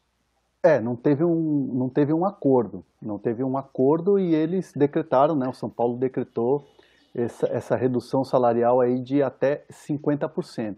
É, 0.64 0.80
não 0.80 0.96
teve 0.96 1.26
um, 1.26 1.70
não 1.74 1.90
teve 1.90 2.14
um 2.14 2.24
acordo. 2.26 2.86
Não 3.02 3.20
teve 3.20 3.44
um 3.44 3.58
acordo 3.58 4.18
e 4.18 4.34
eles 4.34 4.72
decretaram, 4.74 5.36
né? 5.36 5.50
O 5.50 5.54
São 5.54 5.70
Paulo 5.70 5.98
decretou 5.98 6.66
essa, 7.14 7.48
essa 7.48 7.76
redução 7.76 8.24
salarial 8.24 8.80
aí 8.80 9.00
de 9.00 9.22
até 9.22 9.66
50%. 9.70 10.78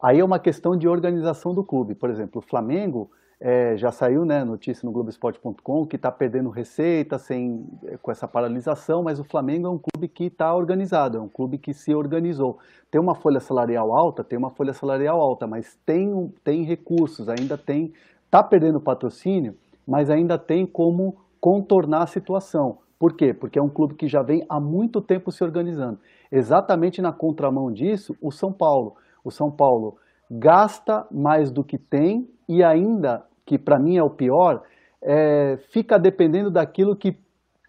Aí 0.00 0.20
é 0.20 0.24
uma 0.24 0.38
questão 0.38 0.76
de 0.76 0.86
organização 0.86 1.54
do 1.54 1.64
clube. 1.64 1.94
Por 1.94 2.10
exemplo, 2.10 2.40
o 2.40 2.42
Flamengo 2.42 3.10
é, 3.40 3.76
já 3.76 3.92
saiu 3.92 4.24
né, 4.24 4.42
notícia 4.44 4.84
no 4.84 4.92
Globoesporte.com 4.92 5.86
que 5.86 5.96
está 5.96 6.10
perdendo 6.10 6.50
receita 6.50 7.18
sem, 7.18 7.66
é, 7.84 7.96
com 7.96 8.10
essa 8.10 8.26
paralisação, 8.26 9.02
mas 9.02 9.20
o 9.20 9.24
Flamengo 9.24 9.66
é 9.66 9.70
um 9.70 9.78
clube 9.78 10.08
que 10.08 10.24
está 10.24 10.54
organizado, 10.54 11.18
é 11.18 11.20
um 11.20 11.28
clube 11.28 11.58
que 11.58 11.72
se 11.72 11.94
organizou. 11.94 12.58
Tem 12.90 13.00
uma 13.00 13.14
folha 13.14 13.40
salarial 13.40 13.94
alta, 13.94 14.24
tem 14.24 14.38
uma 14.38 14.50
folha 14.50 14.72
salarial 14.72 15.20
alta, 15.20 15.46
mas 15.46 15.78
tem, 15.86 16.32
tem 16.42 16.64
recursos, 16.64 17.28
ainda 17.28 17.56
tem, 17.56 17.92
está 18.24 18.42
perdendo 18.42 18.80
patrocínio, 18.80 19.56
mas 19.86 20.10
ainda 20.10 20.36
tem 20.36 20.66
como 20.66 21.16
contornar 21.40 22.02
a 22.02 22.06
situação. 22.06 22.78
Por 22.98 23.14
quê? 23.14 23.32
Porque 23.32 23.58
é 23.58 23.62
um 23.62 23.68
clube 23.68 23.94
que 23.94 24.08
já 24.08 24.22
vem 24.22 24.44
há 24.48 24.58
muito 24.60 25.00
tempo 25.00 25.30
se 25.30 25.44
organizando. 25.44 25.98
Exatamente 26.30 27.00
na 27.00 27.12
contramão 27.12 27.72
disso, 27.72 28.16
o 28.20 28.30
São 28.32 28.52
Paulo. 28.52 28.96
O 29.24 29.30
São 29.30 29.50
Paulo 29.50 29.96
gasta 30.30 31.06
mais 31.10 31.50
do 31.50 31.62
que 31.62 31.78
tem 31.78 32.28
e 32.48 32.62
ainda, 32.62 33.24
que 33.46 33.58
para 33.58 33.78
mim 33.78 33.96
é 33.96 34.02
o 34.02 34.10
pior, 34.10 34.62
é, 35.02 35.56
fica 35.70 35.98
dependendo 35.98 36.50
daquilo 36.50 36.96
que 36.96 37.16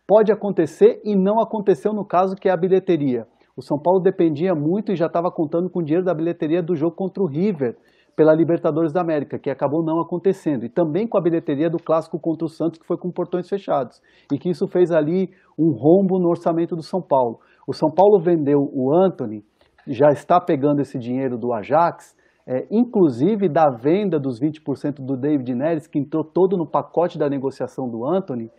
pode 0.08 0.32
acontecer 0.32 1.00
e 1.04 1.15
não 1.15 1.39
aconteceu 1.39 1.94
no 1.94 2.04
caso 2.04 2.36
que 2.36 2.50
é 2.50 2.52
a 2.52 2.58
bilheteria. 2.58 3.28
O 3.56 3.62
São 3.62 3.78
Paulo 3.78 4.00
dependia 4.00 4.56
muito 4.56 4.92
e 4.92 4.96
já 4.96 5.06
estava 5.06 5.30
contando 5.30 5.70
com 5.70 5.80
o 5.80 5.84
dinheiro 5.84 6.06
da 6.06 6.13
bilheteria 6.13 6.63
do 6.63 6.76
jogo 6.76 6.96
contra 6.96 7.22
o 7.22 7.28
River, 7.28 7.78
pela 8.20 8.36
Libertadores 8.36 8.91
da 8.91 8.99
América, 8.99 9.39
que 9.39 9.49
acabou 9.49 9.82
não 9.82 10.01
acontecendo, 10.01 10.65
e 10.65 10.70
também 10.70 11.07
com 11.07 11.17
a 11.17 11.22
bilheteria 11.22 11.70
do 11.70 11.82
clássico 11.82 12.20
contra 12.20 12.43
o 12.43 12.49
Santos, 12.49 12.78
que 12.78 12.86
foi 12.86 12.97
com 12.97 13.09
portões 13.09 13.47
fechados, 13.47 14.01
e 14.30 14.38
que 14.38 14.49
isso 14.49 14.67
fez 14.67 14.91
ali 14.91 15.30
um 15.57 15.72
rombo 15.72 16.20
no 16.20 16.28
orçamento 16.28 16.76
do 16.76 16.84
São 16.84 17.01
Paulo. 17.01 17.39
O 17.65 17.72
São 17.72 17.89
Paulo 17.89 18.20
vendeu 18.20 18.59
o 18.74 18.93
Anthony, 18.93 19.41
já 19.88 20.09
está 20.09 20.38
pegando 20.38 20.82
esse 20.82 20.99
dinheiro 20.99 21.38
do 21.38 21.53
Ajax, 21.53 22.13
é, 22.45 22.67
inclusive 22.70 23.47
da 23.47 23.70
venda 23.70 24.20
dos 24.20 24.38
20% 24.38 24.95
do 24.95 25.15
David 25.15 25.55
Neres, 25.55 25.88
que 25.88 25.97
entrou 25.97 26.22
todo 26.22 26.57
no 26.57 26.67
pacote 26.70 27.17
da 27.17 27.30
negociação 27.30 27.89
do 27.89 28.05
Anthony, 28.05 28.51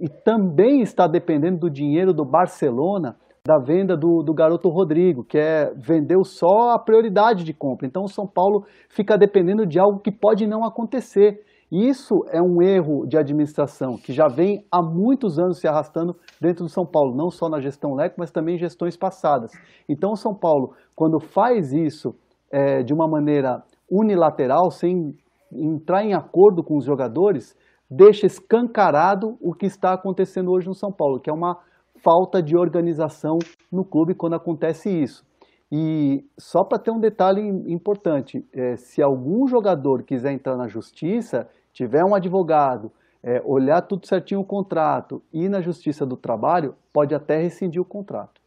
e 0.00 0.08
também 0.08 0.80
está 0.80 1.06
dependendo 1.06 1.58
do 1.58 1.70
dinheiro 1.70 2.14
do 2.14 2.24
Barcelona 2.24 3.14
da 3.44 3.58
venda 3.58 3.96
do, 3.96 4.22
do 4.22 4.32
garoto 4.32 4.68
Rodrigo, 4.68 5.24
que 5.24 5.36
é 5.36 5.72
vendeu 5.74 6.22
só 6.22 6.70
a 6.70 6.78
prioridade 6.78 7.42
de 7.42 7.52
compra. 7.52 7.86
Então 7.88 8.04
o 8.04 8.08
São 8.08 8.24
Paulo 8.24 8.64
fica 8.88 9.18
dependendo 9.18 9.66
de 9.66 9.80
algo 9.80 9.98
que 9.98 10.12
pode 10.12 10.46
não 10.46 10.64
acontecer. 10.64 11.40
Isso 11.70 12.24
é 12.30 12.40
um 12.40 12.62
erro 12.62 13.04
de 13.04 13.18
administração 13.18 13.96
que 13.96 14.12
já 14.12 14.28
vem 14.28 14.64
há 14.70 14.80
muitos 14.80 15.40
anos 15.40 15.58
se 15.58 15.66
arrastando 15.66 16.14
dentro 16.40 16.64
do 16.64 16.70
São 16.70 16.86
Paulo, 16.86 17.16
não 17.16 17.30
só 17.30 17.48
na 17.48 17.60
gestão 17.60 17.94
Leco, 17.94 18.14
mas 18.18 18.30
também 18.30 18.54
em 18.54 18.58
gestões 18.58 18.96
passadas. 18.96 19.50
Então 19.88 20.12
o 20.12 20.16
São 20.16 20.34
Paulo, 20.34 20.74
quando 20.94 21.18
faz 21.18 21.72
isso 21.72 22.14
é, 22.52 22.84
de 22.84 22.94
uma 22.94 23.08
maneira 23.08 23.64
unilateral, 23.90 24.70
sem 24.70 25.16
entrar 25.52 26.04
em 26.04 26.14
acordo 26.14 26.62
com 26.62 26.76
os 26.76 26.84
jogadores, 26.84 27.56
deixa 27.90 28.24
escancarado 28.24 29.36
o 29.40 29.52
que 29.52 29.66
está 29.66 29.92
acontecendo 29.94 30.52
hoje 30.52 30.68
no 30.68 30.74
São 30.74 30.92
Paulo, 30.92 31.18
que 31.18 31.28
é 31.28 31.32
uma 31.32 31.58
falta 32.02 32.42
de 32.42 32.56
organização 32.56 33.38
no 33.70 33.84
clube 33.84 34.14
quando 34.14 34.34
acontece 34.34 34.90
isso. 34.90 35.24
E 35.70 36.22
só 36.38 36.62
para 36.64 36.78
ter 36.78 36.90
um 36.90 37.00
detalhe 37.00 37.40
importante, 37.72 38.44
é, 38.52 38.76
se 38.76 39.00
algum 39.00 39.48
jogador 39.48 40.02
quiser 40.02 40.32
entrar 40.32 40.56
na 40.56 40.68
justiça, 40.68 41.48
tiver 41.72 42.04
um 42.04 42.14
advogado, 42.14 42.92
é, 43.22 43.40
olhar 43.44 43.80
tudo 43.80 44.06
certinho 44.06 44.40
o 44.40 44.44
contrato 44.44 45.22
e 45.32 45.44
ir 45.44 45.48
na 45.48 45.62
justiça 45.62 46.04
do 46.04 46.16
trabalho, 46.16 46.74
pode 46.92 47.14
até 47.14 47.40
rescindir 47.40 47.80
o 47.80 47.84
contrato. 47.84 48.40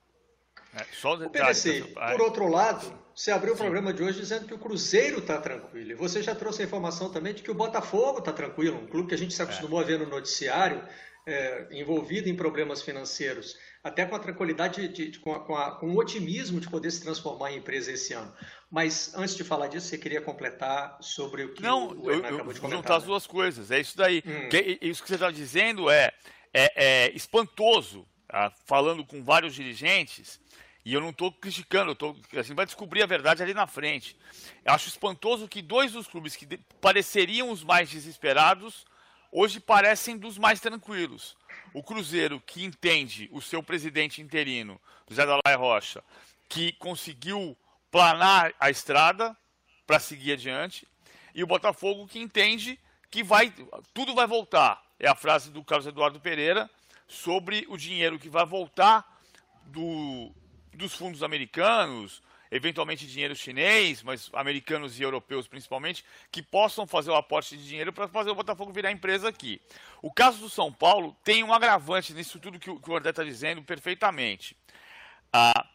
É, 0.76 0.84
só 0.92 1.16
o 1.16 1.30
PVC, 1.30 1.94
por 2.12 2.22
outro 2.22 2.48
lado, 2.48 2.86
você 3.16 3.32
abriu 3.32 3.54
o 3.54 3.58
programa 3.58 3.94
de 3.94 4.04
hoje 4.04 4.20
dizendo 4.20 4.46
que 4.46 4.54
o 4.54 4.60
Cruzeiro 4.60 5.20
está 5.20 5.40
tranquilo. 5.40 5.92
E 5.92 5.96
você 5.96 6.22
já 6.22 6.36
trouxe 6.36 6.62
a 6.62 6.66
informação 6.66 7.10
também 7.10 7.34
de 7.34 7.42
que 7.42 7.50
o 7.50 7.56
Botafogo 7.56 8.20
está 8.20 8.34
tranquilo, 8.34 8.78
um 8.78 8.86
clube 8.86 9.08
que 9.08 9.16
a 9.16 9.18
gente 9.18 9.34
se 9.34 9.42
acostumou 9.42 9.80
é. 9.80 9.84
a 9.84 9.88
ver 9.88 9.98
no 9.98 10.06
noticiário, 10.06 10.84
é, 11.26 11.68
envolvido 11.72 12.30
em 12.30 12.36
problemas 12.36 12.82
financeiros, 12.82 13.58
até 13.84 14.06
com 14.06 14.16
a 14.16 14.20
tranquilidade, 14.20 14.88
de, 14.88 15.12
de, 15.12 15.20
com, 15.20 15.34
a, 15.34 15.40
com, 15.40 15.56
a, 15.56 15.72
com, 15.72 15.88
o 15.88 15.98
otimismo 15.98 16.60
de 16.60 16.70
poder 16.70 16.92
se 16.92 17.02
transformar 17.02 17.52
em 17.52 17.58
empresa 17.58 17.92
esse 17.92 18.14
ano. 18.14 18.32
Mas 18.70 19.14
antes 19.16 19.36
de 19.36 19.44
falar 19.44 19.68
disso, 19.68 19.88
você 19.88 19.98
queria 19.98 20.22
completar 20.22 20.98
sobre 21.02 21.44
o 21.44 21.54
que 21.54 21.62
Não, 21.62 21.90
o 21.90 22.12
Hernan 22.12 22.30
acabou 22.30 22.54
de 22.54 22.60
comentar. 22.60 22.82
juntar 22.82 22.96
as 22.98 23.04
né? 23.04 23.08
duas 23.08 23.28
coisas, 23.28 23.72
é 23.72 23.80
isso 23.80 23.98
daí. 23.98 24.24
Hum. 24.26 24.50
Que, 24.50 24.78
isso 24.82 25.02
que 25.02 25.10
você 25.10 25.16
está 25.16 25.32
dizendo 25.32 25.90
é, 25.90 26.12
é, 26.54 26.72
é 26.76 27.12
espantoso, 27.16 28.08
tá? 28.28 28.52
falando 28.66 29.04
com 29.06 29.24
vários 29.24 29.56
dirigentes, 29.56 30.40
e 30.86 30.94
eu 30.94 31.02
não 31.02 31.10
estou 31.10 31.32
criticando, 31.32 31.92
eu 31.92 31.96
tô, 31.96 32.16
assim, 32.38 32.54
vai 32.54 32.68
descobrir 32.68 33.02
a 33.02 33.08
verdade 33.08 33.42
ali 33.42 33.56
na 33.56 33.66
frente. 33.66 34.16
Eu 34.64 34.72
acho 34.74 34.88
espantoso 34.88 35.48
que 35.48 35.60
dois 35.60 35.92
dos 35.92 36.08
clubes 36.08 36.36
que 36.36 36.46
pareceriam 36.80 37.50
os 37.50 37.64
mais 37.64 37.90
desesperados, 37.90 38.86
hoje 39.36 39.60
parecem 39.60 40.18
dos 40.18 40.38
mais 40.38 40.62
tranquilos. 40.62 41.36
O 41.74 41.84
Cruzeiro, 41.84 42.40
que 42.40 42.64
entende 42.64 43.30
o 43.34 43.42
seu 43.42 43.62
presidente 43.62 44.22
interino, 44.22 44.80
José 45.10 45.26
Dalai 45.26 45.58
Rocha, 45.58 46.02
que 46.48 46.72
conseguiu 46.74 47.58
planar 47.92 48.54
a 48.58 48.70
estrada 48.70 49.36
para 49.86 50.00
seguir 50.00 50.34
adiante, 50.34 50.88
e 51.34 51.44
o 51.44 51.48
Botafogo, 51.48 52.08
que 52.08 52.18
entende 52.18 52.80
que 53.12 53.24
vai, 53.24 53.54
tudo 53.94 54.16
vai 54.16 54.26
voltar. 54.26 54.82
É 54.98 55.10
a 55.10 55.16
frase 55.16 55.52
do 55.52 55.64
Carlos 55.64 55.86
Eduardo 55.86 56.20
Pereira 56.20 56.70
sobre 57.06 57.66
o 57.68 57.76
dinheiro 57.76 58.18
que 58.18 58.30
vai 58.30 58.46
voltar 58.46 59.06
do, 59.66 60.32
dos 60.74 60.94
fundos 60.94 61.22
americanos, 61.22 62.24
eventualmente 62.52 63.08
dinheiro 63.08 63.36
chinês, 63.36 64.04
mas 64.04 64.30
americanos 64.34 65.00
e 65.00 65.04
europeus 65.04 65.48
principalmente, 65.48 66.06
que 66.32 66.42
possam 66.42 66.86
fazer 66.86 67.12
o 67.12 67.16
aporte 67.16 67.58
de 67.58 67.68
dinheiro 67.68 67.92
para 67.92 68.08
fazer 68.08 68.30
o 68.30 68.36
Botafogo 68.36 68.72
virar 68.72 68.92
empresa 68.92 69.30
aqui. 69.30 69.62
O 70.02 70.12
caso 70.12 70.40
do 70.40 70.50
São 70.50 70.72
Paulo 70.72 71.16
tem 71.24 71.44
um 71.44 71.54
agravante 71.54 72.14
nisso 72.14 72.40
tudo 72.40 72.60
que 72.60 72.70
o, 72.70 72.80
que 72.80 73.10
está 73.10 73.24
dizendo 73.24 73.62
perfeitamente. 73.64 74.56
Ah, 75.32 75.68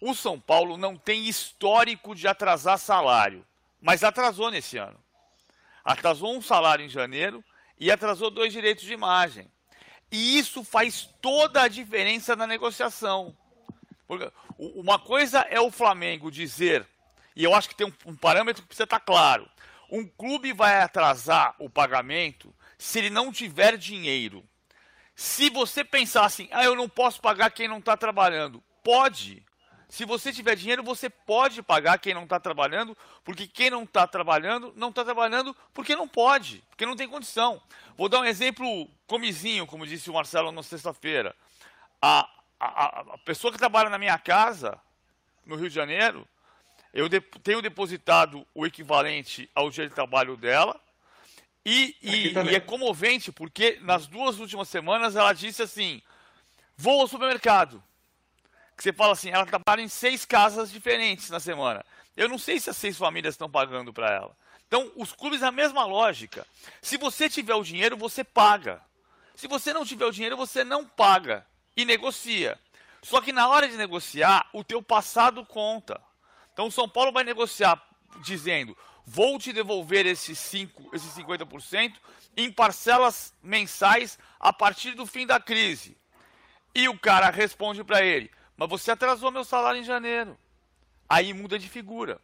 o 0.00 0.14
São 0.14 0.38
Paulo 0.38 0.76
não 0.76 0.96
tem 0.96 1.26
histórico 1.26 2.14
de 2.14 2.28
atrasar 2.28 2.78
salário, 2.78 3.44
mas 3.80 4.04
atrasou 4.04 4.50
nesse 4.50 4.78
ano. 4.78 4.98
Atrasou 5.84 6.36
um 6.36 6.42
salário 6.42 6.84
em 6.84 6.88
janeiro 6.88 7.42
e 7.78 7.90
atrasou 7.90 8.30
dois 8.30 8.52
direitos 8.52 8.84
de 8.84 8.92
imagem. 8.92 9.50
E 10.10 10.38
isso 10.38 10.64
faz 10.64 11.08
toda 11.20 11.62
a 11.62 11.68
diferença 11.68 12.34
na 12.34 12.46
negociação. 12.46 13.36
Porque 14.08 14.32
uma 14.58 14.98
coisa 14.98 15.40
é 15.50 15.60
o 15.60 15.70
Flamengo 15.70 16.30
dizer, 16.30 16.88
e 17.36 17.44
eu 17.44 17.54
acho 17.54 17.68
que 17.68 17.74
tem 17.74 17.86
um, 17.86 17.92
um 18.06 18.16
parâmetro 18.16 18.62
que 18.62 18.68
precisa 18.68 18.84
estar 18.84 18.98
claro: 18.98 19.46
um 19.90 20.06
clube 20.06 20.52
vai 20.54 20.80
atrasar 20.80 21.54
o 21.58 21.68
pagamento 21.68 22.52
se 22.78 22.98
ele 22.98 23.10
não 23.10 23.30
tiver 23.30 23.76
dinheiro. 23.76 24.42
Se 25.14 25.50
você 25.50 25.84
pensar 25.84 26.24
assim, 26.24 26.48
ah, 26.52 26.64
eu 26.64 26.74
não 26.74 26.88
posso 26.88 27.20
pagar 27.20 27.50
quem 27.50 27.68
não 27.68 27.78
está 27.78 27.96
trabalhando, 27.96 28.62
pode. 28.82 29.44
Se 29.88 30.04
você 30.04 30.32
tiver 30.32 30.54
dinheiro, 30.54 30.82
você 30.82 31.10
pode 31.10 31.62
pagar 31.62 31.98
quem 31.98 32.14
não 32.14 32.24
está 32.24 32.38
trabalhando, 32.38 32.96
porque 33.24 33.46
quem 33.46 33.70
não 33.70 33.82
está 33.82 34.06
trabalhando, 34.06 34.72
não 34.76 34.90
está 34.90 35.04
trabalhando 35.04 35.56
porque 35.74 35.96
não 35.96 36.06
pode, 36.06 36.62
porque 36.68 36.86
não 36.86 36.94
tem 36.94 37.08
condição. 37.08 37.60
Vou 37.96 38.08
dar 38.08 38.20
um 38.20 38.24
exemplo 38.24 38.88
comizinho, 39.06 39.66
como 39.66 39.86
disse 39.86 40.08
o 40.08 40.14
Marcelo 40.14 40.52
na 40.52 40.62
sexta-feira. 40.62 41.34
A, 42.00 42.28
a, 42.58 43.00
a, 43.14 43.18
pessoa 43.18 43.52
que 43.52 43.58
trabalha 43.58 43.88
na 43.88 43.98
minha 43.98 44.18
casa, 44.18 44.80
no 45.46 45.56
Rio 45.56 45.68
de 45.68 45.74
Janeiro, 45.74 46.26
eu 46.92 47.08
de, 47.08 47.20
tenho 47.20 47.62
depositado 47.62 48.46
o 48.54 48.66
equivalente 48.66 49.48
ao 49.54 49.70
dia 49.70 49.88
de 49.88 49.94
trabalho 49.94 50.36
dela. 50.36 50.78
E, 51.64 51.94
e, 52.02 52.32
e, 52.32 52.54
é 52.54 52.60
comovente, 52.60 53.30
porque 53.30 53.78
nas 53.82 54.06
duas 54.06 54.38
últimas 54.38 54.68
semanas 54.68 55.14
ela 55.14 55.32
disse 55.32 55.62
assim: 55.62 56.02
vou 56.76 57.00
ao 57.00 57.08
supermercado. 57.08 57.82
Que 58.76 58.82
você 58.82 58.92
fala 58.92 59.12
assim, 59.12 59.30
ela 59.30 59.44
trabalha 59.44 59.82
em 59.82 59.88
seis 59.88 60.24
casas 60.24 60.70
diferentes 60.70 61.30
na 61.30 61.40
semana. 61.40 61.84
Eu 62.16 62.28
não 62.28 62.38
sei 62.38 62.60
se 62.60 62.70
as 62.70 62.76
seis 62.76 62.96
famílias 62.96 63.34
estão 63.34 63.50
pagando 63.50 63.92
para 63.92 64.10
ela. 64.10 64.36
Então, 64.66 64.92
os 64.96 65.12
clubes, 65.12 65.42
a 65.42 65.50
mesma 65.50 65.84
lógica. 65.84 66.46
Se 66.80 66.96
você 66.96 67.28
tiver 67.28 67.54
o 67.54 67.64
dinheiro, 67.64 67.96
você 67.96 68.22
paga. 68.22 68.80
Se 69.34 69.48
você 69.48 69.72
não 69.72 69.84
tiver 69.84 70.04
o 70.04 70.12
dinheiro, 70.12 70.36
você 70.36 70.62
não 70.62 70.84
paga 70.86 71.44
e 71.78 71.84
negocia. 71.84 72.58
Só 73.00 73.20
que 73.20 73.32
na 73.32 73.48
hora 73.48 73.68
de 73.68 73.76
negociar, 73.76 74.50
o 74.52 74.64
teu 74.64 74.82
passado 74.82 75.46
conta. 75.46 76.02
Então 76.52 76.66
o 76.66 76.72
São 76.72 76.88
Paulo 76.88 77.12
vai 77.12 77.22
negociar 77.22 77.80
dizendo: 78.20 78.76
"Vou 79.06 79.38
te 79.38 79.52
devolver 79.52 80.04
esses 80.04 80.36
5, 80.40 80.90
esses 80.92 81.14
50% 81.14 81.94
em 82.36 82.50
parcelas 82.50 83.32
mensais 83.40 84.18
a 84.40 84.52
partir 84.52 84.94
do 84.96 85.06
fim 85.06 85.24
da 85.24 85.38
crise". 85.38 85.96
E 86.74 86.88
o 86.88 86.98
cara 86.98 87.30
responde 87.30 87.84
para 87.84 88.04
ele: 88.04 88.28
"Mas 88.56 88.68
você 88.68 88.90
atrasou 88.90 89.30
meu 89.30 89.44
salário 89.44 89.80
em 89.80 89.84
janeiro". 89.84 90.36
Aí 91.08 91.32
muda 91.32 91.60
de 91.60 91.68
figura. 91.68 92.20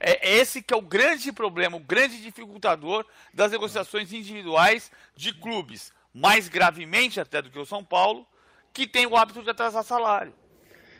É 0.00 0.36
esse 0.36 0.62
que 0.62 0.72
é 0.72 0.76
o 0.76 0.80
grande 0.80 1.30
problema, 1.30 1.76
o 1.76 1.80
grande 1.80 2.20
dificultador 2.22 3.06
das 3.34 3.52
negociações 3.52 4.12
individuais 4.12 4.90
de 5.14 5.32
clubes, 5.32 5.92
mais 6.12 6.48
gravemente 6.48 7.20
até 7.20 7.40
do 7.42 7.50
que 7.50 7.58
o 7.58 7.66
São 7.66 7.84
Paulo, 7.84 8.26
que 8.72 8.86
tem 8.86 9.06
o 9.06 9.16
hábito 9.16 9.42
de 9.42 9.50
atrasar 9.50 9.84
salário. 9.84 10.32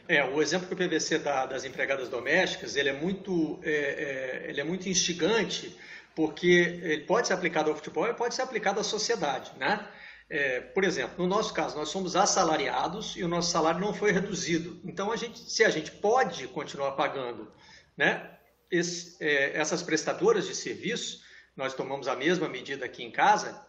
É, 0.09 0.25
o 0.25 0.43
exemplo 0.43 0.67
que 0.67 0.75
o 0.75 0.77
PVC 0.77 1.19
dá 1.19 1.47
das 1.47 1.65
empregadas 1.65 2.09
domésticas, 2.09 2.77
ele 2.77 2.89
é 2.89 2.93
muito, 2.93 3.61
é, 3.63 3.71
é, 3.71 4.51
ele 4.51 4.61
é 4.61 4.65
muito 4.65 4.89
instigante, 4.89 5.77
porque 6.15 6.81
ele 6.83 7.05
pode 7.05 7.29
ser 7.29 7.35
aplicado 7.35 7.71
ao 7.71 7.77
futebol 7.77 8.07
e 8.07 8.15
pode 8.15 8.35
ser 8.35 8.43
aplicado 8.43 8.81
à 8.81 8.85
sociedade, 8.85 9.53
né? 9.59 9.89
É, 10.29 10.61
por 10.61 10.83
exemplo, 10.83 11.15
no 11.19 11.27
nosso 11.27 11.53
caso, 11.53 11.77
nós 11.77 11.91
somos 11.91 12.17
assalariados 12.17 13.17
e 13.17 13.23
o 13.23 13.29
nosso 13.29 13.51
salário 13.51 13.81
não 13.81 13.93
foi 13.93 14.13
reduzido. 14.13 14.81
Então, 14.83 15.13
a 15.13 15.17
gente, 15.17 15.39
se 15.39 15.63
a 15.63 15.69
gente 15.69 15.91
pode 15.91 16.49
continuar 16.49 16.93
pagando 16.93 17.53
né, 17.97 18.31
esse, 18.71 19.23
é, 19.23 19.59
essas 19.59 19.83
prestadoras 19.83 20.47
de 20.47 20.55
serviço, 20.55 21.21
nós 21.55 21.75
tomamos 21.75 22.09
a 22.09 22.17
mesma 22.17 22.49
medida 22.49 22.87
aqui 22.87 23.03
em 23.03 23.11
casa, 23.11 23.63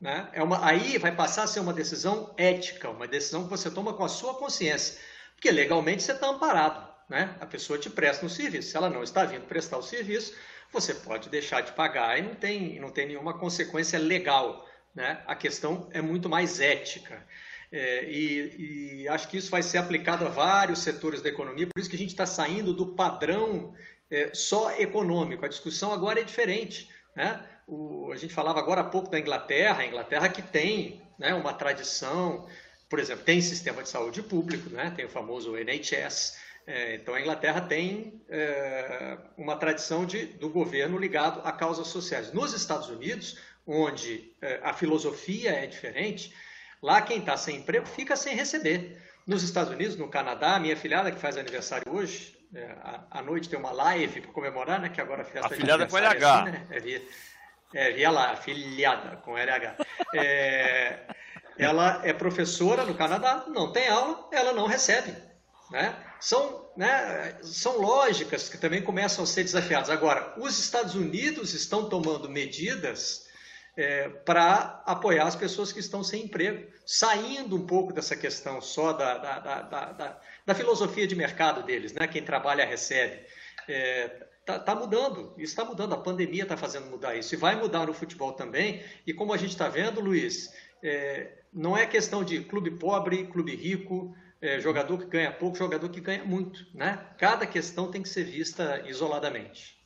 né? 0.00 0.28
É 0.32 0.42
uma, 0.42 0.64
aí 0.66 0.98
vai 0.98 1.14
passar 1.14 1.44
a 1.44 1.46
ser 1.46 1.60
uma 1.60 1.72
decisão 1.72 2.34
ética, 2.36 2.90
uma 2.90 3.06
decisão 3.06 3.44
que 3.44 3.50
você 3.50 3.70
toma 3.70 3.94
com 3.94 4.04
a 4.04 4.08
sua 4.08 4.34
consciência. 4.34 4.98
Porque 5.34 5.50
legalmente 5.50 6.02
você 6.02 6.12
está 6.12 6.28
amparado. 6.28 6.86
Né? 7.08 7.36
A 7.40 7.46
pessoa 7.46 7.78
te 7.78 7.88
presta 7.88 8.26
um 8.26 8.28
serviço. 8.28 8.70
Se 8.70 8.76
ela 8.76 8.90
não 8.90 9.02
está 9.02 9.24
vindo 9.24 9.46
prestar 9.46 9.78
o 9.78 9.82
serviço, 9.82 10.34
você 10.72 10.94
pode 10.94 11.28
deixar 11.28 11.60
de 11.60 11.72
pagar 11.72 12.18
e 12.18 12.22
não 12.22 12.34
tem, 12.34 12.80
não 12.80 12.90
tem 12.90 13.06
nenhuma 13.06 13.38
consequência 13.38 13.98
legal. 13.98 14.66
Né? 14.94 15.22
A 15.26 15.34
questão 15.34 15.88
é 15.92 16.00
muito 16.00 16.28
mais 16.28 16.60
ética. 16.60 17.24
É, 17.70 18.04
e, 18.04 19.02
e, 19.02 19.08
acho 19.08 19.28
que 19.28 19.36
isso 19.36 19.50
vai 19.50 19.62
ser 19.62 19.78
aplicado 19.78 20.24
a 20.24 20.28
vários 20.28 20.80
setores 20.80 21.20
da 21.20 21.28
economia, 21.28 21.66
por 21.66 21.80
isso 21.80 21.90
que 21.90 21.96
a 21.96 21.98
gente 21.98 22.10
está 22.10 22.24
saindo 22.24 22.72
do 22.72 22.94
padrão 22.94 23.74
é, 24.08 24.32
só 24.32 24.70
econômico. 24.78 25.44
A 25.44 25.48
discussão 25.48 25.92
agora 25.92 26.20
é 26.20 26.24
diferente. 26.24 26.88
Né? 27.14 27.44
O, 27.66 28.12
a 28.12 28.16
gente 28.16 28.32
falava 28.32 28.60
agora 28.60 28.80
há 28.80 28.84
pouco 28.84 29.10
da 29.10 29.18
Inglaterra, 29.18 29.82
a 29.82 29.86
Inglaterra 29.86 30.28
que 30.28 30.42
tem 30.42 31.00
né, 31.18 31.34
uma 31.34 31.52
tradição, 31.52 32.46
por 32.88 32.98
exemplo, 32.98 33.24
tem 33.24 33.40
sistema 33.40 33.82
de 33.82 33.88
saúde 33.88 34.22
público, 34.22 34.70
né, 34.70 34.92
tem 34.94 35.04
o 35.04 35.08
famoso 35.08 35.56
NHS. 35.56 36.38
É, 36.66 36.96
então 36.96 37.14
a 37.14 37.20
Inglaterra 37.20 37.60
tem 37.60 38.20
é, 38.28 39.16
uma 39.36 39.56
tradição 39.56 40.04
de, 40.04 40.26
do 40.26 40.48
governo 40.48 40.98
ligado 40.98 41.40
a 41.44 41.52
causas 41.52 41.88
sociais. 41.88 42.32
Nos 42.32 42.52
Estados 42.52 42.88
Unidos, 42.88 43.38
onde 43.66 44.32
é, 44.40 44.60
a 44.62 44.72
filosofia 44.72 45.50
é 45.52 45.66
diferente, 45.66 46.34
lá 46.82 47.00
quem 47.00 47.18
está 47.18 47.36
sem 47.36 47.56
emprego 47.56 47.86
fica 47.86 48.16
sem 48.16 48.34
receber. 48.34 49.00
Nos 49.26 49.42
Estados 49.42 49.72
Unidos, 49.72 49.96
no 49.96 50.08
Canadá, 50.08 50.58
minha 50.58 50.76
filhada 50.76 51.10
que 51.10 51.18
faz 51.18 51.36
aniversário 51.36 51.92
hoje, 51.92 52.36
é, 52.54 52.76
à 53.10 53.20
noite 53.22 53.48
tem 53.48 53.58
uma 53.58 53.72
live 53.72 54.20
para 54.20 54.32
comemorar, 54.32 54.80
né? 54.80 54.88
Que 54.88 55.00
agora 55.00 55.22
a 55.22 55.24
festa 55.24 55.52
a 55.52 55.56
filhada 55.56 55.86
com 55.86 55.96
LH. 55.96 56.34
Assim, 56.34 56.50
né? 56.50 56.66
É, 57.76 57.92
via, 57.92 58.10
lá, 58.10 58.30
afiliada 58.32 59.16
com 59.16 59.36
LH. 59.36 59.76
É, 60.14 60.98
ela 61.58 62.00
é 62.04 62.12
professora 62.14 62.86
no 62.86 62.94
Canadá, 62.94 63.44
não 63.48 63.70
tem 63.70 63.86
aula, 63.88 64.26
ela 64.32 64.54
não 64.54 64.66
recebe. 64.66 65.14
Né? 65.70 65.94
São, 66.18 66.70
né, 66.74 67.36
são 67.42 67.78
lógicas 67.78 68.48
que 68.48 68.56
também 68.56 68.82
começam 68.82 69.24
a 69.24 69.26
ser 69.26 69.44
desafiadas. 69.44 69.90
Agora, 69.90 70.34
os 70.38 70.58
Estados 70.58 70.94
Unidos 70.94 71.52
estão 71.52 71.86
tomando 71.86 72.30
medidas 72.30 73.26
é, 73.76 74.08
para 74.08 74.82
apoiar 74.86 75.26
as 75.26 75.36
pessoas 75.36 75.70
que 75.70 75.80
estão 75.80 76.02
sem 76.02 76.24
emprego, 76.24 76.66
saindo 76.86 77.56
um 77.56 77.66
pouco 77.66 77.92
dessa 77.92 78.16
questão 78.16 78.58
só 78.62 78.94
da, 78.94 79.18
da, 79.18 79.38
da, 79.38 79.62
da, 79.92 80.20
da 80.46 80.54
filosofia 80.54 81.06
de 81.06 81.14
mercado 81.14 81.62
deles, 81.62 81.92
né? 81.92 82.06
quem 82.06 82.22
trabalha 82.22 82.64
recebe. 82.64 83.20
É, 83.68 84.25
tá, 84.46 84.58
tá, 84.58 84.74
mudando, 84.74 85.34
isso 85.36 85.52
está 85.52 85.64
mudando, 85.64 85.92
a 85.92 85.98
pandemia 85.98 86.44
está 86.44 86.56
fazendo 86.56 86.86
mudar 86.86 87.16
isso, 87.16 87.34
e 87.34 87.36
vai 87.36 87.56
mudar 87.56 87.86
no 87.86 87.92
futebol 87.92 88.32
também, 88.32 88.82
e 89.06 89.12
como 89.12 89.32
a 89.32 89.36
gente 89.36 89.50
está 89.50 89.68
vendo, 89.68 90.00
Luiz, 90.00 90.54
é, 90.82 91.42
não 91.52 91.76
é 91.76 91.84
questão 91.84 92.24
de 92.24 92.40
clube 92.44 92.70
pobre, 92.70 93.26
clube 93.26 93.54
rico, 93.54 94.14
é, 94.40 94.60
jogador 94.60 94.98
que 94.98 95.06
ganha 95.06 95.32
pouco, 95.32 95.58
jogador 95.58 95.88
que 95.88 96.00
ganha 96.00 96.24
muito, 96.24 96.64
né? 96.72 97.04
Cada 97.18 97.46
questão 97.46 97.90
tem 97.90 98.02
que 98.02 98.08
ser 98.08 98.24
vista 98.24 98.82
isoladamente. 98.86 99.76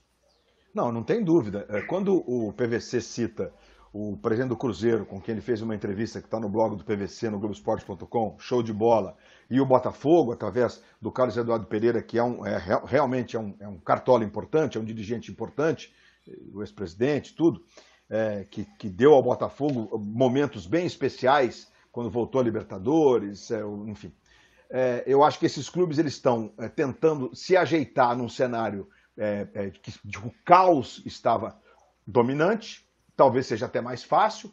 Não, 0.74 0.92
não 0.92 1.02
tem 1.02 1.24
dúvida. 1.24 1.66
É, 1.68 1.82
quando 1.82 2.16
o 2.26 2.52
PVC 2.52 3.00
cita 3.00 3.52
o 3.92 4.16
presidente 4.16 4.50
do 4.50 4.56
Cruzeiro, 4.56 5.04
com 5.04 5.20
quem 5.20 5.32
ele 5.32 5.40
fez 5.40 5.60
uma 5.62 5.74
entrevista 5.74 6.20
que 6.20 6.26
está 6.26 6.38
no 6.38 6.48
blog 6.48 6.76
do 6.76 6.84
PVC, 6.84 7.28
no 7.28 7.38
Globoesporte.com, 7.40 8.36
show 8.38 8.62
de 8.62 8.72
bola, 8.72 9.16
e 9.50 9.60
o 9.60 9.66
Botafogo, 9.66 10.32
através 10.32 10.82
do 11.00 11.10
Carlos 11.10 11.36
Eduardo 11.36 11.66
Pereira, 11.66 12.00
que 12.00 12.16
é, 12.16 12.22
um, 12.22 12.46
é 12.46 12.56
realmente 12.84 13.36
é 13.36 13.40
um, 13.40 13.54
é 13.58 13.66
um, 13.66 13.78
cartola 13.78 14.22
importante, 14.22 14.78
é 14.78 14.80
um 14.80 14.84
dirigente 14.84 15.30
importante, 15.30 15.92
o 16.52 16.62
ex-presidente, 16.62 17.34
tudo, 17.34 17.64
é, 18.08 18.44
que, 18.48 18.64
que, 18.78 18.88
deu 18.88 19.12
ao 19.12 19.22
Botafogo 19.22 19.98
momentos 19.98 20.66
bem 20.66 20.86
especiais 20.86 21.70
quando 21.90 22.10
voltou 22.10 22.40
a 22.40 22.44
Libertadores, 22.44 23.50
é, 23.50 23.60
enfim. 23.86 24.12
Eu 25.04 25.24
acho 25.24 25.36
que 25.36 25.46
esses 25.46 25.68
clubes 25.68 25.98
eles 25.98 26.12
estão 26.12 26.52
tentando 26.76 27.34
se 27.34 27.56
ajeitar 27.56 28.16
num 28.16 28.28
cenário 28.28 28.88
que 29.82 29.90
o 30.18 30.32
caos 30.44 31.02
estava 31.04 31.60
dominante, 32.06 32.88
talvez 33.20 33.46
seja 33.46 33.66
até 33.66 33.82
mais 33.82 34.02
fácil. 34.02 34.50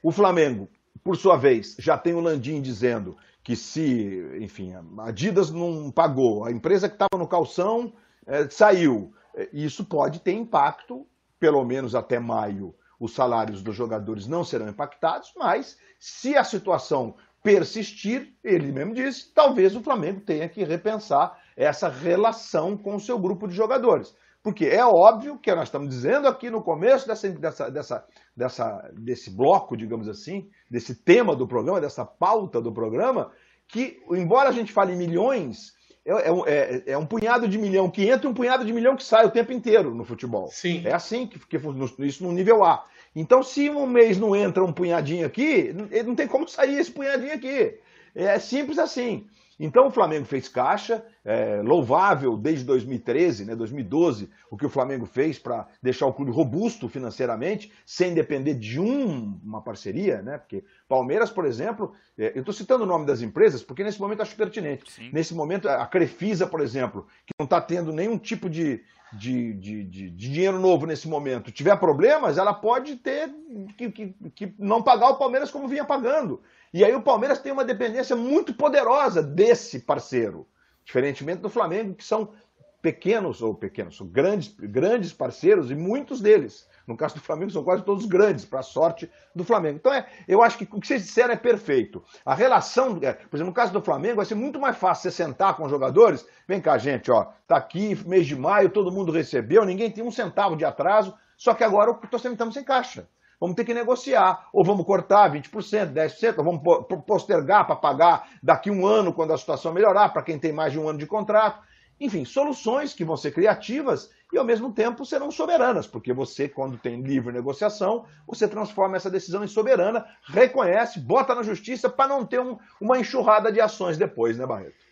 O 0.00 0.12
Flamengo, 0.12 0.68
por 1.02 1.16
sua 1.16 1.36
vez, 1.36 1.74
já 1.80 1.98
tem 1.98 2.14
o 2.14 2.20
Landim 2.20 2.62
dizendo 2.62 3.16
que 3.42 3.56
se, 3.56 4.24
enfim, 4.40 4.72
a 4.72 5.08
Adidas 5.08 5.50
não 5.50 5.90
pagou, 5.90 6.44
a 6.44 6.52
empresa 6.52 6.88
que 6.88 6.94
estava 6.94 7.18
no 7.18 7.26
calção 7.26 7.92
é, 8.24 8.48
saiu. 8.48 9.12
É, 9.34 9.48
isso 9.52 9.84
pode 9.84 10.20
ter 10.20 10.30
impacto, 10.30 11.04
pelo 11.40 11.64
menos 11.64 11.96
até 11.96 12.20
maio, 12.20 12.72
os 13.00 13.14
salários 13.14 13.64
dos 13.64 13.74
jogadores 13.74 14.28
não 14.28 14.44
serão 14.44 14.68
impactados, 14.68 15.32
mas 15.36 15.76
se 15.98 16.36
a 16.36 16.44
situação 16.44 17.16
persistir, 17.42 18.32
ele 18.44 18.70
mesmo 18.70 18.94
disse, 18.94 19.32
talvez 19.34 19.74
o 19.74 19.82
Flamengo 19.82 20.20
tenha 20.20 20.48
que 20.48 20.62
repensar 20.62 21.36
essa 21.56 21.88
relação 21.88 22.76
com 22.76 22.94
o 22.94 23.00
seu 23.00 23.18
grupo 23.18 23.48
de 23.48 23.56
jogadores. 23.56 24.14
Porque 24.42 24.66
é 24.66 24.84
óbvio 24.84 25.38
que 25.38 25.54
nós 25.54 25.68
estamos 25.68 25.88
dizendo 25.88 26.26
aqui 26.26 26.50
no 26.50 26.62
começo 26.62 27.06
dessa, 27.06 27.28
dessa, 27.30 27.70
dessa, 27.70 28.06
dessa, 28.36 28.90
desse 28.92 29.30
bloco, 29.30 29.76
digamos 29.76 30.08
assim, 30.08 30.48
desse 30.68 30.94
tema 30.94 31.36
do 31.36 31.46
programa, 31.46 31.80
dessa 31.80 32.04
pauta 32.04 32.60
do 32.60 32.72
programa, 32.72 33.30
que, 33.68 34.02
embora 34.10 34.48
a 34.48 34.52
gente 34.52 34.72
fale 34.72 34.94
em 34.94 34.96
milhões, 34.96 35.74
é, 36.04 36.12
é, 36.12 36.30
é, 36.46 36.82
é, 36.92 36.98
um 36.98 37.06
punhado 37.06 37.46
de 37.46 37.56
milhão 37.56 37.88
que 37.88 38.08
entra 38.08 38.26
e 38.26 38.30
um 38.30 38.34
punhado 38.34 38.64
de 38.64 38.72
milhão 38.72 38.96
que 38.96 39.04
sai 39.04 39.24
o 39.24 39.30
tempo 39.30 39.52
inteiro 39.52 39.94
no 39.94 40.04
futebol. 40.04 40.48
Sim. 40.48 40.82
É 40.84 40.92
assim 40.92 41.26
que, 41.26 41.38
que 41.38 41.56
isso 42.00 42.24
no 42.24 42.32
nível 42.32 42.64
A. 42.64 42.84
Então, 43.14 43.42
se 43.42 43.70
um 43.70 43.86
mês 43.86 44.18
não 44.18 44.34
entra 44.34 44.64
um 44.64 44.72
punhadinho 44.72 45.24
aqui, 45.24 45.72
não 46.04 46.14
tem 46.16 46.26
como 46.26 46.48
sair 46.48 46.78
esse 46.78 46.90
punhadinho 46.90 47.34
aqui. 47.34 47.78
É 48.14 48.38
simples 48.38 48.78
assim. 48.78 49.26
Então 49.64 49.86
o 49.86 49.90
Flamengo 49.92 50.24
fez 50.24 50.48
caixa, 50.48 51.06
é, 51.24 51.62
louvável 51.62 52.36
desde 52.36 52.64
2013, 52.64 53.44
né, 53.44 53.54
2012, 53.54 54.28
o 54.50 54.56
que 54.56 54.66
o 54.66 54.68
Flamengo 54.68 55.06
fez 55.06 55.38
para 55.38 55.68
deixar 55.80 56.06
o 56.06 56.12
clube 56.12 56.32
robusto 56.32 56.88
financeiramente, 56.88 57.72
sem 57.86 58.12
depender 58.12 58.54
de 58.54 58.80
um, 58.80 59.38
uma 59.40 59.62
parceria, 59.62 60.20
né? 60.20 60.36
Porque 60.36 60.64
Palmeiras, 60.88 61.30
por 61.30 61.46
exemplo, 61.46 61.92
é, 62.18 62.32
eu 62.34 62.40
estou 62.40 62.52
citando 62.52 62.82
o 62.82 62.86
nome 62.88 63.06
das 63.06 63.22
empresas 63.22 63.62
porque 63.62 63.84
nesse 63.84 64.00
momento 64.00 64.22
acho 64.22 64.34
pertinente. 64.34 64.90
Sim. 64.90 65.10
Nesse 65.12 65.32
momento, 65.32 65.68
a 65.68 65.86
Crefisa, 65.86 66.44
por 66.44 66.60
exemplo, 66.60 67.06
que 67.24 67.32
não 67.38 67.44
está 67.44 67.60
tendo 67.60 67.92
nenhum 67.92 68.18
tipo 68.18 68.50
de, 68.50 68.82
de, 69.12 69.52
de, 69.54 69.84
de, 69.84 70.10
dinheiro 70.10 70.58
novo 70.58 70.86
nesse 70.86 71.06
momento, 71.06 71.52
tiver 71.52 71.76
problemas, 71.76 72.36
ela 72.36 72.52
pode 72.52 72.96
ter 72.96 73.30
que, 73.78 73.92
que, 73.92 74.14
que 74.34 74.54
não 74.58 74.82
pagar 74.82 75.10
o 75.10 75.18
Palmeiras 75.18 75.52
como 75.52 75.68
vinha 75.68 75.84
pagando. 75.84 76.42
E 76.72 76.82
aí 76.82 76.94
o 76.94 77.02
Palmeiras 77.02 77.38
tem 77.38 77.52
uma 77.52 77.66
dependência 77.66 78.16
muito 78.16 78.54
poderosa 78.54 79.22
desse 79.22 79.80
parceiro, 79.80 80.48
diferentemente 80.82 81.42
do 81.42 81.50
Flamengo, 81.50 81.94
que 81.94 82.02
são 82.02 82.32
pequenos 82.80 83.42
ou 83.42 83.54
pequenos, 83.54 83.98
são 83.98 84.06
grandes, 84.06 84.54
grandes 84.58 85.12
parceiros 85.12 85.70
e 85.70 85.74
muitos 85.74 86.20
deles. 86.20 86.66
No 86.86 86.96
caso 86.96 87.14
do 87.14 87.20
Flamengo, 87.20 87.50
são 87.50 87.62
quase 87.62 87.84
todos 87.84 88.06
grandes, 88.06 88.46
para 88.46 88.60
a 88.60 88.62
sorte 88.62 89.08
do 89.34 89.44
Flamengo. 89.44 89.76
Então, 89.76 89.92
é, 89.92 90.08
eu 90.26 90.42
acho 90.42 90.58
que 90.58 90.64
o 90.64 90.80
que 90.80 90.86
vocês 90.86 91.04
disseram 91.04 91.34
é 91.34 91.36
perfeito. 91.36 92.02
A 92.24 92.34
relação, 92.34 92.98
é, 93.02 93.12
por 93.12 93.36
exemplo, 93.36 93.50
no 93.50 93.54
caso 93.54 93.72
do 93.72 93.82
Flamengo, 93.82 94.16
vai 94.16 94.24
ser 94.24 94.34
muito 94.34 94.58
mais 94.58 94.76
fácil 94.76 95.10
você 95.10 95.16
sentar 95.22 95.54
com 95.54 95.64
os 95.64 95.70
jogadores. 95.70 96.26
Vem 96.48 96.60
cá, 96.60 96.78
gente, 96.78 97.10
ó, 97.12 97.26
tá 97.46 97.56
aqui, 97.56 97.96
mês 98.06 98.26
de 98.26 98.34
maio, 98.34 98.70
todo 98.70 98.90
mundo 98.90 99.12
recebeu, 99.12 99.64
ninguém 99.64 99.90
tem 99.90 100.02
um 100.02 100.10
centavo 100.10 100.56
de 100.56 100.64
atraso, 100.64 101.14
só 101.36 101.54
que 101.54 101.62
agora 101.62 101.96
estamos 102.12 102.54
sem 102.54 102.64
caixa 102.64 103.06
vamos 103.42 103.56
ter 103.56 103.64
que 103.64 103.74
negociar. 103.74 104.48
Ou 104.52 104.64
vamos 104.64 104.86
cortar 104.86 105.32
20%, 105.32 105.92
10%, 105.92 106.38
ou 106.38 106.44
vamos 106.44 106.62
postergar 107.04 107.66
para 107.66 107.74
pagar 107.74 108.28
daqui 108.40 108.70
um 108.70 108.86
ano 108.86 109.12
quando 109.12 109.32
a 109.32 109.36
situação 109.38 109.72
melhorar, 109.72 110.10
para 110.10 110.22
quem 110.22 110.38
tem 110.38 110.52
mais 110.52 110.72
de 110.72 110.78
um 110.78 110.88
ano 110.88 111.00
de 111.00 111.06
contrato. 111.06 111.60
Enfim, 112.00 112.24
soluções 112.24 112.94
que 112.94 113.04
vão 113.04 113.16
ser 113.16 113.32
criativas 113.32 114.10
e 114.32 114.38
ao 114.38 114.44
mesmo 114.44 114.72
tempo 114.72 115.04
serão 115.04 115.28
soberanas, 115.32 115.88
porque 115.88 116.12
você, 116.12 116.48
quando 116.48 116.78
tem 116.78 117.02
livre 117.02 117.32
negociação, 117.32 118.04
você 118.28 118.46
transforma 118.46 118.96
essa 118.96 119.10
decisão 119.10 119.42
em 119.42 119.48
soberana, 119.48 120.06
reconhece, 120.22 121.00
bota 121.00 121.34
na 121.34 121.42
justiça 121.42 121.90
para 121.90 122.08
não 122.08 122.24
ter 122.24 122.40
um, 122.40 122.56
uma 122.80 122.98
enxurrada 122.98 123.50
de 123.50 123.60
ações 123.60 123.98
depois, 123.98 124.38
né, 124.38 124.46
Barreto? 124.46 124.91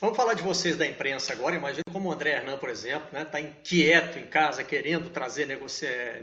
Vamos 0.00 0.16
falar 0.16 0.34
de 0.34 0.42
vocês 0.42 0.76
da 0.76 0.86
imprensa 0.86 1.32
agora. 1.32 1.56
Imagina 1.56 1.82
como 1.90 2.10
o 2.10 2.12
André 2.12 2.32
Hernan, 2.32 2.58
por 2.58 2.68
exemplo, 2.68 3.06
está 3.06 3.18
né, 3.18 3.24
tá 3.24 3.40
inquieto 3.40 4.18
em 4.18 4.26
casa, 4.26 4.62
querendo 4.62 5.08
trazer 5.08 5.48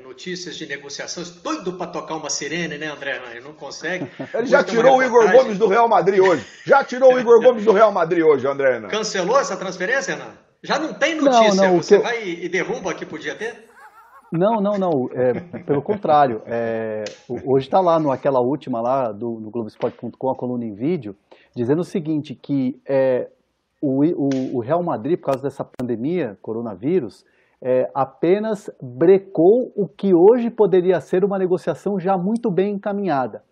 notícias 0.03 0.55
de 0.55 0.67
negociações, 0.67 1.31
doido 1.31 1.73
para 1.73 1.87
tocar 1.87 2.15
uma 2.15 2.29
sirene, 2.29 2.77
né, 2.77 2.87
André 2.87 3.15
Hernan? 3.15 3.31
Ele 3.31 3.41
não 3.41 3.53
consegue. 3.53 4.07
Ele 4.33 4.45
já 4.45 4.63
tirou 4.63 4.97
o 4.97 5.03
Igor 5.03 5.31
Gomes 5.31 5.57
do 5.57 5.67
Real 5.67 5.87
Madrid 5.87 6.19
hoje. 6.19 6.45
Já 6.65 6.83
tirou 6.83 7.13
o 7.13 7.19
Igor 7.19 7.41
Gomes 7.41 7.65
do 7.65 7.71
Real 7.71 7.91
Madrid 7.91 8.23
hoje, 8.23 8.47
André 8.47 8.75
Hernan. 8.75 8.89
Cancelou 8.89 9.39
essa 9.39 9.57
transferência, 9.57 10.11
Hernan? 10.11 10.37
Já 10.61 10.77
não 10.77 10.93
tem 10.93 11.15
notícia. 11.15 11.55
Não, 11.55 11.73
não, 11.73 11.77
Você 11.81 11.97
que... 11.97 12.03
vai 12.03 12.23
e 12.23 12.47
derruba 12.47 12.93
que 12.93 13.05
podia 13.05 13.35
ter? 13.35 13.65
Não, 14.31 14.61
não, 14.61 14.77
não. 14.77 15.09
É, 15.13 15.59
pelo 15.59 15.81
contrário. 15.81 16.41
É, 16.45 17.03
hoje 17.27 17.67
está 17.67 17.79
lá 17.79 17.99
no 17.99 18.11
aquela 18.11 18.39
última 18.39 18.81
lá 18.81 19.11
do 19.11 19.39
no 19.39 19.51
Globoesporte.com, 19.51 20.29
a 20.29 20.35
coluna 20.35 20.63
em 20.63 20.73
vídeo, 20.73 21.15
dizendo 21.55 21.81
o 21.81 21.83
seguinte, 21.83 22.33
que 22.33 22.81
é, 22.87 23.27
o, 23.83 24.01
o, 24.01 24.57
o 24.57 24.59
Real 24.61 24.81
Madrid, 24.81 25.19
por 25.19 25.25
causa 25.25 25.43
dessa 25.43 25.65
pandemia, 25.65 26.37
coronavírus, 26.41 27.25
é, 27.61 27.89
apenas 27.93 28.69
brecou 28.81 29.73
o 29.75 29.87
que 29.87 30.13
hoje 30.13 30.49
poderia 30.49 31.01
ser 31.01 31.25
uma 31.25 31.37
negociação 31.37 31.99
já 31.99 32.17
muito 32.17 32.49
bem 32.49 32.75
encaminhada. 32.75 33.43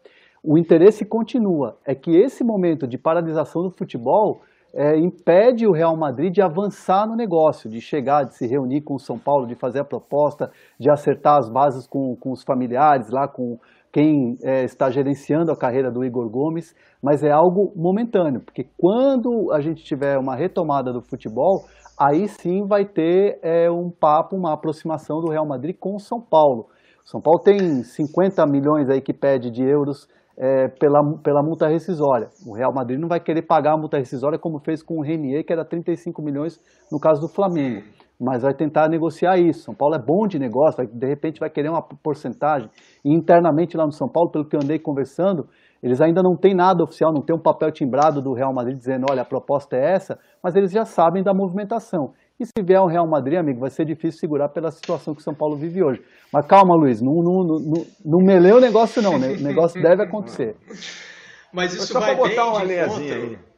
O 0.41 0.57
interesse 0.57 1.03
continua, 1.05 1.77
é 1.85 1.93
que 1.93 2.11
esse 2.11 2.45
momento 2.45 2.87
de 2.87 2.97
paralisação 2.97 3.61
do 3.61 3.71
futebol 3.71 4.41
é, 4.73 4.97
impede 4.97 5.67
o 5.67 5.73
Real 5.73 5.97
Madrid 5.97 6.33
de 6.33 6.41
avançar 6.41 7.05
no 7.05 7.15
negócio, 7.15 7.69
de 7.69 7.81
chegar, 7.81 8.23
de 8.23 8.35
se 8.35 8.47
reunir 8.47 8.81
com 8.81 8.95
o 8.95 8.99
São 8.99 9.19
Paulo, 9.19 9.45
de 9.45 9.55
fazer 9.55 9.79
a 9.79 9.85
proposta, 9.85 10.49
de 10.79 10.89
acertar 10.89 11.37
as 11.37 11.49
bases 11.49 11.85
com, 11.85 12.15
com 12.15 12.31
os 12.31 12.41
familiares, 12.41 13.09
lá 13.09 13.27
com 13.27 13.59
quem 13.91 14.37
é, 14.43 14.63
está 14.63 14.89
gerenciando 14.89 15.51
a 15.51 15.57
carreira 15.57 15.91
do 15.91 16.03
Igor 16.03 16.29
Gomes, 16.29 16.73
mas 17.03 17.23
é 17.23 17.31
algo 17.31 17.73
momentâneo, 17.75 18.41
porque 18.41 18.65
quando 18.77 19.51
a 19.51 19.59
gente 19.59 19.83
tiver 19.83 20.17
uma 20.17 20.35
retomada 20.35 20.93
do 20.93 21.01
futebol, 21.01 21.65
aí 21.99 22.27
sim 22.27 22.65
vai 22.65 22.85
ter 22.85 23.39
é, 23.41 23.69
um 23.69 23.89
papo, 23.89 24.35
uma 24.35 24.53
aproximação 24.53 25.19
do 25.19 25.31
Real 25.31 25.45
Madrid 25.45 25.75
com 25.77 25.95
o 25.95 25.99
São 25.99 26.21
Paulo. 26.21 26.67
O 27.03 27.09
São 27.09 27.19
Paulo 27.21 27.39
tem 27.39 27.83
50 27.83 28.45
milhões 28.45 28.89
aí 28.89 29.01
que 29.01 29.13
pede 29.13 29.51
de 29.51 29.63
euros 29.63 30.07
é, 30.37 30.69
pela, 30.69 31.01
pela 31.21 31.43
multa 31.43 31.67
rescisória. 31.67 32.29
O 32.47 32.55
Real 32.55 32.73
Madrid 32.73 32.99
não 32.99 33.09
vai 33.09 33.19
querer 33.19 33.41
pagar 33.41 33.73
a 33.73 33.77
multa 33.77 33.97
rescisória 33.97 34.39
como 34.39 34.59
fez 34.59 34.81
com 34.81 34.99
o 34.99 35.03
Renier, 35.03 35.43
que 35.43 35.51
era 35.51 35.65
35 35.65 36.21
milhões 36.21 36.59
no 36.91 36.99
caso 36.99 37.19
do 37.19 37.27
Flamengo 37.27 37.83
mas 38.21 38.43
vai 38.43 38.53
tentar 38.53 38.87
negociar 38.87 39.39
isso. 39.39 39.63
São 39.63 39.73
Paulo 39.73 39.95
é 39.95 39.99
bom 39.99 40.27
de 40.27 40.37
negócio, 40.37 40.77
vai, 40.77 40.85
de 40.85 41.07
repente 41.07 41.39
vai 41.39 41.49
querer 41.49 41.69
uma 41.69 41.81
porcentagem. 41.81 42.69
E 43.03 43.11
internamente 43.11 43.75
lá 43.75 43.83
no 43.83 43.91
São 43.91 44.07
Paulo, 44.07 44.29
pelo 44.29 44.47
que 44.47 44.55
eu 44.55 44.59
andei 44.63 44.77
conversando, 44.77 45.47
eles 45.81 45.99
ainda 45.99 46.21
não 46.21 46.37
têm 46.37 46.53
nada 46.53 46.83
oficial, 46.83 47.11
não 47.11 47.23
tem 47.23 47.35
um 47.35 47.41
papel 47.41 47.71
timbrado 47.71 48.21
do 48.21 48.33
Real 48.33 48.53
Madrid 48.53 48.77
dizendo, 48.77 49.07
olha, 49.09 49.23
a 49.23 49.25
proposta 49.25 49.75
é 49.75 49.93
essa, 49.93 50.19
mas 50.43 50.55
eles 50.55 50.71
já 50.71 50.85
sabem 50.85 51.23
da 51.23 51.33
movimentação. 51.33 52.13
E 52.39 52.45
se 52.45 52.63
vier 52.63 52.79
o 52.79 52.87
Real 52.87 53.07
Madrid, 53.07 53.39
amigo, 53.39 53.59
vai 53.59 53.71
ser 53.71 53.85
difícil 53.85 54.19
segurar 54.19 54.49
pela 54.49 54.69
situação 54.69 55.15
que 55.15 55.21
o 55.21 55.23
São 55.23 55.33
Paulo 55.33 55.57
vive 55.57 55.83
hoje. 55.83 56.01
Mas 56.31 56.45
calma, 56.45 56.75
Luiz, 56.75 57.01
não, 57.01 57.15
não, 57.15 57.43
não, 57.43 57.85
não 58.05 58.19
meleu 58.23 58.57
o 58.57 58.61
negócio 58.61 59.01
não, 59.01 59.17
né? 59.17 59.33
o 59.33 59.43
negócio 59.43 59.81
deve 59.81 60.03
acontecer. 60.03 60.55
Mas 61.51 61.73
isso 61.73 61.93
vai 61.93 62.15
botar 62.15 62.43
bem 62.43 62.49
uma 62.49 62.65
de 62.65 62.73
encontro... 62.73 63.13
Aí 63.13 63.50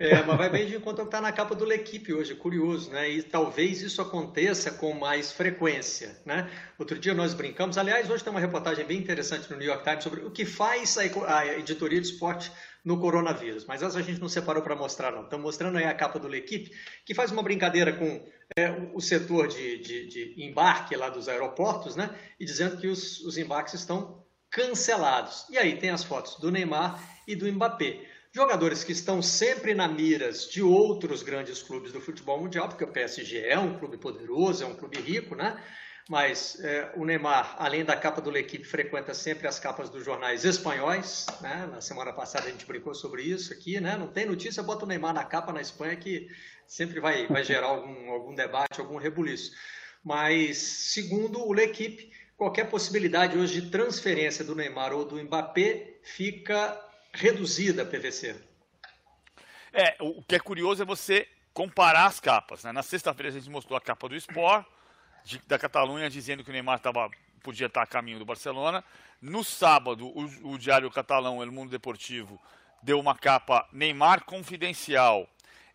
É, 0.00 0.22
mas 0.22 0.38
vai 0.38 0.48
bem 0.48 0.64
de 0.64 0.76
encontro 0.76 1.02
que 1.02 1.08
está 1.08 1.20
na 1.20 1.32
capa 1.32 1.56
do 1.56 1.64
L'Equipe 1.64 2.14
hoje, 2.14 2.32
curioso, 2.36 2.88
né? 2.88 3.10
E 3.10 3.20
talvez 3.20 3.82
isso 3.82 4.00
aconteça 4.00 4.70
com 4.70 4.92
mais 4.94 5.32
frequência, 5.32 6.16
né? 6.24 6.48
Outro 6.78 6.96
dia 6.96 7.12
nós 7.14 7.34
brincamos, 7.34 7.76
aliás, 7.76 8.08
hoje 8.08 8.22
tem 8.22 8.30
uma 8.30 8.38
reportagem 8.38 8.86
bem 8.86 8.96
interessante 8.96 9.50
no 9.50 9.56
New 9.56 9.66
York 9.66 9.82
Times 9.82 10.04
sobre 10.04 10.20
o 10.20 10.30
que 10.30 10.44
faz 10.44 10.96
a 10.96 11.46
editoria 11.58 12.00
de 12.00 12.06
esporte 12.06 12.52
no 12.84 13.00
coronavírus, 13.00 13.64
mas 13.66 13.82
essa 13.82 13.98
a 13.98 14.02
gente 14.02 14.20
não 14.20 14.28
separou 14.28 14.62
para 14.62 14.76
mostrar, 14.76 15.10
não. 15.10 15.24
Estamos 15.24 15.44
mostrando 15.44 15.78
aí 15.78 15.84
a 15.84 15.94
capa 15.94 16.20
do 16.20 16.28
L'Equipe, 16.28 16.70
que 17.04 17.12
faz 17.12 17.32
uma 17.32 17.42
brincadeira 17.42 17.92
com 17.92 18.24
é, 18.56 18.70
o 18.94 19.00
setor 19.00 19.48
de, 19.48 19.78
de, 19.78 20.06
de, 20.06 20.44
embarque 20.44 20.94
lá 20.94 21.10
dos 21.10 21.28
aeroportos, 21.28 21.96
né? 21.96 22.16
E 22.38 22.44
dizendo 22.44 22.76
que 22.76 22.86
os, 22.86 23.20
os 23.22 23.36
embarques 23.36 23.74
estão 23.74 24.24
cancelados. 24.48 25.44
E 25.50 25.58
aí 25.58 25.76
tem 25.76 25.90
as 25.90 26.04
fotos 26.04 26.36
do 26.36 26.52
Neymar 26.52 27.02
e 27.26 27.34
do 27.34 27.50
Mbappé. 27.52 28.07
Jogadores 28.30 28.84
que 28.84 28.92
estão 28.92 29.22
sempre 29.22 29.74
na 29.74 29.88
miras 29.88 30.48
de 30.48 30.62
outros 30.62 31.22
grandes 31.22 31.62
clubes 31.62 31.92
do 31.92 32.00
futebol 32.00 32.40
mundial, 32.40 32.68
porque 32.68 32.84
o 32.84 32.92
PSG 32.92 33.38
é 33.40 33.58
um 33.58 33.78
clube 33.78 33.96
poderoso, 33.96 34.62
é 34.62 34.66
um 34.66 34.74
clube 34.74 35.00
rico, 35.00 35.34
né? 35.34 35.62
Mas 36.08 36.58
é, 36.60 36.90
o 36.96 37.04
Neymar, 37.04 37.54
além 37.58 37.84
da 37.84 37.94
capa 37.94 38.20
do 38.20 38.30
L'Equipe, 38.30 38.64
frequenta 38.64 39.12
sempre 39.12 39.46
as 39.46 39.58
capas 39.58 39.90
dos 39.90 40.04
jornais 40.04 40.44
espanhóis. 40.44 41.26
Né? 41.42 41.68
Na 41.70 41.82
semana 41.82 42.12
passada 42.14 42.48
a 42.48 42.50
gente 42.50 42.64
brincou 42.64 42.94
sobre 42.94 43.22
isso 43.22 43.52
aqui, 43.52 43.78
né? 43.78 43.96
Não 43.96 44.08
tem 44.08 44.24
notícia, 44.24 44.62
bota 44.62 44.84
o 44.84 44.88
Neymar 44.88 45.12
na 45.12 45.24
capa 45.24 45.52
na 45.52 45.60
Espanha 45.60 45.96
que 45.96 46.28
sempre 46.66 46.98
vai, 46.98 47.26
vai 47.26 47.44
gerar 47.44 47.66
algum, 47.66 48.10
algum 48.10 48.34
debate, 48.34 48.80
algum 48.80 48.96
rebuliço. 48.96 49.52
Mas, 50.02 50.56
segundo 50.58 51.46
o 51.46 51.52
L'Equipe, 51.52 52.10
qualquer 52.38 52.70
possibilidade 52.70 53.36
hoje 53.36 53.60
de 53.60 53.70
transferência 53.70 54.44
do 54.44 54.54
Neymar 54.54 54.94
ou 54.94 55.04
do 55.04 55.22
Mbappé 55.22 55.98
fica 56.02 56.87
reduzida, 57.12 57.84
PVC. 57.84 58.36
É, 59.72 59.96
o 60.00 60.22
que 60.22 60.36
é 60.36 60.38
curioso 60.38 60.82
é 60.82 60.86
você 60.86 61.28
comparar 61.52 62.06
as 62.06 62.20
capas. 62.20 62.64
Né? 62.64 62.72
Na 62.72 62.82
sexta-feira 62.82 63.28
a 63.30 63.32
gente 63.32 63.50
mostrou 63.50 63.76
a 63.76 63.80
capa 63.80 64.08
do 64.08 64.16
Sport, 64.16 64.66
de, 65.24 65.40
da 65.46 65.58
Catalunha, 65.58 66.08
dizendo 66.08 66.42
que 66.42 66.50
o 66.50 66.52
Neymar 66.52 66.80
tava, 66.80 67.10
podia 67.42 67.66
estar 67.66 67.82
a 67.82 67.86
caminho 67.86 68.18
do 68.18 68.24
Barcelona. 68.24 68.84
No 69.20 69.42
sábado, 69.42 70.06
o, 70.06 70.52
o 70.52 70.58
diário 70.58 70.90
catalão 70.90 71.42
El 71.42 71.52
Mundo 71.52 71.70
Deportivo 71.70 72.40
deu 72.82 72.98
uma 73.00 73.16
capa 73.16 73.68
Neymar 73.72 74.24
confidencial 74.24 75.28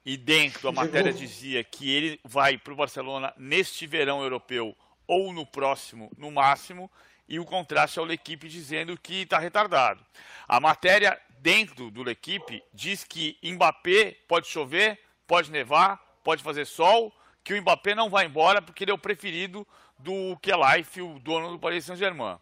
e 0.05 0.17
dentro 0.17 0.67
a 0.67 0.71
matéria 0.71 1.13
dizia 1.13 1.63
que 1.63 1.89
ele 1.89 2.19
vai 2.23 2.57
para 2.57 2.73
o 2.73 2.75
Barcelona 2.75 3.33
neste 3.37 3.87
verão 3.87 4.21
europeu 4.21 4.75
ou 5.07 5.33
no 5.33 5.45
próximo, 5.45 6.11
no 6.17 6.31
máximo, 6.31 6.89
e 7.27 7.39
o 7.39 7.45
contraste 7.45 7.99
ao 7.99 8.05
L'Equipe 8.05 8.47
dizendo 8.47 8.97
que 8.97 9.21
está 9.21 9.39
retardado. 9.39 10.03
A 10.47 10.59
matéria 10.59 11.19
dentro 11.39 11.89
do 11.89 12.03
L'Equipe 12.03 12.63
diz 12.73 13.03
que 13.03 13.37
Mbappé 13.43 14.17
pode 14.27 14.47
chover, 14.47 14.99
pode 15.27 15.51
nevar, 15.51 15.99
pode 16.23 16.43
fazer 16.43 16.65
sol, 16.65 17.13
que 17.43 17.53
o 17.53 17.61
Mbappé 17.61 17.95
não 17.95 18.09
vai 18.09 18.25
embora 18.25 18.61
porque 18.61 18.83
ele 18.83 18.91
é 18.91 18.93
o 18.93 18.97
preferido 18.97 19.67
do 19.97 20.37
Kelife, 20.37 21.01
o 21.01 21.19
dono 21.19 21.51
do 21.51 21.59
Paris 21.59 21.85
Saint-Germain. 21.85 22.37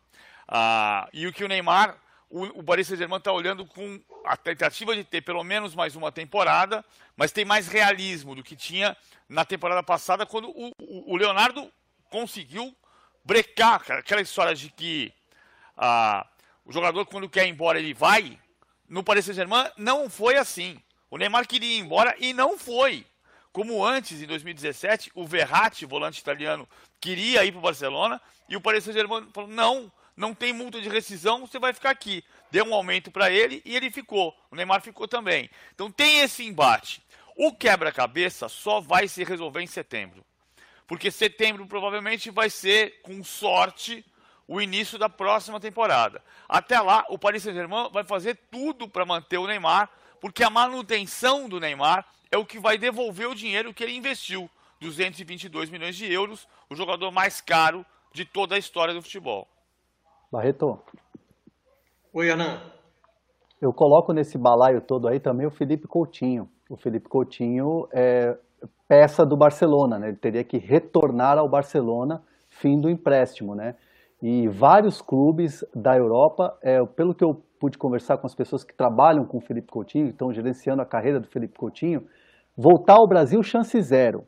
Ah, 0.47 1.07
e 1.13 1.25
o 1.25 1.33
que 1.33 1.43
o 1.43 1.47
Neymar, 1.47 1.97
o, 2.29 2.59
o 2.59 2.63
Paris 2.63 2.87
Saint-Germain 2.87 3.17
está 3.17 3.31
olhando 3.31 3.65
com 3.65 3.99
a 4.25 4.37
tentativa 4.37 4.95
de 4.95 5.03
ter 5.03 5.21
pelo 5.21 5.43
menos 5.43 5.73
mais 5.73 5.95
uma 5.95 6.11
temporada, 6.11 6.85
mas 7.15 7.31
tem 7.31 7.45
mais 7.45 7.67
realismo 7.67 8.35
do 8.35 8.43
que 8.43 8.55
tinha 8.55 8.95
na 9.27 9.45
temporada 9.45 9.81
passada, 9.81 10.25
quando 10.25 10.49
o, 10.49 10.71
o 10.79 11.17
Leonardo 11.17 11.71
conseguiu 12.09 12.75
brecar 13.23 13.83
aquela 13.89 14.21
história 14.21 14.55
de 14.55 14.69
que 14.69 15.13
ah, 15.77 16.25
o 16.65 16.71
jogador, 16.71 17.05
quando 17.05 17.29
quer 17.29 17.47
ir 17.47 17.49
embora, 17.49 17.79
ele 17.79 17.93
vai. 17.93 18.39
No 18.87 19.03
Paris 19.03 19.25
Saint-Germain, 19.25 19.69
não 19.77 20.09
foi 20.09 20.37
assim. 20.37 20.77
O 21.09 21.17
Neymar 21.17 21.47
queria 21.47 21.77
ir 21.77 21.79
embora 21.79 22.15
e 22.19 22.33
não 22.33 22.57
foi. 22.57 23.05
Como 23.51 23.83
antes, 23.83 24.21
em 24.21 24.25
2017, 24.25 25.11
o 25.13 25.25
Verratti, 25.25 25.85
volante 25.85 26.19
italiano, 26.19 26.67
queria 26.99 27.43
ir 27.43 27.51
para 27.51 27.59
o 27.59 27.63
Barcelona 27.63 28.21
e 28.47 28.55
o 28.55 28.61
Paris 28.61 28.83
Saint-Germain 28.83 29.27
falou: 29.33 29.49
não, 29.49 29.91
não 30.15 30.33
tem 30.33 30.53
multa 30.53 30.79
de 30.79 30.87
rescisão, 30.87 31.45
você 31.45 31.59
vai 31.59 31.73
ficar 31.73 31.89
aqui. 31.89 32.23
Deu 32.49 32.65
um 32.65 32.73
aumento 32.73 33.11
para 33.11 33.29
ele 33.29 33.61
e 33.65 33.75
ele 33.75 33.91
ficou. 33.91 34.35
O 34.49 34.55
Neymar 34.55 34.81
ficou 34.81 35.07
também. 35.07 35.49
Então 35.73 35.91
tem 35.91 36.19
esse 36.19 36.45
embate. 36.45 37.01
O 37.35 37.53
quebra-cabeça 37.53 38.47
só 38.47 38.79
vai 38.79 39.07
se 39.07 39.23
resolver 39.23 39.61
em 39.61 39.67
setembro 39.67 40.23
porque 40.91 41.09
setembro 41.09 41.65
provavelmente 41.65 42.29
vai 42.29 42.49
ser, 42.49 43.01
com 43.01 43.23
sorte, 43.23 44.05
o 44.45 44.59
início 44.59 44.99
da 44.99 45.07
próxima 45.07 45.57
temporada. 45.57 46.21
Até 46.49 46.81
lá, 46.81 47.05
o 47.07 47.17
Paris 47.17 47.43
Saint-Germain 47.43 47.89
vai 47.93 48.03
fazer 48.03 48.37
tudo 48.51 48.89
para 48.89 49.05
manter 49.05 49.37
o 49.37 49.47
Neymar, 49.47 49.89
porque 50.19 50.43
a 50.43 50.49
manutenção 50.49 51.47
do 51.47 51.61
Neymar 51.61 52.05
é 52.29 52.37
o 52.37 52.45
que 52.45 52.59
vai 52.59 52.77
devolver 52.77 53.29
o 53.29 53.33
dinheiro 53.33 53.73
que 53.73 53.85
ele 53.85 53.95
investiu, 53.95 54.49
222 54.81 55.69
milhões 55.69 55.95
de 55.95 56.11
euros, 56.11 56.45
o 56.69 56.75
jogador 56.75 57.09
mais 57.09 57.39
caro 57.39 57.85
de 58.11 58.25
toda 58.25 58.55
a 58.55 58.59
história 58.59 58.93
do 58.93 59.01
futebol. 59.01 59.47
Barreto. 60.29 60.77
Oi, 62.11 62.29
Anan. 62.29 62.69
Eu 63.61 63.71
coloco 63.71 64.11
nesse 64.11 64.37
balaio 64.37 64.81
todo 64.81 65.07
aí 65.07 65.21
também 65.21 65.47
o 65.47 65.51
Felipe 65.51 65.87
Coutinho. 65.87 66.51
O 66.69 66.75
Felipe 66.75 67.07
Coutinho 67.07 67.87
é, 67.93 68.37
peça 68.87 69.25
do 69.25 69.37
Barcelona, 69.37 69.97
né? 69.97 70.09
Ele 70.09 70.17
teria 70.17 70.43
que 70.43 70.57
retornar 70.57 71.37
ao 71.37 71.49
Barcelona 71.49 72.21
fim 72.49 72.79
do 72.79 72.89
empréstimo, 72.89 73.55
né? 73.55 73.75
E 74.21 74.47
vários 74.47 75.01
clubes 75.01 75.65
da 75.73 75.97
Europa, 75.97 76.55
é, 76.61 76.83
pelo 76.85 77.15
que 77.15 77.23
eu 77.23 77.41
pude 77.59 77.77
conversar 77.77 78.17
com 78.17 78.27
as 78.27 78.35
pessoas 78.35 78.63
que 78.63 78.75
trabalham 78.75 79.25
com 79.25 79.37
o 79.37 79.41
Felipe 79.41 79.71
Coutinho, 79.71 80.07
estão 80.07 80.31
gerenciando 80.31 80.81
a 80.81 80.85
carreira 80.85 81.19
do 81.19 81.27
Felipe 81.27 81.57
Coutinho, 81.57 82.03
voltar 82.55 82.95
ao 82.95 83.07
Brasil 83.07 83.41
chance 83.41 83.79
zero. 83.81 84.23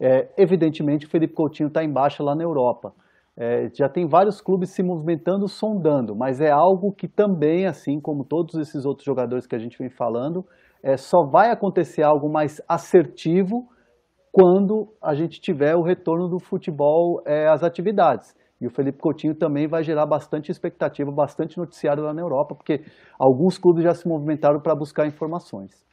É, 0.00 0.28
evidentemente 0.36 1.06
o 1.06 1.10
Felipe 1.10 1.34
Coutinho 1.34 1.68
está 1.68 1.82
em 1.82 1.92
baixa 1.92 2.22
lá 2.22 2.34
na 2.34 2.42
Europa. 2.42 2.92
É, 3.36 3.68
já 3.72 3.88
tem 3.88 4.06
vários 4.06 4.40
clubes 4.40 4.70
se 4.70 4.82
movimentando, 4.82 5.46
sondando, 5.48 6.14
mas 6.14 6.40
é 6.40 6.50
algo 6.50 6.92
que 6.92 7.06
também, 7.06 7.66
assim 7.66 8.00
como 8.00 8.24
todos 8.24 8.56
esses 8.56 8.84
outros 8.84 9.04
jogadores 9.04 9.46
que 9.46 9.54
a 9.54 9.58
gente 9.58 9.78
vem 9.78 9.88
falando, 9.88 10.44
é, 10.82 10.96
só 10.96 11.24
vai 11.24 11.50
acontecer 11.50 12.02
algo 12.02 12.28
mais 12.28 12.60
assertivo 12.68 13.68
quando 14.32 14.94
a 15.02 15.14
gente 15.14 15.40
tiver 15.40 15.74
o 15.74 15.82
retorno 15.82 16.28
do 16.28 16.38
futebol 16.38 17.22
é, 17.26 17.48
às 17.48 17.62
atividades. 17.62 18.34
E 18.60 18.66
o 18.66 18.70
Felipe 18.70 18.98
Coutinho 18.98 19.34
também 19.34 19.68
vai 19.68 19.84
gerar 19.84 20.04
bastante 20.06 20.50
expectativa, 20.50 21.10
bastante 21.12 21.56
noticiário 21.56 22.02
lá 22.02 22.12
na 22.12 22.20
Europa, 22.20 22.54
porque 22.56 22.84
alguns 23.18 23.56
clubes 23.56 23.84
já 23.84 23.94
se 23.94 24.06
movimentaram 24.08 24.60
para 24.60 24.74
buscar 24.74 25.06
informações. 25.06 25.86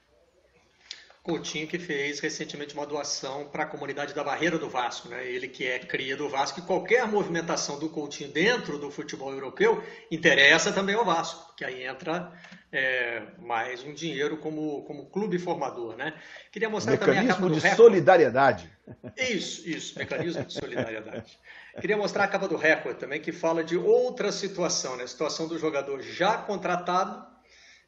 Coutinho 1.25 1.67
que 1.67 1.79
fez 1.79 2.19
recentemente 2.19 2.75
uma 2.75 2.85
doação 2.85 3.47
para 3.49 3.63
a 3.63 3.67
comunidade 3.67 4.13
da 4.13 4.23
Barreira 4.23 4.59
do 4.59 4.69
Vasco, 4.69 5.09
né? 5.09 5.25
Ele 5.27 5.47
que 5.47 5.65
é 5.65 5.79
cria 5.79 6.15
do 6.15 6.29
Vasco 6.29 6.59
e 6.59 6.63
qualquer 6.63 7.07
movimentação 7.07 7.79
do 7.79 7.89
Coutinho 7.89 8.31
dentro 8.31 8.77
do 8.77 8.91
futebol 8.91 9.31
europeu 9.31 9.81
interessa 10.11 10.71
também 10.71 10.93
ao 10.93 11.03
Vasco, 11.03 11.47
porque 11.47 11.65
aí 11.65 11.83
entra 11.83 12.31
é, 12.75 13.21
mais 13.39 13.83
um 13.83 13.93
dinheiro 13.93 14.35
como, 14.37 14.83
como 14.83 15.05
clube 15.05 15.39
formador, 15.39 15.95
né? 15.95 16.13
Queria 16.51 16.69
mostrar 16.69 16.91
mecanismo 16.91 17.15
também 17.15 17.31
a 17.31 17.35
capa 17.35 17.49
do 17.49 17.55
de 17.55 17.75
solidariedade. 17.75 18.69
Isso, 19.17 19.67
isso, 19.67 19.97
mecanismo 19.97 20.43
de 20.43 20.53
solidariedade. 20.53 21.39
Queria 21.79 21.95
mostrar 21.95 22.25
a 22.25 22.27
capa 22.27 22.49
do 22.49 22.57
recorde 22.57 22.99
também 22.99 23.21
que 23.21 23.31
fala 23.31 23.63
de 23.63 23.77
outra 23.77 24.29
situação, 24.29 24.97
né? 24.97 25.05
A 25.05 25.07
situação 25.07 25.47
do 25.47 25.57
jogador 25.57 26.01
já 26.01 26.37
contratado 26.37 27.25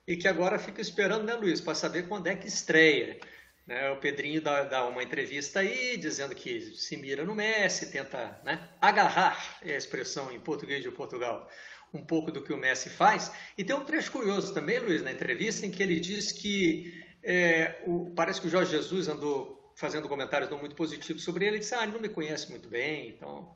e 0.08 0.16
que 0.16 0.28
agora 0.28 0.58
fica 0.58 0.80
esperando, 0.80 1.26
né, 1.26 1.34
Luiz, 1.34 1.60
para 1.60 1.76
saber 1.76 2.08
quando 2.08 2.28
é 2.28 2.36
que 2.36 2.48
estreia. 2.48 3.20
Né, 3.66 3.92
o 3.92 3.98
Pedrinho 3.98 4.42
dá, 4.42 4.64
dá, 4.64 4.88
uma 4.88 5.04
entrevista 5.04 5.60
aí, 5.60 5.98
dizendo 5.98 6.34
que 6.34 6.62
se 6.78 6.96
mira 6.96 7.26
no 7.26 7.36
Messi, 7.36 7.92
tenta 7.92 8.40
né, 8.46 8.70
agarrar, 8.80 9.60
é 9.62 9.74
a 9.74 9.78
expressão 9.78 10.32
em 10.32 10.40
português 10.40 10.82
de 10.82 10.90
Portugal, 10.90 11.50
um 11.94 12.04
pouco 12.04 12.32
do 12.32 12.42
que 12.42 12.54
o 12.54 12.58
Messi 12.58 12.90
faz. 12.90 13.32
E 13.58 13.64
tem 13.64 13.76
um 13.76 13.84
trecho 13.84 14.12
curioso 14.12 14.54
também, 14.54 14.80
Luiz, 14.80 15.02
na 15.04 15.12
entrevista, 15.12 15.66
em 15.66 15.72
que 15.72 15.82
ele 15.82 16.00
diz 16.00 16.32
que 16.32 17.04
é, 17.24 17.82
o, 17.86 18.12
parece 18.16 18.40
que 18.40 18.48
o 18.48 18.50
Jorge 18.50 18.72
Jesus 18.72 19.08
andou 19.08 19.74
fazendo 19.76 20.08
comentários 20.08 20.50
não 20.50 20.60
muito 20.60 20.76
positivos 20.76 21.24
sobre 21.24 21.46
ele. 21.46 21.56
Ele 21.56 21.60
disse: 21.60 21.76
Ah, 21.76 21.84
ele 21.84 21.94
não 21.94 22.02
me 22.02 22.10
conhece 22.10 22.50
muito 22.50 22.68
bem, 22.70 23.10
então 23.10 23.56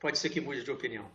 pode 0.00 0.18
ser 0.18 0.28
que 0.30 0.40
mude 0.40 0.64
de 0.64 0.70
opinião. 0.70 1.10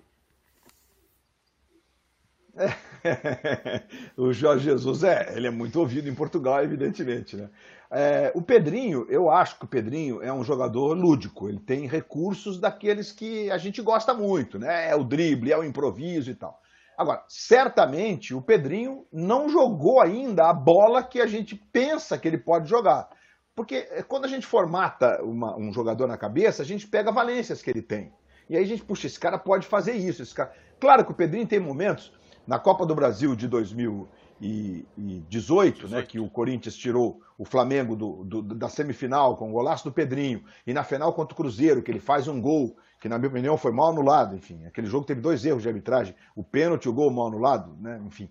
o 4.18 4.34
Jorge 4.34 4.66
Jesus, 4.66 5.03
é, 5.03 5.34
ele 5.36 5.47
é 5.47 5.51
muito 5.51 5.80
ouvido 5.80 6.10
em 6.10 6.16
Portugal, 6.16 6.64
evidentemente, 6.64 7.36
né? 7.36 7.49
É, 7.89 8.31
o 8.35 8.41
Pedrinho, 8.41 9.05
eu 9.09 9.29
acho 9.29 9.57
que 9.57 9.65
o 9.65 9.67
Pedrinho 9.67 10.21
é 10.21 10.31
um 10.31 10.43
jogador 10.43 10.93
lúdico, 10.93 11.47
ele 11.47 11.59
tem 11.59 11.88
recursos 11.88 12.59
daqueles 12.59 13.11
que 13.11 13.49
a 13.49 13.57
gente 13.57 13.81
gosta 13.81 14.13
muito, 14.13 14.59
né? 14.59 14.89
É 14.89 14.95
o 14.95 15.03
drible, 15.03 15.51
é 15.51 15.57
o 15.57 15.63
improviso 15.63 16.29
e 16.29 16.35
tal. 16.35 16.61
Agora, 16.97 17.23
certamente 17.27 18.33
o 18.33 18.41
Pedrinho 18.41 19.05
não 19.13 19.47
jogou 19.47 20.01
ainda 20.01 20.49
a 20.49 20.53
bola 20.53 21.03
que 21.03 21.21
a 21.21 21.27
gente 21.27 21.55
pensa 21.55 22.17
que 22.17 22.27
ele 22.27 22.39
pode 22.39 22.67
jogar. 22.67 23.07
Porque 23.55 23.88
é, 23.91 24.01
quando 24.01 24.25
a 24.25 24.27
gente 24.27 24.45
formata 24.45 25.23
uma, 25.23 25.55
um 25.55 25.71
jogador 25.71 26.07
na 26.07 26.17
cabeça, 26.17 26.63
a 26.63 26.65
gente 26.65 26.88
pega 26.88 27.11
valências 27.11 27.61
que 27.61 27.69
ele 27.69 27.81
tem. 27.81 28.11
E 28.49 28.57
aí 28.57 28.63
a 28.63 28.67
gente, 28.67 28.83
puxa, 28.83 29.07
esse 29.07 29.19
cara 29.19 29.38
pode 29.38 29.67
fazer 29.67 29.93
isso. 29.93 30.21
Esse 30.21 30.33
cara... 30.33 30.51
Claro 30.79 31.05
que 31.05 31.11
o 31.11 31.15
Pedrinho 31.15 31.47
tem 31.47 31.59
momentos 31.59 32.11
na 32.45 32.57
Copa 32.57 32.85
do 32.85 32.95
Brasil 32.95 33.35
de 33.35 33.47
2000 33.47 34.07
2018, 34.39 35.88
né, 35.88 36.01
que 36.01 36.19
o 36.19 36.29
Corinthians 36.29 36.75
tirou 36.75 37.21
o 37.38 37.45
Flamengo 37.45 37.95
do, 37.95 38.23
do, 38.23 38.41
da 38.41 38.69
semifinal 38.69 39.35
com 39.35 39.49
o 39.49 39.51
golaço 39.51 39.83
do 39.83 39.91
Pedrinho, 39.91 40.43
e 40.65 40.73
na 40.73 40.83
final 40.83 41.13
contra 41.13 41.33
o 41.33 41.38
Cruzeiro, 41.38 41.81
que 41.81 41.91
ele 41.91 41.99
faz 41.99 42.27
um 42.27 42.41
gol, 42.41 42.75
que 42.99 43.09
na 43.09 43.17
minha 43.17 43.29
opinião 43.29 43.57
foi 43.57 43.71
mal 43.71 43.89
anulado, 43.89 44.35
enfim, 44.35 44.65
aquele 44.65 44.88
jogo 44.88 45.05
teve 45.05 45.21
dois 45.21 45.45
erros 45.45 45.61
de 45.61 45.67
arbitragem, 45.67 46.15
o 46.35 46.43
pênalti 46.43 46.85
e 46.85 46.89
o 46.89 46.93
gol 46.93 47.11
mal 47.11 47.27
anulado, 47.27 47.75
né, 47.79 48.01
enfim. 48.05 48.29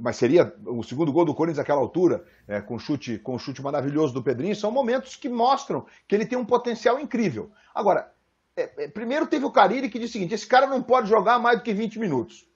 Mas 0.00 0.16
seria 0.16 0.54
o 0.64 0.82
segundo 0.82 1.12
gol 1.12 1.24
do 1.24 1.34
Corinthians 1.34 1.58
naquela 1.58 1.80
altura, 1.80 2.24
é, 2.46 2.60
com, 2.60 2.78
chute, 2.78 3.18
com 3.18 3.38
chute 3.38 3.60
maravilhoso 3.60 4.14
do 4.14 4.22
Pedrinho, 4.22 4.54
são 4.54 4.70
momentos 4.70 5.16
que 5.16 5.28
mostram 5.28 5.84
que 6.06 6.14
ele 6.14 6.24
tem 6.24 6.38
um 6.38 6.44
potencial 6.44 7.00
incrível. 7.00 7.50
Agora, 7.74 8.12
é, 8.56 8.84
é, 8.84 8.88
primeiro 8.88 9.26
teve 9.26 9.44
o 9.44 9.50
Carille 9.50 9.88
que 9.88 9.98
disse 9.98 10.10
o 10.10 10.12
seguinte: 10.14 10.34
esse 10.34 10.46
cara 10.46 10.66
não 10.66 10.82
pode 10.82 11.08
jogar 11.08 11.38
mais 11.38 11.58
do 11.58 11.64
que 11.64 11.72
20 11.72 11.98
minutos. 11.98 12.46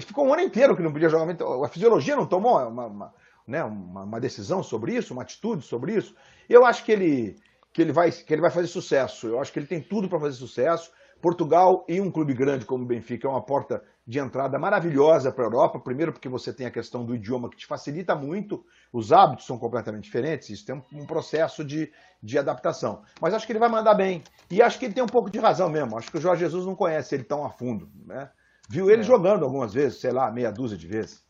Ficou 0.00 0.26
um 0.26 0.32
ano 0.32 0.42
inteiro 0.42 0.76
que 0.76 0.82
não 0.82 0.92
podia 0.92 1.08
jogar. 1.08 1.28
A 1.64 1.68
fisiologia 1.68 2.16
não 2.16 2.26
tomou 2.26 2.58
uma, 2.58 2.86
uma, 2.86 3.14
né, 3.46 3.62
uma, 3.62 4.04
uma 4.04 4.20
decisão 4.20 4.62
sobre 4.62 4.94
isso, 4.94 5.12
uma 5.12 5.22
atitude 5.22 5.62
sobre 5.64 5.94
isso. 5.94 6.14
Eu 6.48 6.64
acho 6.64 6.84
que 6.84 6.92
ele, 6.92 7.36
que, 7.72 7.82
ele 7.82 7.92
vai, 7.92 8.10
que 8.10 8.32
ele 8.32 8.40
vai 8.40 8.50
fazer 8.50 8.66
sucesso. 8.66 9.26
Eu 9.26 9.40
acho 9.40 9.52
que 9.52 9.58
ele 9.58 9.66
tem 9.66 9.80
tudo 9.80 10.08
para 10.08 10.20
fazer 10.20 10.36
sucesso. 10.36 10.90
Portugal 11.20 11.84
e 11.88 12.00
um 12.00 12.10
clube 12.10 12.34
grande 12.34 12.64
como 12.64 12.82
o 12.82 12.86
Benfica 12.86 13.28
é 13.28 13.30
uma 13.30 13.40
porta 13.40 13.82
de 14.04 14.18
entrada 14.18 14.58
maravilhosa 14.58 15.30
para 15.30 15.44
a 15.44 15.46
Europa. 15.46 15.78
Primeiro, 15.78 16.12
porque 16.12 16.28
você 16.28 16.52
tem 16.52 16.66
a 16.66 16.70
questão 16.70 17.04
do 17.04 17.14
idioma 17.14 17.48
que 17.48 17.56
te 17.56 17.66
facilita 17.66 18.16
muito, 18.16 18.64
os 18.92 19.12
hábitos 19.12 19.46
são 19.46 19.56
completamente 19.56 20.02
diferentes, 20.02 20.50
isso 20.50 20.66
tem 20.66 20.82
um 20.92 21.06
processo 21.06 21.64
de, 21.64 21.92
de 22.20 22.36
adaptação. 22.38 23.02
Mas 23.20 23.34
acho 23.34 23.46
que 23.46 23.52
ele 23.52 23.60
vai 23.60 23.68
mandar 23.68 23.94
bem. 23.94 24.24
E 24.50 24.60
acho 24.60 24.78
que 24.78 24.86
ele 24.86 24.94
tem 24.94 25.04
um 25.04 25.06
pouco 25.06 25.30
de 25.30 25.38
razão 25.38 25.70
mesmo. 25.70 25.96
Acho 25.96 26.10
que 26.10 26.18
o 26.18 26.20
Jorge 26.20 26.40
Jesus 26.40 26.66
não 26.66 26.74
conhece 26.74 27.14
ele 27.14 27.22
tão 27.22 27.44
a 27.44 27.50
fundo. 27.50 27.88
Né? 28.04 28.28
Viu 28.72 28.90
ele 28.90 29.02
é. 29.02 29.04
jogando 29.04 29.44
algumas 29.44 29.74
vezes, 29.74 30.00
sei 30.00 30.12
lá, 30.12 30.30
meia 30.30 30.50
dúzia 30.50 30.78
de 30.78 30.86
vezes. 30.86 31.22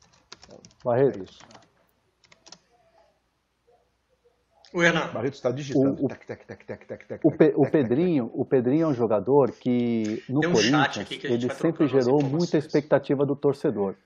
Barreto. 0.84 1.18
É 1.18 1.22
isso. 1.24 1.40
O 4.72 4.80
Hernan. 4.80 5.08
Barreto 5.12 5.34
está 5.34 5.50
digitando. 5.50 6.00
O, 6.00 6.06
o, 6.06 7.28
o, 7.28 7.62
o, 7.62 7.70
Pedrinho, 7.70 8.30
o 8.32 8.44
Pedrinho 8.44 8.84
é 8.84 8.86
um 8.86 8.94
jogador 8.94 9.50
que 9.50 10.22
no 10.28 10.38
um 10.38 10.52
Corinthians 10.52 11.08
que 11.08 11.26
ele 11.26 11.52
sempre 11.52 11.88
gerou 11.88 12.22
muita 12.22 12.56
expectativa 12.56 13.26
do 13.26 13.34
torcedor. 13.34 13.96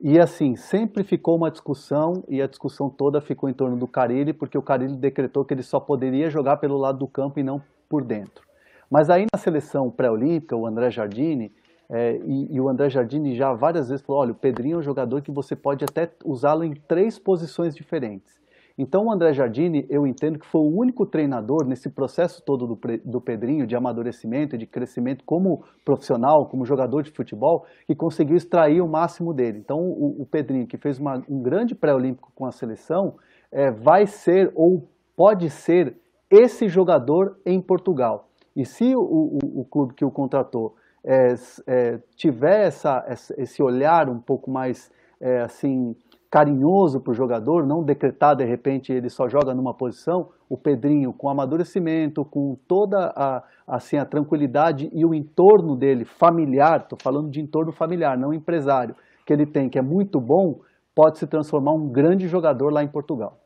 E 0.00 0.20
assim, 0.20 0.54
sempre 0.54 1.02
ficou 1.02 1.36
uma 1.36 1.50
discussão, 1.50 2.22
e 2.28 2.40
a 2.40 2.46
discussão 2.46 2.88
toda 2.88 3.20
ficou 3.20 3.48
em 3.48 3.52
torno 3.52 3.76
do 3.76 3.88
Carilli, 3.88 4.32
porque 4.32 4.56
o 4.56 4.62
Carilli 4.62 4.96
decretou 4.96 5.44
que 5.44 5.52
ele 5.52 5.64
só 5.64 5.80
poderia 5.80 6.30
jogar 6.30 6.58
pelo 6.58 6.76
lado 6.76 7.00
do 7.00 7.08
campo 7.08 7.40
e 7.40 7.42
não 7.42 7.60
por 7.88 8.04
dentro. 8.04 8.46
Mas 8.88 9.10
aí 9.10 9.26
na 9.32 9.40
seleção 9.40 9.90
pré-olímpica, 9.90 10.54
o 10.54 10.66
André 10.68 10.88
Jardini, 10.92 11.52
é, 11.90 12.16
e, 12.24 12.54
e, 12.54 12.60
o 12.60 12.68
André 12.68 12.88
Jardini 12.88 13.34
já 13.34 13.52
várias 13.52 13.88
vezes 13.88 14.04
falou, 14.04 14.22
olha, 14.22 14.32
o 14.32 14.34
Pedrinho 14.34 14.76
é 14.76 14.78
um 14.78 14.82
jogador 14.82 15.20
que 15.20 15.30
você 15.30 15.54
pode 15.54 15.84
até 15.84 16.10
usá-lo 16.24 16.64
em 16.64 16.74
três 16.74 17.18
posições 17.18 17.74
diferentes. 17.74 18.42
Então 18.76 19.06
o 19.06 19.12
André 19.12 19.32
Jardine, 19.32 19.86
eu 19.88 20.04
entendo 20.04 20.38
que 20.38 20.46
foi 20.46 20.60
o 20.60 20.76
único 20.76 21.06
treinador 21.06 21.64
nesse 21.64 21.88
processo 21.88 22.42
todo 22.42 22.66
do, 22.66 22.78
do 23.04 23.20
Pedrinho, 23.20 23.66
de 23.66 23.76
amadurecimento, 23.76 24.58
de 24.58 24.66
crescimento 24.66 25.24
como 25.24 25.62
profissional, 25.84 26.46
como 26.46 26.66
jogador 26.66 27.02
de 27.02 27.12
futebol, 27.12 27.66
que 27.86 27.94
conseguiu 27.94 28.36
extrair 28.36 28.80
o 28.80 28.88
máximo 28.88 29.32
dele. 29.32 29.58
Então 29.58 29.78
o, 29.78 30.22
o 30.22 30.26
Pedrinho, 30.26 30.66
que 30.66 30.76
fez 30.76 30.98
uma, 30.98 31.22
um 31.28 31.40
grande 31.40 31.72
pré-olímpico 31.72 32.32
com 32.34 32.46
a 32.46 32.50
seleção, 32.50 33.14
é, 33.52 33.70
vai 33.70 34.06
ser 34.06 34.50
ou 34.56 34.88
pode 35.16 35.50
ser 35.50 35.96
esse 36.28 36.66
jogador 36.66 37.38
em 37.46 37.60
Portugal. 37.60 38.28
E 38.56 38.64
se 38.64 38.96
o, 38.96 39.00
o, 39.00 39.60
o 39.60 39.64
clube 39.64 39.94
que 39.94 40.04
o 40.04 40.10
contratou 40.10 40.74
é, 41.04 41.34
é, 41.66 41.98
tiver 42.16 42.66
essa, 42.66 43.04
esse 43.36 43.62
olhar 43.62 44.08
um 44.08 44.18
pouco 44.18 44.50
mais 44.50 44.90
é, 45.20 45.42
assim 45.42 45.94
carinhoso 46.30 47.00
para 47.00 47.12
o 47.12 47.14
jogador, 47.14 47.64
não 47.64 47.84
decretar 47.84 48.34
de 48.34 48.44
repente 48.44 48.92
ele 48.92 49.08
só 49.08 49.28
joga 49.28 49.54
numa 49.54 49.72
posição, 49.72 50.30
o 50.48 50.58
Pedrinho 50.58 51.12
com 51.12 51.28
amadurecimento, 51.28 52.24
com 52.24 52.56
toda 52.66 53.12
a, 53.14 53.44
assim, 53.64 53.96
a 53.98 54.04
tranquilidade 54.04 54.90
e 54.92 55.04
o 55.04 55.14
entorno 55.14 55.76
dele 55.76 56.04
familiar, 56.04 56.80
estou 56.80 56.98
falando 57.00 57.30
de 57.30 57.40
entorno 57.40 57.70
familiar, 57.70 58.18
não 58.18 58.34
empresário, 58.34 58.96
que 59.24 59.32
ele 59.32 59.46
tem, 59.46 59.70
que 59.70 59.78
é 59.78 59.82
muito 59.82 60.20
bom, 60.20 60.58
pode 60.92 61.20
se 61.20 61.26
transformar 61.28 61.72
um 61.72 61.88
grande 61.88 62.26
jogador 62.26 62.72
lá 62.72 62.82
em 62.82 62.88
Portugal. 62.88 63.38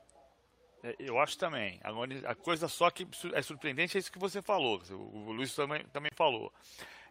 É, 0.82 0.94
eu 0.98 1.18
acho 1.18 1.36
também. 1.36 1.78
A 2.24 2.34
coisa 2.34 2.68
só 2.68 2.90
que 2.90 3.06
é 3.34 3.42
surpreendente 3.42 3.98
é 3.98 4.00
isso 4.00 4.10
que 4.10 4.18
você 4.18 4.40
falou, 4.40 4.80
o 4.90 5.30
Luiz 5.30 5.54
também, 5.54 5.84
também 5.92 6.10
falou. 6.16 6.50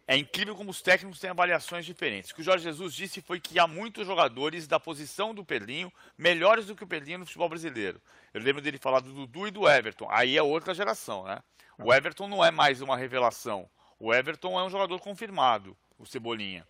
É 0.10 0.16
incrível 0.16 0.56
como 0.56 0.72
os 0.72 0.82
técnicos 0.82 1.20
têm 1.20 1.30
avaliações 1.30 1.86
diferentes. 1.86 2.32
O 2.32 2.36
que 2.36 2.40
o 2.40 2.44
Jorge 2.44 2.64
Jesus 2.64 2.94
disse 2.94 3.22
foi 3.22 3.42
que 3.42 3.60
há 3.60 3.68
muitos 3.68 4.08
jogadores 4.08 4.66
da 4.66 4.80
posição 4.80 5.36
do 5.36 5.44
Pedrinho 5.44 5.92
melhores 6.18 6.66
do 6.66 6.76
que 6.76 6.84
o 6.86 6.88
Pedrinho 6.88 7.20
no 7.20 7.26
futebol 7.26 7.50
brasileiro. 7.50 8.02
Eu 8.34 8.40
lembro 8.40 8.62
dele 8.62 8.78
falar 8.78 9.02
do 9.02 9.12
Dudu 9.12 9.50
e 9.50 9.52
do 9.52 9.68
Everton. 9.68 10.08
Aí 10.10 10.38
é 10.38 10.42
outra 10.42 10.74
geração, 10.74 11.26
né? 11.26 11.44
O 11.78 11.94
Everton 11.94 12.30
não 12.30 12.44
é 12.44 12.50
mais 12.50 12.80
uma 12.80 12.96
revelação. 12.96 13.70
O 14.00 14.14
Everton 14.14 14.58
é 14.58 14.64
um 14.64 14.70
jogador 14.70 14.98
confirmado, 15.02 15.76
o 16.00 16.06
Cebolinha. 16.06 16.66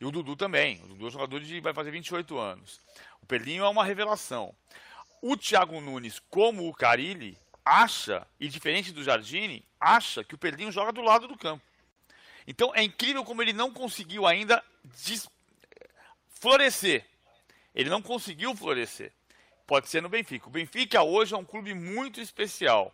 E 0.00 0.06
o 0.06 0.10
Dudu 0.10 0.34
também. 0.34 0.80
O 0.84 0.88
Dudu 0.88 1.04
é 1.04 1.08
um 1.08 1.10
jogador 1.10 1.40
de 1.40 1.60
vai 1.60 1.74
fazer 1.74 1.90
28 1.90 2.38
anos. 2.38 2.80
O 3.20 3.26
Pedrinho 3.26 3.64
é 3.64 3.68
uma 3.68 3.84
revelação. 3.84 4.54
O 5.20 5.36
Thiago 5.36 5.78
Nunes, 5.78 6.22
como 6.30 6.66
o 6.66 6.72
Carilli, 6.72 7.36
acha, 7.62 8.26
e 8.40 8.48
diferente 8.48 8.92
do 8.92 9.04
Jardine, 9.04 9.62
acha 9.78 10.24
que 10.24 10.34
o 10.34 10.38
Pedrinho 10.38 10.72
joga 10.72 10.90
do 10.90 11.02
lado 11.02 11.28
do 11.28 11.36
campo. 11.36 11.62
Então 12.50 12.72
é 12.74 12.82
incrível 12.82 13.22
como 13.26 13.42
ele 13.42 13.52
não 13.52 13.70
conseguiu 13.70 14.26
ainda 14.26 14.64
florescer. 16.30 17.04
Ele 17.74 17.90
não 17.90 18.00
conseguiu 18.00 18.56
florescer. 18.56 19.12
Pode 19.66 19.90
ser 19.90 20.00
no 20.00 20.08
Benfica. 20.08 20.48
O 20.48 20.50
Benfica 20.50 21.02
hoje 21.02 21.34
é 21.34 21.36
um 21.36 21.44
clube 21.44 21.74
muito 21.74 22.22
especial. 22.22 22.90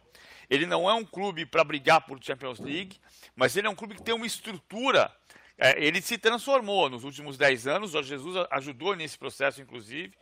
Ele 0.51 0.67
não 0.67 0.91
é 0.91 0.95
um 0.95 1.05
clube 1.05 1.47
para 1.47 1.63
brigar 1.63 2.01
por 2.01 2.19
Champions 2.21 2.59
League, 2.59 3.01
mas 3.37 3.57
ele 3.57 3.69
é 3.69 3.71
um 3.71 3.77
clube 3.77 3.95
que 3.95 4.03
tem 4.03 4.13
uma 4.13 4.27
estrutura. 4.27 5.15
É, 5.57 5.81
ele 5.81 6.03
se 6.03 6.19
transformou 6.19 6.91
nos 6.91 7.05
últimos 7.05 7.39
10 7.39 7.69
anos. 7.69 7.91
O 7.91 7.93
Jorge 7.93 8.09
Jesus 8.09 8.45
ajudou 8.51 8.97
nesse 8.97 9.17
processo, 9.17 9.63
inclusive. 9.63 10.13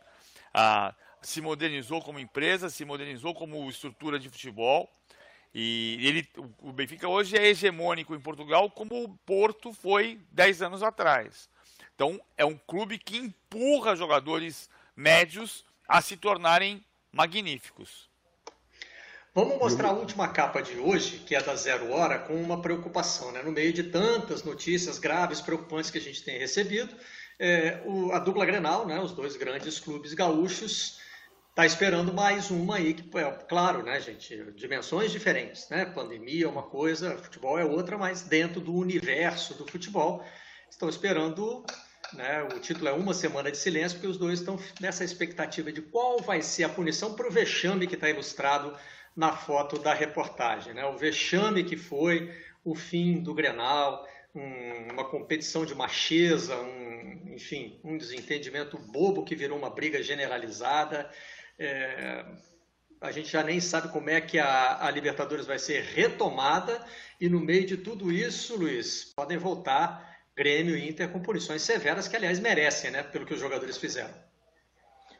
Ah, 0.53 0.93
se 1.23 1.41
modernizou 1.41 2.03
como 2.03 2.19
empresa, 2.19 2.69
se 2.69 2.85
modernizou 2.85 3.33
como 3.33 3.67
estrutura 3.67 4.19
de 4.19 4.29
futebol. 4.29 4.87
E 5.53 5.99
ele, 6.01 6.27
o 6.61 6.71
Benfica 6.71 7.07
hoje 7.07 7.37
é 7.37 7.47
hegemônico 7.47 8.15
em 8.15 8.19
Portugal, 8.19 8.69
como 8.71 9.03
o 9.03 9.09
Porto 9.25 9.71
foi 9.71 10.19
10 10.31 10.63
anos 10.63 10.81
atrás. 10.81 11.47
Então, 11.93 12.19
é 12.35 12.43
um 12.43 12.57
clube 12.57 12.97
que 12.97 13.17
empurra 13.17 13.95
jogadores 13.95 14.69
médios 14.95 15.63
a 15.87 16.01
se 16.01 16.17
tornarem 16.17 16.83
magníficos. 17.11 18.09
Vamos 19.35 19.57
mostrar 19.57 19.89
a 19.89 19.93
última 19.93 20.27
capa 20.27 20.61
de 20.61 20.77
hoje, 20.77 21.19
que 21.19 21.35
é 21.35 21.41
da 21.41 21.55
Zero 21.55 21.91
Hora, 21.91 22.19
com 22.19 22.35
uma 22.35 22.61
preocupação. 22.61 23.31
Né? 23.31 23.41
No 23.41 23.51
meio 23.51 23.73
de 23.73 23.83
tantas 23.83 24.43
notícias 24.43 24.99
graves, 24.99 25.41
preocupantes 25.41 25.89
que 25.89 25.97
a 25.97 26.01
gente 26.01 26.23
tem 26.23 26.37
recebido, 26.37 26.95
é, 27.39 27.81
o, 27.85 28.11
a 28.11 28.19
dupla 28.19 28.45
Grenal, 28.45 28.85
né, 28.85 28.99
os 28.99 29.11
dois 29.11 29.35
grandes 29.35 29.79
clubes 29.79 30.13
gaúchos, 30.13 30.99
está 31.53 31.67
esperando 31.67 32.11
mais 32.11 32.49
uma 32.49 32.77
aí, 32.77 32.95
que, 32.95 33.15
é, 33.15 33.31
claro, 33.47 33.83
né, 33.83 34.01
gente, 34.01 34.35
dimensões 34.53 35.11
diferentes, 35.11 35.69
né? 35.69 35.85
Pandemia 35.85 36.45
é 36.45 36.47
uma 36.47 36.63
coisa, 36.63 37.15
futebol 37.19 37.59
é 37.59 37.63
outra, 37.63 37.95
mas 37.95 38.23
dentro 38.23 38.59
do 38.59 38.73
universo 38.73 39.53
do 39.53 39.67
futebol, 39.67 40.25
estão 40.67 40.89
esperando, 40.89 41.63
né, 42.13 42.41
o 42.55 42.59
título 42.59 42.87
é 42.87 42.91
Uma 42.91 43.13
Semana 43.13 43.51
de 43.51 43.57
Silêncio, 43.57 43.99
porque 43.99 44.07
os 44.07 44.17
dois 44.17 44.39
estão 44.39 44.57
nessa 44.81 45.03
expectativa 45.03 45.71
de 45.71 45.83
qual 45.83 46.19
vai 46.21 46.41
ser 46.41 46.63
a 46.63 46.69
punição 46.69 47.13
para 47.13 47.27
o 47.27 47.31
vexame 47.31 47.85
que 47.85 47.93
está 47.93 48.09
ilustrado 48.09 48.75
na 49.15 49.31
foto 49.31 49.77
da 49.77 49.93
reportagem, 49.93 50.73
né? 50.73 50.83
O 50.87 50.97
vexame 50.97 51.63
que 51.63 51.77
foi 51.77 52.33
o 52.65 52.73
fim 52.73 53.21
do 53.21 53.31
Grenal, 53.31 54.03
um, 54.33 54.93
uma 54.93 55.05
competição 55.05 55.67
de 55.67 55.75
macheza, 55.75 56.55
um, 56.55 57.33
enfim, 57.35 57.79
um 57.83 57.95
desentendimento 57.95 58.75
bobo 58.75 59.23
que 59.23 59.35
virou 59.35 59.55
uma 59.55 59.69
briga 59.69 60.01
generalizada, 60.01 61.07
é, 61.59 62.25
a 63.01 63.11
gente 63.11 63.29
já 63.29 63.43
nem 63.43 63.59
sabe 63.59 63.89
como 63.89 64.09
é 64.09 64.21
que 64.21 64.39
a, 64.39 64.85
a, 64.85 64.89
Libertadores 64.91 65.45
vai 65.45 65.59
ser 65.59 65.83
retomada 65.83 66.83
e 67.19 67.29
no 67.29 67.39
meio 67.39 67.65
de 67.65 67.77
tudo 67.77 68.11
isso, 68.11 68.57
Luiz, 68.57 69.13
podem 69.15 69.37
voltar 69.37 70.17
Grêmio 70.35 70.75
e 70.75 70.89
Inter 70.89 71.11
com 71.11 71.21
punições 71.21 71.61
severas 71.61 72.07
que, 72.07 72.15
aliás, 72.15 72.39
merecem, 72.39 72.91
né, 72.91 73.03
pelo 73.03 73.25
que 73.25 73.33
os 73.33 73.39
jogadores 73.39 73.77
fizeram. 73.77 74.13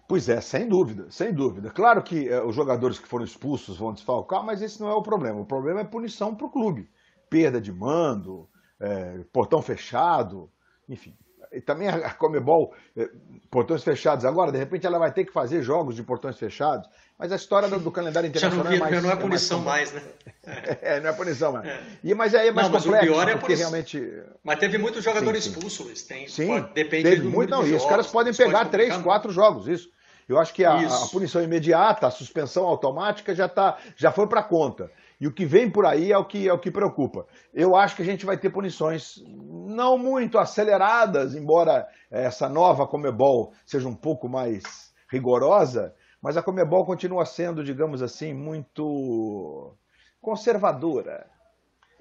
Pois 0.07 0.27
é, 0.27 0.41
sem 0.41 0.67
dúvida, 0.67 1.09
sem 1.09 1.33
dúvida. 1.33 1.69
Claro 1.69 2.03
que 2.03 2.27
é, 2.27 2.41
os 2.43 2.55
jogadores 2.55 2.99
que 2.99 3.07
foram 3.07 3.23
expulsos 3.23 3.77
vão 3.77 3.93
desfalcar, 3.93 4.43
mas 4.43 4.61
esse 4.61 4.79
não 4.79 4.89
é 4.89 4.93
o 4.93 5.01
problema. 5.01 5.39
O 5.39 5.45
problema 5.45 5.81
é 5.81 5.85
punição 5.85 6.35
para 6.35 6.45
o 6.45 6.49
clube. 6.49 6.89
Perda 7.29 7.59
de 7.59 7.71
mando, 7.71 8.49
é, 8.79 9.23
portão 9.31 9.61
fechado, 9.61 10.51
enfim. 10.89 11.17
Também 11.61 11.87
a 11.87 12.09
Comebol, 12.11 12.73
eh, 12.95 13.09
portões 13.49 13.83
fechados 13.83 14.25
agora, 14.25 14.51
de 14.51 14.57
repente 14.57 14.85
ela 14.85 14.99
vai 14.99 15.11
ter 15.11 15.25
que 15.25 15.31
fazer 15.31 15.61
jogos 15.61 15.95
de 15.95 16.03
portões 16.03 16.37
fechados, 16.37 16.87
mas 17.17 17.31
a 17.31 17.35
história 17.35 17.67
do, 17.67 17.79
do 17.79 17.91
calendário 17.91 18.27
internacional 18.27 18.71
já 18.71 18.79
não, 18.79 18.87
é 18.87 18.91
mais... 18.91 19.03
não 19.03 19.11
é 19.11 19.15
punição 19.15 19.61
é 19.61 19.63
mais, 19.63 19.93
mais, 19.93 20.03
né? 20.03 20.11
É. 20.45 20.77
é. 20.97 20.99
não 20.99 21.09
é 21.09 21.13
punição 21.13 21.51
mais. 21.53 21.65
É. 21.65 21.79
E, 22.03 22.13
mas 22.13 22.35
aí 22.35 22.47
é 22.47 22.51
mais 22.51 22.69
não, 22.69 22.79
complexo, 22.79 22.89
mas 22.91 23.03
o 23.03 23.13
pior 23.13 23.29
é 23.29 23.37
porque 23.37 23.55
realmente... 23.55 24.23
Mas 24.43 24.59
teve 24.59 24.77
muito 24.77 25.01
jogador 25.01 25.31
sim, 25.33 25.49
expulso, 25.49 25.83
Luiz. 25.83 26.03
Tem, 26.03 26.27
sim, 26.27 26.47
pode, 26.47 26.73
depende 26.73 27.03
teve 27.03 27.21
do 27.21 27.29
muito, 27.29 27.49
não, 27.49 27.65
e 27.65 27.73
os 27.73 27.85
caras 27.85 28.07
podem 28.07 28.33
pegar 28.33 28.65
três, 28.65 28.95
quatro 28.97 29.31
jogos, 29.31 29.67
isso. 29.67 29.93
Eu 30.27 30.39
acho 30.39 30.53
que 30.53 30.63
a, 30.63 30.75
a, 30.75 31.07
punição 31.11 31.43
imediata, 31.43 32.07
a 32.07 32.11
suspensão 32.11 32.63
automática 32.65 33.35
já, 33.35 33.49
tá, 33.49 33.77
já 33.95 34.11
foi 34.11 34.27
para 34.27 34.41
conta. 34.41 34.89
E 35.23 35.27
o 35.27 35.31
que 35.31 35.45
vem 35.45 35.71
por 35.71 35.85
aí 35.85 36.11
é 36.11 36.17
o 36.17 36.25
que, 36.25 36.49
é 36.49 36.51
o 36.51 36.59
que 36.59 36.69
preocupa. 36.69 37.25
Eu 37.53 37.77
acho 37.77 37.95
que 37.95 38.01
a 38.01 38.05
gente 38.05 38.25
vai 38.25 38.37
ter 38.37 38.49
punições 38.49 39.23
não 39.25 39.97
muito 39.97 40.37
aceleradas, 40.37 41.33
embora 41.33 41.87
essa 42.11 42.49
nova 42.49 42.85
Comebol 42.85 43.53
seja 43.65 43.87
um 43.87 43.95
pouco 43.95 44.27
mais 44.27 44.93
rigorosa, 45.09 45.95
mas 46.21 46.35
a 46.35 46.43
Comebol 46.43 46.85
continua 46.85 47.25
sendo, 47.25 47.63
digamos 47.63 48.01
assim, 48.01 48.33
muito 48.33 49.73
conservadora. 50.19 51.25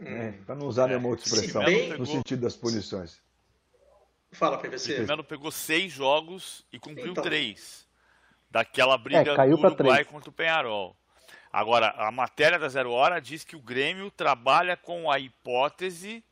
Hum. 0.00 0.04
Né? 0.04 0.32
Para 0.44 0.56
não 0.56 0.66
usar 0.66 0.88
nenhuma 0.88 1.10
outra 1.10 1.24
expressão, 1.24 1.64
bem... 1.64 1.96
no 1.96 2.04
sentido 2.04 2.42
das 2.42 2.56
punições. 2.56 3.22
Fala, 4.32 4.58
PVC. 4.58 5.00
O 5.00 5.06
Melo 5.06 5.22
pegou 5.22 5.52
seis 5.52 5.92
jogos 5.92 6.66
e 6.72 6.78
cumpriu 6.80 7.12
então. 7.12 7.22
três. 7.22 7.86
Daquela 8.50 8.98
briga 8.98 9.30
é, 9.30 9.36
caiu 9.36 9.56
do 9.56 9.64
Uruguai 9.64 9.98
três. 9.98 10.08
contra 10.08 10.28
o 10.28 10.32
Penharol. 10.32 10.96
Agora, 11.52 11.90
a 11.98 12.10
matéria 12.10 12.58
da 12.58 12.68
Zero 12.68 12.92
Hora 12.92 13.20
diz 13.20 13.44
que 13.44 13.54
o 13.54 13.60
Grêmio 13.60 14.10
trabalha 14.10 14.74
com 14.74 15.10
a 15.10 15.18
hipótese 15.18 16.24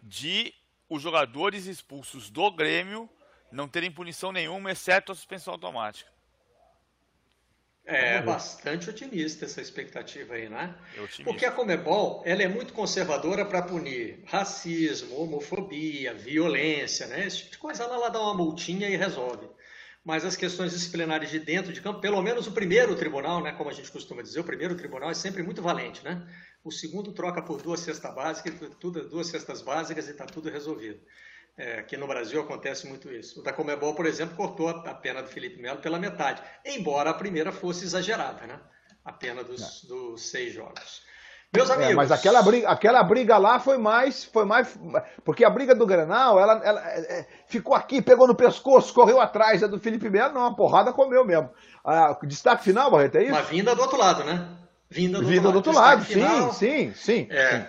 de 0.00 0.54
os 0.88 1.02
jogadores 1.02 1.66
expulsos 1.66 2.30
do 2.30 2.50
Grêmio 2.52 3.10
não 3.50 3.66
terem 3.66 3.90
punição 3.90 4.30
nenhuma, 4.30 4.70
exceto 4.70 5.10
a 5.10 5.14
suspensão 5.14 5.54
automática. 5.54 6.08
É 7.84 8.22
bastante 8.22 8.88
otimista 8.88 9.46
essa 9.46 9.60
expectativa 9.60 10.34
aí, 10.34 10.48
né? 10.48 10.76
É 10.96 11.24
Porque 11.24 11.44
a 11.44 11.50
Comebol 11.50 12.22
ela 12.24 12.40
é 12.40 12.46
muito 12.46 12.72
conservadora 12.72 13.44
para 13.44 13.62
punir 13.62 14.22
racismo, 14.26 15.20
homofobia, 15.20 16.14
violência, 16.14 17.08
né? 17.08 17.26
Esse 17.26 17.38
tipo 17.38 17.50
de 17.50 17.58
coisa 17.58 17.82
ela, 17.82 17.96
ela 17.96 18.08
dá 18.08 18.20
uma 18.20 18.34
multinha 18.34 18.88
e 18.88 18.94
resolve 18.94 19.48
mas 20.04 20.24
as 20.24 20.36
questões 20.36 20.72
disciplinares 20.72 21.30
de 21.30 21.38
dentro 21.38 21.72
de 21.72 21.80
campo, 21.80 22.00
pelo 22.00 22.20
menos 22.22 22.46
o 22.46 22.52
primeiro 22.52 22.96
tribunal, 22.96 23.42
né, 23.42 23.52
como 23.52 23.68
a 23.68 23.72
gente 23.72 23.90
costuma 23.90 24.22
dizer, 24.22 24.40
o 24.40 24.44
primeiro 24.44 24.74
tribunal 24.74 25.10
é 25.10 25.14
sempre 25.14 25.42
muito 25.42 25.60
valente, 25.60 26.02
né? 26.02 26.26
O 26.64 26.70
segundo 26.70 27.12
troca 27.12 27.42
por 27.42 27.60
duas 27.60 27.80
cestas 27.80 28.14
básicas, 28.14 28.54
tudo, 28.78 29.08
duas 29.08 29.26
cestas 29.26 29.62
básicas 29.62 30.08
e 30.08 30.10
está 30.10 30.26
tudo 30.26 30.50
resolvido. 30.50 31.00
É, 31.56 31.80
aqui 31.80 31.96
no 31.96 32.06
Brasil 32.06 32.40
acontece 32.40 32.86
muito 32.86 33.12
isso. 33.12 33.40
O 33.40 33.42
da 33.42 33.52
Comebol, 33.52 33.94
por 33.94 34.06
exemplo, 34.06 34.36
cortou 34.36 34.68
a 34.68 34.94
pena 34.94 35.22
do 35.22 35.28
Felipe 35.28 35.60
Melo 35.60 35.80
pela 35.80 35.98
metade, 35.98 36.42
embora 36.64 37.10
a 37.10 37.14
primeira 37.14 37.52
fosse 37.52 37.84
exagerada, 37.84 38.46
né? 38.46 38.60
A 39.04 39.12
pena 39.12 39.42
dos, 39.42 39.82
dos 39.84 40.30
seis 40.30 40.54
jogos. 40.54 41.02
Meus 41.52 41.68
amigos. 41.68 41.92
É, 41.92 41.94
mas 41.94 42.12
aquela 42.12 42.40
briga, 42.42 42.68
aquela 42.68 43.02
briga 43.02 43.36
lá 43.36 43.58
foi 43.58 43.76
mais, 43.76 44.24
foi 44.24 44.44
mais, 44.44 44.78
porque 45.24 45.44
a 45.44 45.50
briga 45.50 45.74
do 45.74 45.84
Granal, 45.84 46.38
ela, 46.38 46.60
ela 46.64 46.88
é, 46.88 47.00
é, 47.00 47.26
ficou 47.48 47.74
aqui, 47.74 48.00
pegou 48.00 48.28
no 48.28 48.36
pescoço, 48.36 48.94
correu 48.94 49.20
atrás, 49.20 49.62
a 49.64 49.66
do 49.66 49.80
Felipe 49.80 50.08
Melo, 50.08 50.32
não, 50.32 50.46
a 50.46 50.54
porrada 50.54 50.92
comeu 50.92 51.24
mesmo. 51.24 51.50
Ah, 51.84 52.16
destaque 52.22 52.62
final, 52.62 52.88
Barreto, 52.90 53.16
é 53.16 53.24
isso? 53.24 53.32
Uma 53.32 53.42
vinda 53.42 53.74
do 53.74 53.82
outro 53.82 53.98
lado, 53.98 54.22
né? 54.22 54.48
Vinda 54.88 55.20
do 55.20 55.26
vinda 55.26 55.48
outro 55.48 55.72
lado, 55.72 56.04
do 56.04 56.06
outro 56.06 56.20
lado. 56.20 56.52
sim, 56.52 56.92
sim, 56.92 56.94
sim, 56.94 57.26
é. 57.30 57.58
sim. 57.58 57.66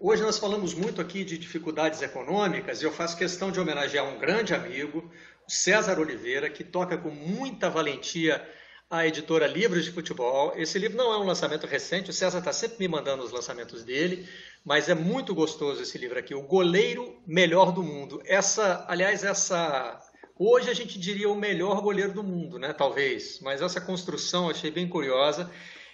Hoje 0.00 0.22
nós 0.22 0.38
falamos 0.38 0.74
muito 0.74 1.00
aqui 1.00 1.24
de 1.24 1.38
dificuldades 1.38 2.02
econômicas 2.02 2.82
e 2.82 2.84
eu 2.84 2.92
faço 2.92 3.16
questão 3.16 3.50
de 3.50 3.58
homenagear 3.58 4.04
um 4.04 4.18
grande 4.18 4.54
amigo, 4.54 5.10
César 5.46 5.98
Oliveira, 5.98 6.50
que 6.50 6.62
toca 6.62 6.98
com 6.98 7.10
muita 7.10 7.70
valentia 7.70 8.46
a 8.90 9.06
editora 9.06 9.46
Livros 9.46 9.84
de 9.84 9.92
Futebol. 9.92 10.52
Esse 10.56 10.78
livro 10.78 10.96
não 10.96 11.12
é 11.12 11.18
um 11.18 11.26
lançamento 11.26 11.66
recente, 11.66 12.10
o 12.10 12.12
César 12.12 12.38
está 12.38 12.52
sempre 12.52 12.78
me 12.78 12.88
mandando 12.88 13.22
os 13.22 13.30
lançamentos 13.30 13.84
dele, 13.84 14.26
mas 14.64 14.88
é 14.88 14.94
muito 14.94 15.34
gostoso 15.34 15.82
esse 15.82 15.98
livro 15.98 16.18
aqui, 16.18 16.34
O 16.34 16.42
Goleiro 16.42 17.20
Melhor 17.26 17.72
do 17.72 17.82
Mundo. 17.82 18.22
Essa, 18.24 18.84
aliás, 18.88 19.24
essa. 19.24 20.00
Hoje 20.38 20.70
a 20.70 20.74
gente 20.74 20.98
diria 20.98 21.28
o 21.28 21.34
melhor 21.34 21.82
goleiro 21.82 22.12
do 22.12 22.22
mundo, 22.22 22.58
né? 22.58 22.72
Talvez, 22.72 23.40
mas 23.40 23.60
essa 23.60 23.80
construção 23.80 24.48
achei 24.48 24.70
bem 24.70 24.88
curiosa 24.88 25.50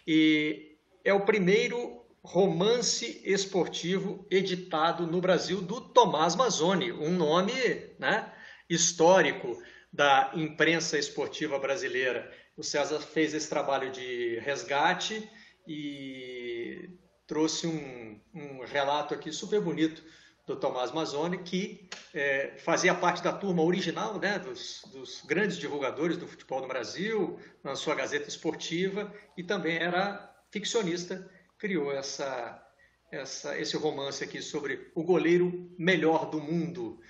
e 0.06 0.76
é 1.02 1.14
o 1.14 1.24
primeiro 1.24 2.04
romance 2.22 3.22
esportivo 3.24 4.26
editado 4.30 5.06
no 5.06 5.20
Brasil 5.20 5.62
do 5.62 5.80
Tomás 5.80 6.36
Mazzoni, 6.36 6.92
um 6.92 7.10
nome 7.10 7.52
né, 7.98 8.30
histórico 8.68 9.58
da 9.90 10.32
imprensa 10.34 10.98
esportiva 10.98 11.58
brasileira. 11.58 12.30
O 12.56 12.62
César 12.62 13.00
fez 13.00 13.34
esse 13.34 13.48
trabalho 13.48 13.90
de 13.90 14.38
resgate 14.40 15.28
e 15.66 16.90
trouxe 17.26 17.66
um, 17.66 18.20
um 18.34 18.64
relato 18.64 19.14
aqui 19.14 19.32
super 19.32 19.60
bonito 19.60 20.02
do 20.46 20.56
Tomás 20.56 20.92
Mazzoni, 20.92 21.38
que 21.38 21.88
é, 22.12 22.54
fazia 22.58 22.94
parte 22.94 23.22
da 23.22 23.32
turma 23.32 23.62
original 23.62 24.18
né, 24.18 24.38
dos, 24.38 24.82
dos, 24.92 25.22
grandes 25.22 25.56
divulgadores 25.56 26.18
do 26.18 26.28
futebol 26.28 26.60
no 26.60 26.68
Brasil, 26.68 27.38
na 27.62 27.74
sua 27.74 27.94
Gazeta 27.94 28.28
Esportiva, 28.28 29.12
e 29.36 29.42
também 29.42 29.78
era 29.78 30.30
ficcionista, 30.50 31.28
criou 31.58 31.90
essa, 31.90 32.62
essa, 33.10 33.58
esse 33.58 33.76
romance 33.76 34.22
aqui 34.22 34.42
sobre 34.42 34.90
o 34.94 35.02
goleiro 35.02 35.74
melhor 35.78 36.30
do 36.30 36.40
mundo. 36.40 37.00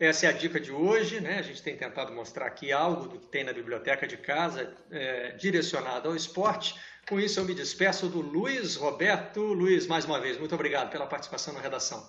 Essa 0.00 0.24
é 0.24 0.28
a 0.30 0.32
dica 0.32 0.58
de 0.58 0.72
hoje, 0.72 1.20
né? 1.20 1.38
A 1.38 1.42
gente 1.42 1.62
tem 1.62 1.76
tentado 1.76 2.10
mostrar 2.10 2.46
aqui 2.46 2.72
algo 2.72 3.06
do 3.06 3.20
que 3.20 3.26
tem 3.26 3.44
na 3.44 3.52
biblioteca 3.52 4.08
de 4.08 4.16
casa 4.16 4.72
é, 4.90 5.32
direcionado 5.32 6.08
ao 6.08 6.16
esporte. 6.16 6.74
Com 7.06 7.20
isso, 7.20 7.38
eu 7.38 7.44
me 7.44 7.54
despeço 7.54 8.08
do 8.08 8.22
Luiz 8.22 8.76
Roberto. 8.76 9.42
Luiz, 9.42 9.86
mais 9.86 10.06
uma 10.06 10.18
vez, 10.18 10.38
muito 10.38 10.54
obrigado 10.54 10.90
pela 10.90 11.06
participação 11.06 11.52
na 11.52 11.60
redação. 11.60 12.02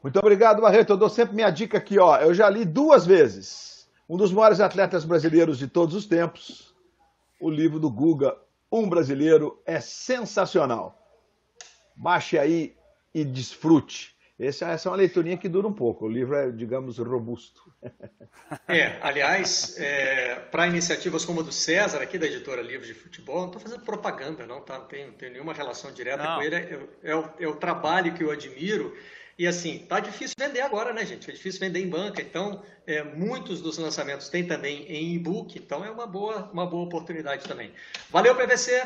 Muito 0.00 0.16
obrigado, 0.20 0.62
Barreto. 0.62 0.92
Eu 0.92 0.96
dou 0.96 1.10
sempre 1.10 1.34
minha 1.34 1.50
dica 1.50 1.76
aqui, 1.76 1.98
ó. 1.98 2.16
Eu 2.18 2.32
já 2.32 2.48
li 2.48 2.64
duas 2.64 3.04
vezes 3.04 3.90
um 4.08 4.16
dos 4.16 4.32
maiores 4.32 4.60
atletas 4.60 5.04
brasileiros 5.04 5.58
de 5.58 5.66
todos 5.66 5.96
os 5.96 6.06
tempos, 6.06 6.72
o 7.40 7.50
livro 7.50 7.80
do 7.80 7.90
Guga, 7.90 8.38
Um 8.70 8.88
Brasileiro, 8.88 9.60
é 9.66 9.80
sensacional. 9.80 10.96
Baixe 11.96 12.38
aí 12.38 12.76
e 13.12 13.24
desfrute. 13.24 14.16
Essa, 14.40 14.70
essa 14.70 14.88
é 14.88 14.90
uma 14.90 14.96
leiturinha 14.96 15.36
que 15.36 15.48
dura 15.48 15.68
um 15.68 15.72
pouco. 15.72 16.06
O 16.06 16.08
livro 16.08 16.34
é, 16.34 16.50
digamos, 16.50 16.98
robusto. 16.98 17.62
É, 18.66 18.98
aliás, 19.00 19.78
é, 19.78 20.34
para 20.34 20.66
iniciativas 20.66 21.24
como 21.24 21.40
a 21.40 21.44
do 21.44 21.52
César, 21.52 22.02
aqui 22.02 22.18
da 22.18 22.26
editora 22.26 22.60
Livros 22.60 22.88
de 22.88 22.94
Futebol, 22.94 23.38
não 23.38 23.46
estou 23.46 23.60
fazendo 23.60 23.84
propaganda, 23.84 24.44
não, 24.44 24.60
tá? 24.60 24.78
não 24.78 24.86
tenho, 24.86 25.12
tenho 25.12 25.32
nenhuma 25.32 25.52
relação 25.52 25.92
direta 25.92 26.22
não. 26.22 26.36
com 26.36 26.42
ele. 26.42 26.56
É, 26.56 26.80
é, 27.04 27.14
o, 27.14 27.30
é 27.38 27.46
o 27.46 27.54
trabalho 27.54 28.12
que 28.12 28.24
eu 28.24 28.30
admiro. 28.30 28.92
E 29.38 29.46
assim, 29.46 29.86
tá 29.88 30.00
difícil 30.00 30.34
vender 30.38 30.60
agora, 30.62 30.92
né, 30.92 31.06
gente? 31.06 31.30
É 31.30 31.32
difícil 31.32 31.60
vender 31.60 31.80
em 31.80 31.88
banca. 31.88 32.20
Então, 32.20 32.60
é, 32.86 33.04
muitos 33.04 33.62
dos 33.62 33.78
lançamentos 33.78 34.28
tem 34.28 34.44
também 34.44 34.84
em 34.88 35.14
e-book. 35.14 35.56
Então, 35.56 35.84
é 35.84 35.90
uma 35.90 36.06
boa, 36.06 36.50
uma 36.52 36.66
boa 36.66 36.84
oportunidade 36.84 37.46
também. 37.46 37.72
Valeu, 38.10 38.34
PVC. 38.34 38.82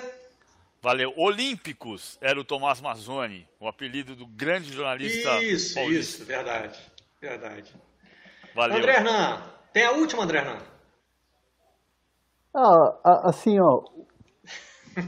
Valeu. 0.84 1.14
Olímpicos 1.16 2.18
era 2.20 2.38
o 2.38 2.44
Tomás 2.44 2.78
Mazzoni, 2.78 3.48
o 3.58 3.66
apelido 3.66 4.14
do 4.14 4.26
grande 4.26 4.70
jornalista. 4.70 5.42
Isso, 5.42 5.76
paulista. 5.76 5.98
isso, 5.98 6.24
verdade. 6.26 6.78
Verdade. 7.18 7.74
Valeu. 8.54 8.76
André 8.76 8.96
Hernan, 8.96 9.42
tem 9.72 9.86
a 9.86 9.92
última, 9.92 10.24
André 10.24 10.40
Hernan? 10.40 10.58
Ah, 12.54 13.22
assim, 13.24 13.58
ó. 13.58 13.82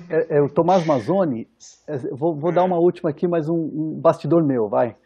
É, 0.09 0.39
é 0.39 0.41
o 0.41 0.49
Tomás 0.49 0.87
Mazzoni. 0.87 1.47
É, 1.87 1.99
vou, 2.11 2.35
vou 2.35 2.51
dar 2.51 2.65
uma 2.65 2.79
última 2.79 3.11
aqui, 3.11 3.29
mas 3.29 3.47
um, 3.47 3.55
um 3.55 4.01
bastidor 4.01 4.43
meu, 4.43 4.71
vai. 4.71 4.97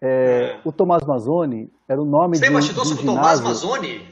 É, 0.00 0.54
é. 0.54 0.60
o 0.64 0.70
Tomás 0.70 1.02
Mazzoni 1.04 1.68
era 1.88 2.00
o 2.00 2.04
nome 2.04 2.36
Você 2.36 2.46
de. 2.46 2.48
Você 2.48 2.54
bastidor 2.54 2.86
sobre 2.86 3.02
o 3.02 3.06
Tomás 3.06 3.40
Mazzoni? 3.40 4.06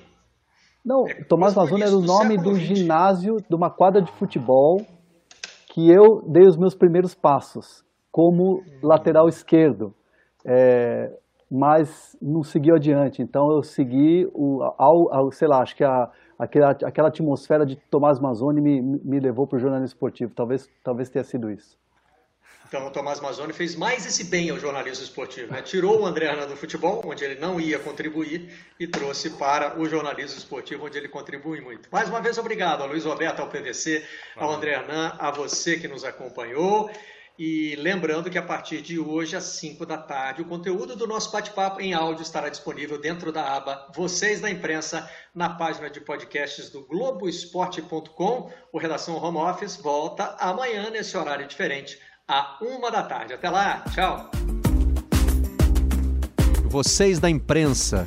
Não, 0.85 1.07
é, 1.07 1.23
Tomás 1.23 1.55
Mazzoni 1.55 1.83
era 1.83 1.97
o 1.97 2.01
nome 2.01 2.37
do 2.37 2.57
ginásio 2.57 3.37
de 3.49 3.55
uma 3.55 3.71
quadra 3.71 4.03
de 4.03 4.11
futebol 4.11 4.85
que 5.71 5.89
eu 5.89 6.23
dei 6.29 6.47
os 6.47 6.57
meus 6.57 6.75
primeiros 6.75 7.15
passos 7.15 7.85
como 8.11 8.61
lateral 8.83 9.29
esquerdo, 9.29 9.95
é, 10.45 11.17
mas 11.51 12.17
não 12.21 12.43
seguiu 12.43 12.75
adiante. 12.75 13.23
Então 13.23 13.53
eu 13.53 13.63
segui 13.63 14.29
o, 14.35 14.63
ao, 14.77 15.15
ao 15.15 15.31
sei 15.31 15.47
lá, 15.49 15.63
acho 15.63 15.77
que 15.77 15.85
a, 15.85 16.11
aquela, 16.39 16.71
aquela 16.85 17.09
atmosfera 17.09 17.65
de 17.65 17.77
Tomás 17.89 18.19
Mazzoni 18.21 18.61
me, 18.61 18.83
me 18.83 19.21
levou 19.21 19.47
para 19.47 19.57
o 19.57 19.61
jornalismo 19.61 19.95
esportivo. 19.95 20.33
Talvez, 20.35 20.69
talvez 20.83 21.09
tenha 21.09 21.25
sido 21.25 21.51
isso. 21.51 21.79
Então, 22.71 22.87
o 22.87 22.91
Tomás 22.93 23.19
Mazzoni 23.19 23.53
fez 23.53 23.75
mais 23.75 24.07
esse 24.07 24.23
bem 24.23 24.49
ao 24.49 24.57
jornalismo 24.57 25.03
esportivo. 25.03 25.53
Né? 25.53 25.61
Tirou 25.61 26.03
o 26.03 26.07
André 26.07 26.29
Arna 26.29 26.47
do 26.47 26.55
futebol, 26.55 27.03
onde 27.05 27.25
ele 27.25 27.35
não 27.35 27.61
ia 27.61 27.81
contribuir, 27.81 28.49
e 28.79 28.87
trouxe 28.87 29.31
para 29.31 29.77
o 29.77 29.89
jornalismo 29.89 30.39
esportivo, 30.39 30.87
onde 30.87 30.97
ele 30.97 31.09
contribui 31.09 31.61
muito. 31.61 31.89
Mais 31.91 32.09
uma 32.09 32.21
vez, 32.21 32.39
obrigado 32.39 32.83
ao 32.83 32.87
Luiz 32.87 33.05
Roberto, 33.05 33.41
ao 33.41 33.49
PVC, 33.49 34.07
ao 34.37 34.53
André 34.53 34.77
Arnan, 34.77 35.17
a 35.19 35.33
você 35.33 35.81
que 35.81 35.89
nos 35.89 36.05
acompanhou. 36.05 36.89
E 37.37 37.75
lembrando 37.75 38.31
que 38.31 38.39
a 38.39 38.43
partir 38.43 38.83
de 38.83 39.01
hoje, 39.01 39.35
às 39.35 39.45
5 39.45 39.85
da 39.85 39.99
tarde, 39.99 40.43
o 40.43 40.45
conteúdo 40.45 40.95
do 40.95 41.09
nosso 41.09 41.33
bate-papo 41.33 41.81
em 41.81 41.93
áudio 41.93 42.23
estará 42.23 42.49
disponível 42.49 43.01
dentro 43.01 43.33
da 43.33 43.57
aba 43.57 43.91
Vocês 43.97 44.41
da 44.41 44.49
Imprensa, 44.49 45.11
na 45.35 45.49
página 45.49 45.91
de 45.91 46.01
podcasts 46.01 46.71
do 46.71 46.87
Globoesporte.com. 46.87 48.53
O 48.73 48.79
Redação 48.79 49.17
Home 49.17 49.39
Office 49.39 49.77
volta 49.77 50.37
amanhã, 50.39 50.89
nesse 50.91 51.17
horário 51.17 51.49
diferente, 51.49 51.99
à 52.31 52.57
uma 52.61 52.93
da 52.93 53.03
tarde. 53.03 53.35
Até 53.35 53.51
lá, 53.51 53.83
tchau! 53.93 54.31
Vocês 56.67 57.19
da 57.19 57.29
Imprensa. 57.29 58.07